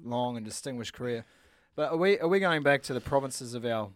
long 0.04 0.38
and 0.38 0.46
distinguished 0.46 0.94
career. 0.94 1.26
But 1.76 1.92
are 1.92 1.98
we 1.98 2.20
are 2.20 2.28
we 2.28 2.40
going 2.40 2.64
back 2.64 2.84
to 2.84 2.94
the 2.94 3.02
provinces 3.02 3.54
of 3.54 3.66
our 3.66 3.90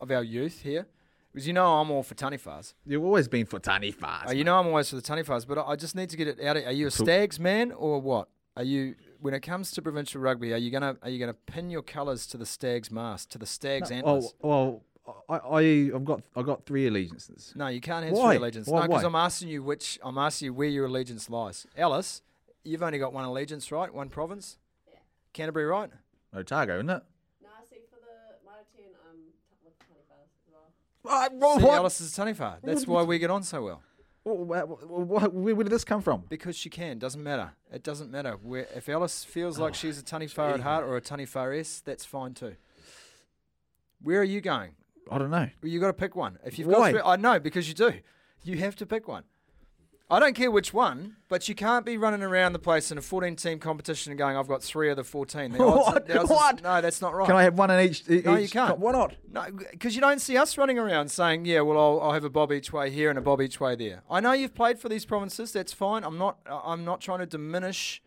of 0.00 0.10
our 0.10 0.22
youth 0.22 0.62
here? 0.62 0.86
Because 1.32 1.46
you 1.46 1.52
know 1.52 1.80
I'm 1.80 1.90
all 1.90 2.02
for 2.02 2.14
Taniwhas. 2.14 2.74
You've 2.84 3.04
always 3.04 3.28
been 3.28 3.46
for 3.46 3.60
Taniwhas. 3.60 4.28
Uh, 4.28 4.32
you 4.32 4.42
know 4.42 4.58
I'm 4.58 4.66
always 4.66 4.90
for 4.90 4.96
the 4.96 5.02
Taniwhas, 5.02 5.46
but 5.46 5.58
I 5.58 5.62
I 5.72 5.76
just 5.76 5.94
need 5.94 6.10
to 6.10 6.16
get 6.16 6.28
it 6.28 6.40
out. 6.40 6.56
Of, 6.56 6.66
are 6.66 6.72
you 6.72 6.88
a 6.88 6.90
Stags 6.90 7.38
man 7.38 7.72
or 7.72 8.00
what? 8.00 8.28
Are 8.56 8.64
you 8.64 8.94
when 9.20 9.34
it 9.34 9.40
comes 9.40 9.70
to 9.72 9.82
provincial 9.82 10.20
rugby? 10.20 10.52
Are 10.52 10.56
you 10.56 10.70
gonna 10.70 10.96
are 11.02 11.10
you 11.10 11.18
gonna 11.18 11.34
pin 11.34 11.70
your 11.70 11.82
colours 11.82 12.26
to 12.28 12.36
the 12.36 12.46
Stags 12.46 12.90
mast 12.90 13.30
to 13.30 13.38
the 13.38 13.46
Stags 13.46 13.90
antlers? 13.90 14.34
Oh, 14.42 14.48
well, 14.48 14.82
I, 15.28 15.36
I, 15.36 15.60
I've 15.94 16.04
got, 16.04 16.22
I've 16.36 16.46
got 16.46 16.64
three 16.66 16.86
allegiances. 16.86 17.52
No, 17.56 17.68
you 17.68 17.80
can't 17.80 18.04
have 18.04 18.14
Why? 18.14 18.34
three 18.34 18.36
allegiances. 18.42 18.72
Why- 18.72 18.80
no, 18.82 18.88
because? 18.88 19.04
I'm 19.04 19.14
asking 19.14 19.48
you 19.48 19.62
which. 19.62 19.98
I'm 20.02 20.18
asking 20.18 20.46
you 20.46 20.54
where 20.54 20.68
your 20.68 20.86
allegiance 20.86 21.28
lies. 21.30 21.66
Alice, 21.76 22.22
you've 22.64 22.82
only 22.82 22.98
got 22.98 23.12
one 23.12 23.24
allegiance, 23.24 23.70
right? 23.72 23.92
One 23.92 24.08
province. 24.08 24.58
Yeah. 24.92 24.98
Canterbury, 25.32 25.66
right? 25.66 25.90
Otago, 26.34 26.76
isn't 26.76 26.90
it? 26.90 27.02
No, 27.42 27.48
I 27.48 27.64
see 27.68 27.76
for 27.90 27.96
the 27.96 28.44
Mitre 28.44 28.64
10, 28.76 28.84
um, 29.10 29.16
t- 29.48 29.56
with 29.64 29.78
21st 29.78 30.30
as 30.36 30.52
well. 30.52 31.52
Uh, 31.52 31.58
See, 31.58 31.64
what? 31.66 31.74
Alice 31.76 32.00
is 32.00 32.12
Taniwha. 32.12 32.56
That's 32.62 32.86
why 32.86 33.02
we 33.02 33.18
get 33.18 33.30
on 33.30 33.42
so 33.42 33.62
well. 33.64 33.82
Wh- 34.22 34.46
wh- 34.46 34.84
wh- 34.84 35.34
Where, 35.34 35.54
where 35.54 35.64
did 35.64 35.70
this 35.72 35.82
come 35.84 36.02
from? 36.02 36.24
Because 36.28 36.54
she 36.54 36.68
can. 36.68 36.98
Doesn't 36.98 37.22
matter. 37.22 37.52
It 37.72 37.82
doesn't 37.82 38.10
matter. 38.10 38.32
Where, 38.42 38.66
if 38.76 38.88
Alice 38.88 39.24
feels 39.24 39.58
Oh, 39.58 39.62
like 39.62 39.74
she's 39.74 39.98
a 39.98 40.02
Taniwha 40.02 40.54
at 40.54 40.60
heart 40.60 40.84
or 40.84 40.96
a 40.96 41.00
Taniwha 41.00 41.58
S, 41.58 41.80
that's 41.84 42.04
fine 42.04 42.34
too. 42.34 42.54
Where 44.02 44.20
are 44.20 44.24
you 44.24 44.40
going? 44.40 44.72
I 45.10 45.18
don't 45.18 45.30
know. 45.30 45.48
Well, 45.62 45.70
you 45.70 45.78
got 45.80 45.88
to 45.88 45.92
pick 45.92 46.16
one. 46.16 46.38
If 46.44 46.58
you've 46.58 46.68
Why? 46.68 46.92
got 46.92 47.06
I 47.06 47.16
know 47.16 47.38
because 47.40 47.68
you 47.68 47.74
do. 47.74 47.94
You 48.42 48.56
have 48.58 48.74
to 48.76 48.86
pick 48.86 49.06
one. 49.06 49.24
I 50.12 50.18
don't 50.18 50.34
care 50.34 50.50
which 50.50 50.74
one, 50.74 51.14
but 51.28 51.48
you 51.48 51.54
can't 51.54 51.86
be 51.86 51.96
running 51.96 52.22
around 52.24 52.52
the 52.52 52.58
place 52.58 52.90
in 52.90 52.98
a 52.98 53.00
14-team 53.00 53.60
competition 53.60 54.10
and 54.10 54.18
going, 54.18 54.36
"I've 54.36 54.48
got 54.48 54.60
three 54.60 54.90
of 54.90 54.96
the 54.96 55.04
14." 55.04 55.52
The 55.52 55.58
What? 55.58 56.06
the 56.08 56.18
odds 56.18 56.24
is- 56.24 56.36
What? 56.36 56.62
No, 56.64 56.80
that's 56.80 57.00
not 57.00 57.14
right. 57.14 57.28
Can 57.28 57.36
I 57.36 57.44
have 57.44 57.56
one 57.56 57.70
in 57.70 57.88
each? 57.88 58.02
e- 58.10 58.22
No, 58.24 58.34
you 58.34 58.48
can't. 58.48 58.80
Why 58.80 58.90
not? 58.90 59.14
No, 59.30 59.46
because 59.70 59.94
you 59.94 60.00
don't 60.00 60.18
see 60.20 60.36
us 60.36 60.58
running 60.58 60.80
around 60.80 61.12
saying, 61.12 61.44
"Yeah, 61.44 61.60
well, 61.60 61.78
I'll, 61.78 62.00
I'll 62.00 62.12
have 62.12 62.24
a 62.24 62.30
bob 62.30 62.50
each 62.50 62.72
way 62.72 62.90
here 62.90 63.08
and 63.08 63.18
a 63.20 63.22
bob 63.22 63.40
each 63.40 63.60
way 63.60 63.76
there." 63.76 64.02
I 64.10 64.18
know 64.18 64.32
you've 64.32 64.54
played 64.54 64.80
for 64.80 64.88
these 64.88 65.04
provinces. 65.04 65.52
That's 65.52 65.72
fine. 65.72 66.02
I'm 66.02 66.18
not. 66.18 66.38
I'm 66.50 66.84
not 66.84 67.00
trying 67.00 67.20
to 67.20 67.26
diminish 67.26 68.02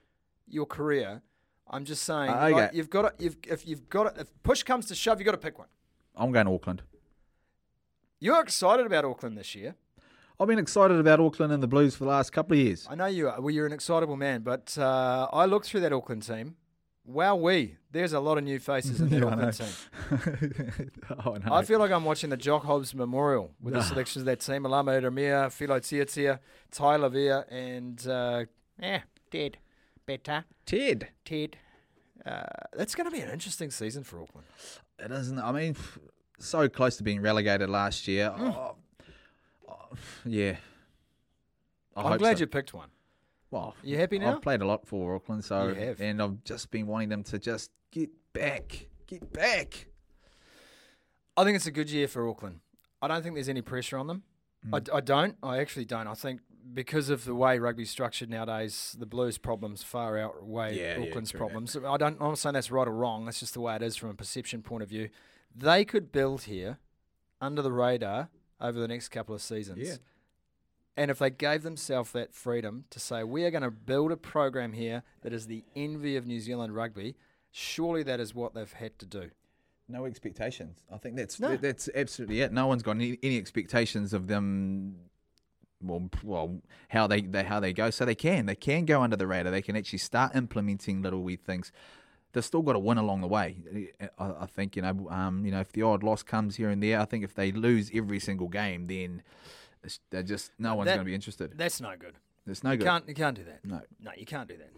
your 0.45 0.65
career. 0.65 1.21
I'm 1.69 1.85
just 1.85 2.03
saying, 2.03 2.29
Uh, 2.31 2.49
like, 2.51 2.73
you've 2.73 2.89
got 2.89 3.17
to. 3.17 3.23
You've, 3.23 3.37
if 3.47 3.65
you've 3.65 3.87
got 3.89 4.13
to, 4.13 4.21
if 4.21 4.27
push 4.43 4.63
comes 4.63 4.87
to 4.87 4.95
shove, 4.95 5.19
you've 5.19 5.25
got 5.25 5.31
to 5.31 5.37
pick 5.37 5.57
one. 5.57 5.69
I'm 6.15 6.31
going 6.31 6.45
to 6.45 6.53
Auckland. 6.53 6.83
You're 8.19 8.41
excited 8.41 8.85
about 8.85 9.05
Auckland 9.05 9.37
this 9.37 9.55
year. 9.55 9.75
I've 10.39 10.47
been 10.47 10.59
excited 10.59 10.97
about 10.97 11.19
Auckland 11.19 11.53
and 11.53 11.61
the 11.61 11.67
Blues 11.67 11.95
for 11.95 12.05
the 12.05 12.09
last 12.09 12.31
couple 12.31 12.53
of 12.53 12.59
years. 12.63 12.87
I 12.89 12.95
know 12.95 13.05
you 13.05 13.29
are. 13.29 13.39
Well, 13.39 13.53
you're 13.53 13.65
an 13.67 13.73
excitable 13.73 14.17
man, 14.17 14.41
but 14.41 14.77
uh, 14.77 15.27
I 15.31 15.45
looked 15.45 15.67
through 15.67 15.81
that 15.81 15.93
Auckland 15.93 16.23
team. 16.23 16.55
Wow, 17.05 17.35
we 17.35 17.75
there's 17.91 18.13
a 18.13 18.19
lot 18.19 18.37
of 18.37 18.45
new 18.45 18.59
faces 18.59 19.01
in 19.01 19.09
that 19.09 19.19
Yeah. 19.19 19.25
Auckland 19.25 19.53
team. 19.53 20.91
oh, 21.25 21.37
no. 21.45 21.53
I 21.53 21.63
feel 21.63 21.79
like 21.79 21.91
I'm 21.91 22.05
watching 22.05 22.29
the 22.29 22.37
Jock 22.37 22.63
Hobbs 22.63 22.95
Memorial 22.95 23.51
with 23.61 23.73
the 23.73 23.81
selections 23.81 24.21
of 24.21 24.25
that 24.27 24.39
team: 24.39 24.65
Alama 24.65 24.91
Ieremia, 24.91 25.51
Filo 25.51 25.79
Tiatia, 25.79 26.39
Tyler 26.71 27.09
Veer, 27.09 27.45
and 27.49 28.07
uh, 28.07 28.45
eh, 28.81 28.99
Ted, 29.29 29.57
better 30.05 30.45
Ted. 30.65 31.09
Ted. 31.25 31.57
Uh, 32.25 32.43
that's 32.71 32.95
going 32.95 33.09
to 33.09 33.11
be 33.11 33.21
an 33.21 33.29
interesting 33.29 33.69
season 33.69 34.05
for 34.05 34.21
Auckland. 34.21 34.47
It 35.03 35.11
isn't. 35.11 35.39
I 35.39 35.51
mean, 35.51 35.75
so 36.39 36.67
close 36.69 36.97
to 36.97 37.03
being 37.03 37.21
relegated 37.21 37.69
last 37.69 38.07
year. 38.07 38.29
Mm. 38.37 38.55
Oh, 38.55 38.75
oh, 39.69 39.97
yeah. 40.25 40.55
I 41.95 42.01
I'm 42.03 42.17
glad 42.17 42.37
so. 42.37 42.41
you 42.41 42.47
picked 42.47 42.73
one. 42.73 42.89
Well, 43.51 43.75
You 43.83 43.97
happy 43.97 44.17
now? 44.17 44.33
I've 44.35 44.41
played 44.41 44.61
a 44.61 44.65
lot 44.65 44.87
for 44.87 45.15
Auckland, 45.15 45.45
so 45.45 45.69
and 45.99 46.21
I've 46.21 46.43
just 46.43 46.71
been 46.71 46.87
wanting 46.87 47.09
them 47.09 47.23
to 47.25 47.37
just 47.37 47.69
get 47.91 48.09
back, 48.33 48.87
get 49.05 49.31
back. 49.31 49.87
I 51.37 51.43
think 51.43 51.55
it's 51.55 51.67
a 51.67 51.71
good 51.71 51.91
year 51.91 52.07
for 52.07 52.27
Auckland. 52.27 52.61
I 53.01 53.07
don't 53.07 53.21
think 53.21 53.35
there's 53.35 53.49
any 53.49 53.61
pressure 53.61 53.97
on 53.97 54.07
them. 54.07 54.23
I, 54.71 54.79
Mm. 54.79 54.95
I 54.95 55.01
don't. 55.01 55.35
I 55.43 55.57
actually 55.59 55.85
don't. 55.85 56.07
I 56.07 56.13
think 56.13 56.39
because 56.73 57.09
of 57.09 57.25
the 57.25 57.35
way 57.35 57.59
rugby's 57.59 57.89
structured 57.89 58.29
nowadays, 58.29 58.95
the 58.97 59.05
Blues' 59.05 59.37
problems 59.37 59.83
far 59.83 60.17
outweigh 60.17 60.77
Yeah, 60.79 60.97
yeah, 60.97 61.07
Auckland's 61.07 61.31
true. 61.31 61.39
problems. 61.39 61.75
I 61.75 61.97
don't. 61.97 62.17
I'm 62.21 62.29
not 62.29 62.37
saying 62.37 62.53
that's 62.53 62.71
right 62.71 62.87
or 62.87 62.91
wrong. 62.91 63.25
That's 63.25 63.39
just 63.39 63.53
the 63.53 63.61
way 63.61 63.75
it 63.75 63.81
is 63.81 63.95
from 63.97 64.09
a 64.09 64.13
perception 64.13 64.61
point 64.61 64.83
of 64.83 64.89
view. 64.89 65.09
They 65.55 65.83
could 65.85 66.11
build 66.11 66.43
here 66.43 66.77
under 67.41 67.61
the 67.61 67.71
radar 67.71 68.29
over 68.61 68.79
the 68.79 68.87
next 68.87 69.09
couple 69.09 69.35
of 69.35 69.41
seasons. 69.41 69.87
Yeah. 69.87 69.95
And 70.95 71.09
if 71.09 71.17
they 71.19 71.31
gave 71.31 71.63
themselves 71.63 72.11
that 72.11 72.33
freedom 72.35 72.85
to 72.91 72.99
say, 72.99 73.23
we 73.23 73.43
are 73.45 73.51
going 73.51 73.63
to 73.63 73.71
build 73.71 74.11
a 74.11 74.17
program 74.17 74.73
here 74.73 75.01
that 75.21 75.33
is 75.33 75.47
the 75.47 75.63
envy 75.75 76.15
of 76.15 76.25
New 76.27 76.39
Zealand 76.39 76.75
rugby, 76.75 77.15
surely 77.51 78.03
that 78.03 78.19
is 78.19 78.35
what 78.35 78.53
they've 78.53 78.71
had 78.71 78.99
to 78.99 79.05
do. 79.07 79.31
No 79.89 80.05
expectations. 80.05 80.83
I 80.91 80.97
think 80.97 81.15
that's 81.17 81.39
No. 81.39 81.57
that's 81.57 81.89
absolutely 81.93 82.41
it. 82.41 82.53
No 82.53 82.67
one's 82.67 82.83
got 82.83 82.91
any, 82.95 83.17
any 83.23 83.37
expectations 83.37 84.13
of 84.13 84.27
them. 84.27 84.95
Well, 85.83 86.09
well, 86.23 86.61
how 86.89 87.07
they, 87.07 87.21
they 87.21 87.43
how 87.43 87.59
they 87.59 87.73
go, 87.73 87.89
so 87.89 88.05
they 88.05 88.15
can 88.15 88.45
they 88.45 88.55
can 88.55 88.85
go 88.85 89.01
under 89.01 89.15
the 89.15 89.27
radar. 89.27 89.51
They 89.51 89.61
can 89.61 89.75
actually 89.75 89.99
start 89.99 90.35
implementing 90.35 91.01
little 91.01 91.21
wee 91.21 91.35
things. 91.35 91.71
They've 92.31 92.43
still 92.43 92.61
got 92.63 92.73
to 92.73 92.79
win 92.79 92.97
along 92.97 93.21
the 93.21 93.27
way. 93.27 93.57
I, 94.17 94.25
I 94.41 94.45
think 94.47 94.75
you 94.75 94.81
know, 94.81 95.07
um, 95.11 95.45
you 95.45 95.51
know, 95.51 95.59
if 95.59 95.71
the 95.71 95.83
odd 95.83 96.01
loss 96.03 96.23
comes 96.23 96.55
here 96.55 96.69
and 96.69 96.81
there, 96.81 96.99
I 96.99 97.05
think 97.05 97.23
if 97.23 97.35
they 97.35 97.51
lose 97.51 97.91
every 97.93 98.19
single 98.19 98.47
game, 98.47 98.85
then 98.85 99.21
it's, 99.83 99.99
they're 100.09 100.23
just 100.23 100.51
no 100.57 100.73
one's 100.75 100.87
That- 100.87 100.95
going 100.95 101.05
to 101.05 101.09
be 101.09 101.15
interested. 101.15 101.53
That's 101.55 101.79
no 101.81 101.93
good. 101.97 102.15
It's 102.47 102.63
no 102.63 102.71
You 102.71 102.77
good. 102.77 102.87
can't, 102.87 103.07
you 103.07 103.13
can't 103.13 103.37
do 103.37 103.43
that. 103.45 103.63
No. 103.63 103.81
No, 104.01 104.11
you 104.17 104.25
can't 104.25 104.49
do 104.49 104.57
that. 104.57 104.71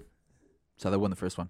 So 0.78 0.92
they 0.92 0.98
won 0.98 1.10
the 1.10 1.16
first 1.16 1.38
one. 1.38 1.50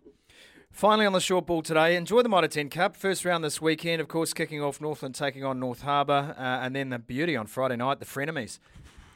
Finally, 0.72 1.06
on 1.06 1.14
the 1.14 1.20
short 1.22 1.46
ball 1.46 1.62
today, 1.62 1.96
enjoy 1.96 2.22
the 2.22 2.30
Mitre 2.30 2.48
10 2.50 2.70
Cup. 2.70 2.96
First 2.96 3.24
round 3.26 3.44
this 3.44 3.62
weekend, 3.62 4.02
of 4.02 4.08
course, 4.10 4.34
kicking 4.34 4.62
off 4.62 4.80
Northland 4.82 5.16
taking 5.16 5.44
on 5.44 5.60
North 5.60 5.82
Harbour, 5.82 6.36
uh, 6.38 6.42
and 6.42 6.76
then 6.76 6.90
the 6.90 7.00
beauty 7.00 7.36
on 7.36 7.48
Friday 7.48 7.78
night, 7.78 8.00
the 8.00 8.06
Frenemies. 8.06 8.60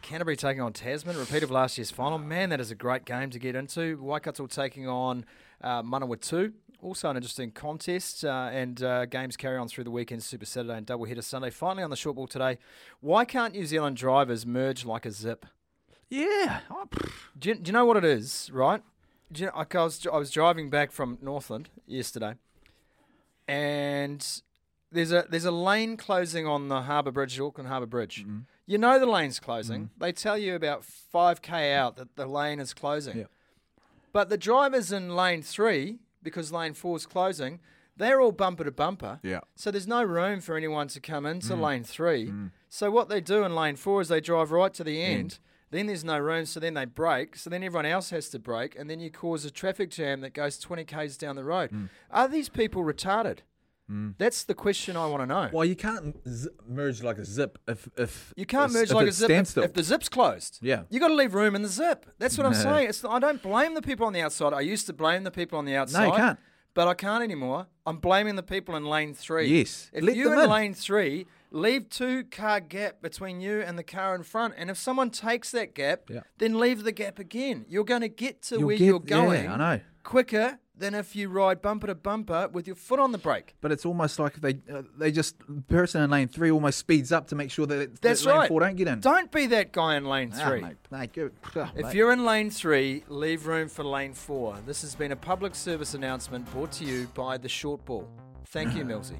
Canterbury 0.01 0.35
taking 0.35 0.61
on 0.61 0.73
Tasman, 0.73 1.17
repeat 1.17 1.43
of 1.43 1.51
last 1.51 1.77
year's 1.77 1.91
final. 1.91 2.17
Man, 2.17 2.49
that 2.49 2.59
is 2.59 2.71
a 2.71 2.75
great 2.75 3.05
game 3.05 3.29
to 3.29 3.39
get 3.39 3.55
into. 3.55 4.01
Waikato 4.01 4.47
taking 4.47 4.87
on 4.87 5.25
uh, 5.61 5.83
Manawatu. 5.83 6.53
Also 6.81 7.09
an 7.09 7.17
interesting 7.17 7.51
contest, 7.51 8.23
uh, 8.23 8.49
and 8.53 8.81
uh, 8.81 9.05
games 9.05 9.35
carry 9.35 9.57
on 9.57 9.67
through 9.67 9.83
the 9.83 9.91
weekend, 9.91 10.23
Super 10.23 10.45
Saturday 10.45 10.77
and 10.77 10.85
double 10.85 11.03
header 11.05 11.21
Sunday. 11.21 11.49
Finally, 11.49 11.83
on 11.83 11.89
the 11.89 11.97
short 11.97 12.15
ball 12.15 12.25
today, 12.25 12.57
why 13.01 13.25
can't 13.25 13.53
New 13.53 13.65
Zealand 13.65 13.97
drivers 13.97 14.45
merge 14.45 14.85
like 14.85 15.05
a 15.05 15.11
zip? 15.11 15.45
Yeah. 16.09 16.61
Oh. 16.71 16.87
Do 17.37 17.49
you, 17.49 17.55
do 17.55 17.69
you 17.69 17.73
know 17.73 17.85
what 17.85 17.97
it 17.97 18.05
is, 18.05 18.49
right? 18.53 18.81
You 19.35 19.47
know, 19.47 19.51
like 19.57 19.75
I, 19.75 19.83
was, 19.83 20.07
I 20.11 20.17
was 20.17 20.31
driving 20.31 20.69
back 20.69 20.91
from 20.91 21.17
Northland 21.21 21.69
yesterday, 21.85 22.35
and 23.47 24.25
there's 24.91 25.11
a 25.11 25.25
there's 25.29 25.45
a 25.45 25.51
lane 25.51 25.97
closing 25.97 26.47
on 26.47 26.69
the 26.69 26.83
Harbour 26.83 27.11
Bridge, 27.11 27.39
Auckland 27.39 27.67
Harbour 27.67 27.85
Bridge. 27.85 28.21
Mm-hmm. 28.21 28.39
You 28.69 28.77
know 28.77 28.99
the 28.99 29.07
lane's 29.07 29.39
closing. 29.39 29.85
Mm. 29.85 29.89
They 29.97 30.11
tell 30.11 30.37
you 30.37 30.53
about 30.53 30.83
5k 30.83 31.73
out 31.73 31.95
that 31.95 32.15
the 32.15 32.27
lane 32.27 32.59
is 32.59 32.71
closing. 32.75 33.17
Yeah. 33.17 33.23
But 34.13 34.29
the 34.29 34.37
drivers 34.37 34.91
in 34.91 35.15
lane 35.15 35.41
three, 35.41 35.97
because 36.21 36.51
lane 36.51 36.75
four 36.75 36.95
is 36.95 37.07
closing, 37.07 37.61
they're 37.97 38.21
all 38.21 38.31
bumper 38.31 38.63
to 38.63 38.71
bumper. 38.71 39.21
Yeah. 39.23 39.39
So 39.55 39.71
there's 39.71 39.87
no 39.87 40.03
room 40.03 40.39
for 40.39 40.55
anyone 40.55 40.87
to 40.89 40.99
come 40.99 41.25
into 41.25 41.55
mm. 41.55 41.61
lane 41.61 41.83
three. 41.83 42.27
Mm. 42.27 42.51
So 42.69 42.91
what 42.91 43.09
they 43.09 43.21
do 43.21 43.43
in 43.43 43.55
lane 43.55 43.75
four 43.75 44.01
is 44.01 44.07
they 44.07 44.21
drive 44.21 44.51
right 44.51 44.73
to 44.75 44.83
the 44.83 45.01
end. 45.01 45.39
Then 45.71 45.87
there's 45.87 46.03
no 46.03 46.19
room, 46.19 46.45
so 46.45 46.59
then 46.59 46.75
they 46.75 46.85
brake. 46.85 47.37
So 47.37 47.49
then 47.49 47.63
everyone 47.63 47.87
else 47.87 48.11
has 48.11 48.29
to 48.29 48.39
brake, 48.39 48.75
and 48.77 48.87
then 48.87 48.99
you 48.99 49.09
cause 49.09 49.45
a 49.45 49.51
traffic 49.51 49.89
jam 49.89 50.21
that 50.21 50.35
goes 50.35 50.59
20 50.59 50.83
k's 50.85 51.17
down 51.17 51.35
the 51.35 51.43
road. 51.43 51.89
Are 52.11 52.27
these 52.27 52.49
people 52.49 52.83
retarded? 52.83 53.39
Mm. 53.89 54.13
That's 54.17 54.43
the 54.43 54.53
question 54.53 54.95
I 54.95 55.07
want 55.07 55.23
to 55.23 55.25
know. 55.25 55.49
Well, 55.51 55.65
you 55.65 55.75
can't 55.75 56.15
z- 56.27 56.49
merge 56.67 57.01
like 57.01 57.17
a 57.17 57.25
zip 57.25 57.57
if 57.67 57.89
if 57.97 58.33
You 58.37 58.45
can't 58.45 58.71
merge 58.71 58.91
like 58.91 59.07
a 59.07 59.11
zip 59.11 59.29
if, 59.31 59.57
if 59.57 59.73
the 59.73 59.83
zip's 59.83 60.09
closed. 60.09 60.59
Yeah. 60.61 60.83
you 60.89 60.99
got 60.99 61.07
to 61.07 61.15
leave 61.15 61.33
room 61.33 61.55
in 61.55 61.61
the 61.63 61.67
zip. 61.69 62.05
That's 62.19 62.37
what 62.37 62.45
I'm 62.45 62.53
saying. 62.53 62.89
It's, 62.89 63.03
I 63.03 63.19
don't 63.19 63.41
blame 63.41 63.73
the 63.73 63.81
people 63.81 64.05
on 64.05 64.13
the 64.13 64.21
outside. 64.21 64.53
I 64.53 64.61
used 64.61 64.85
to 64.87 64.93
blame 64.93 65.23
the 65.23 65.31
people 65.31 65.57
on 65.57 65.65
the 65.65 65.75
outside. 65.75 66.05
No, 66.07 66.11
you 66.11 66.17
can't. 66.17 66.39
But 66.75 66.87
I 66.87 66.93
can't 66.93 67.23
anymore. 67.23 67.65
I'm 67.85 67.97
blaming 67.97 68.35
the 68.35 68.43
people 68.43 68.75
in 68.75 68.85
lane 68.85 69.13
three. 69.15 69.47
Yes. 69.47 69.89
If 69.91 70.03
Let 70.03 70.15
you 70.15 70.31
in 70.31 70.39
in. 70.39 70.49
lane 70.49 70.73
three 70.75 71.25
leave 71.51 71.89
two 71.89 72.25
car 72.25 72.59
gap 72.59 73.01
between 73.01 73.41
you 73.41 73.61
and 73.61 73.75
the 73.75 73.83
car 73.83 74.13
in 74.13 74.21
front. 74.21 74.53
And 74.55 74.69
if 74.69 74.77
someone 74.77 75.09
takes 75.09 75.49
that 75.51 75.73
gap, 75.73 76.01
Yeah. 76.07 76.19
then 76.37 76.59
leave 76.59 76.83
the 76.83 76.91
gap 76.91 77.17
again. 77.17 77.65
You're 77.67 77.83
going 77.83 78.01
to 78.01 78.07
get 78.07 78.43
to 78.43 78.59
You'll 78.59 78.67
where 78.67 78.77
get- 78.77 78.85
you're 78.85 79.01
yeah, 79.03 79.15
going 79.15 79.47
I 79.47 79.57
know. 79.57 79.79
quicker 80.03 80.59
than 80.79 80.93
if 80.95 81.15
you 81.15 81.29
ride 81.29 81.61
bumper 81.61 81.87
to 81.87 81.95
bumper 81.95 82.49
with 82.51 82.65
your 82.67 82.75
foot 82.75 82.99
on 82.99 83.11
the 83.11 83.17
brake. 83.17 83.55
But 83.61 83.71
it's 83.71 83.85
almost 83.85 84.17
like 84.19 84.41
they 84.41 84.59
uh, 84.73 84.83
they 84.97 85.11
just 85.11 85.35
person 85.67 86.01
in 86.01 86.09
lane 86.09 86.27
three 86.27 86.49
almost 86.51 86.79
speeds 86.79 87.11
up 87.11 87.27
to 87.27 87.35
make 87.35 87.51
sure 87.51 87.65
that, 87.67 88.01
That's 88.01 88.23
that 88.23 88.29
lane 88.29 88.37
right. 88.39 88.47
four 88.47 88.59
don't 88.61 88.75
get 88.75 88.87
in. 88.87 88.99
Don't 89.01 89.31
be 89.31 89.45
that 89.47 89.71
guy 89.71 89.95
in 89.95 90.05
lane 90.05 90.31
Ah, 90.35 90.47
three. 90.49 90.61
mate, 90.61 90.77
mate, 90.91 91.13
go- 91.13 91.29
If 91.75 91.85
mate. 91.85 91.95
you're 91.95 92.11
in 92.11 92.25
lane 92.25 92.49
three, 92.49 93.03
leave 93.07 93.45
room 93.47 93.69
for 93.69 93.83
lane 93.83 94.13
four. 94.13 94.57
This 94.65 94.81
has 94.81 94.95
been 94.95 95.11
a 95.11 95.15
public 95.15 95.55
service 95.55 95.93
announcement 95.93 96.49
brought 96.51 96.71
to 96.73 96.85
you 96.85 97.07
by 97.13 97.37
the 97.37 97.49
short 97.49 97.83
ball. 97.85 98.09
Thank 98.47 98.75
you, 98.75 98.83
Millsy. 98.85 99.17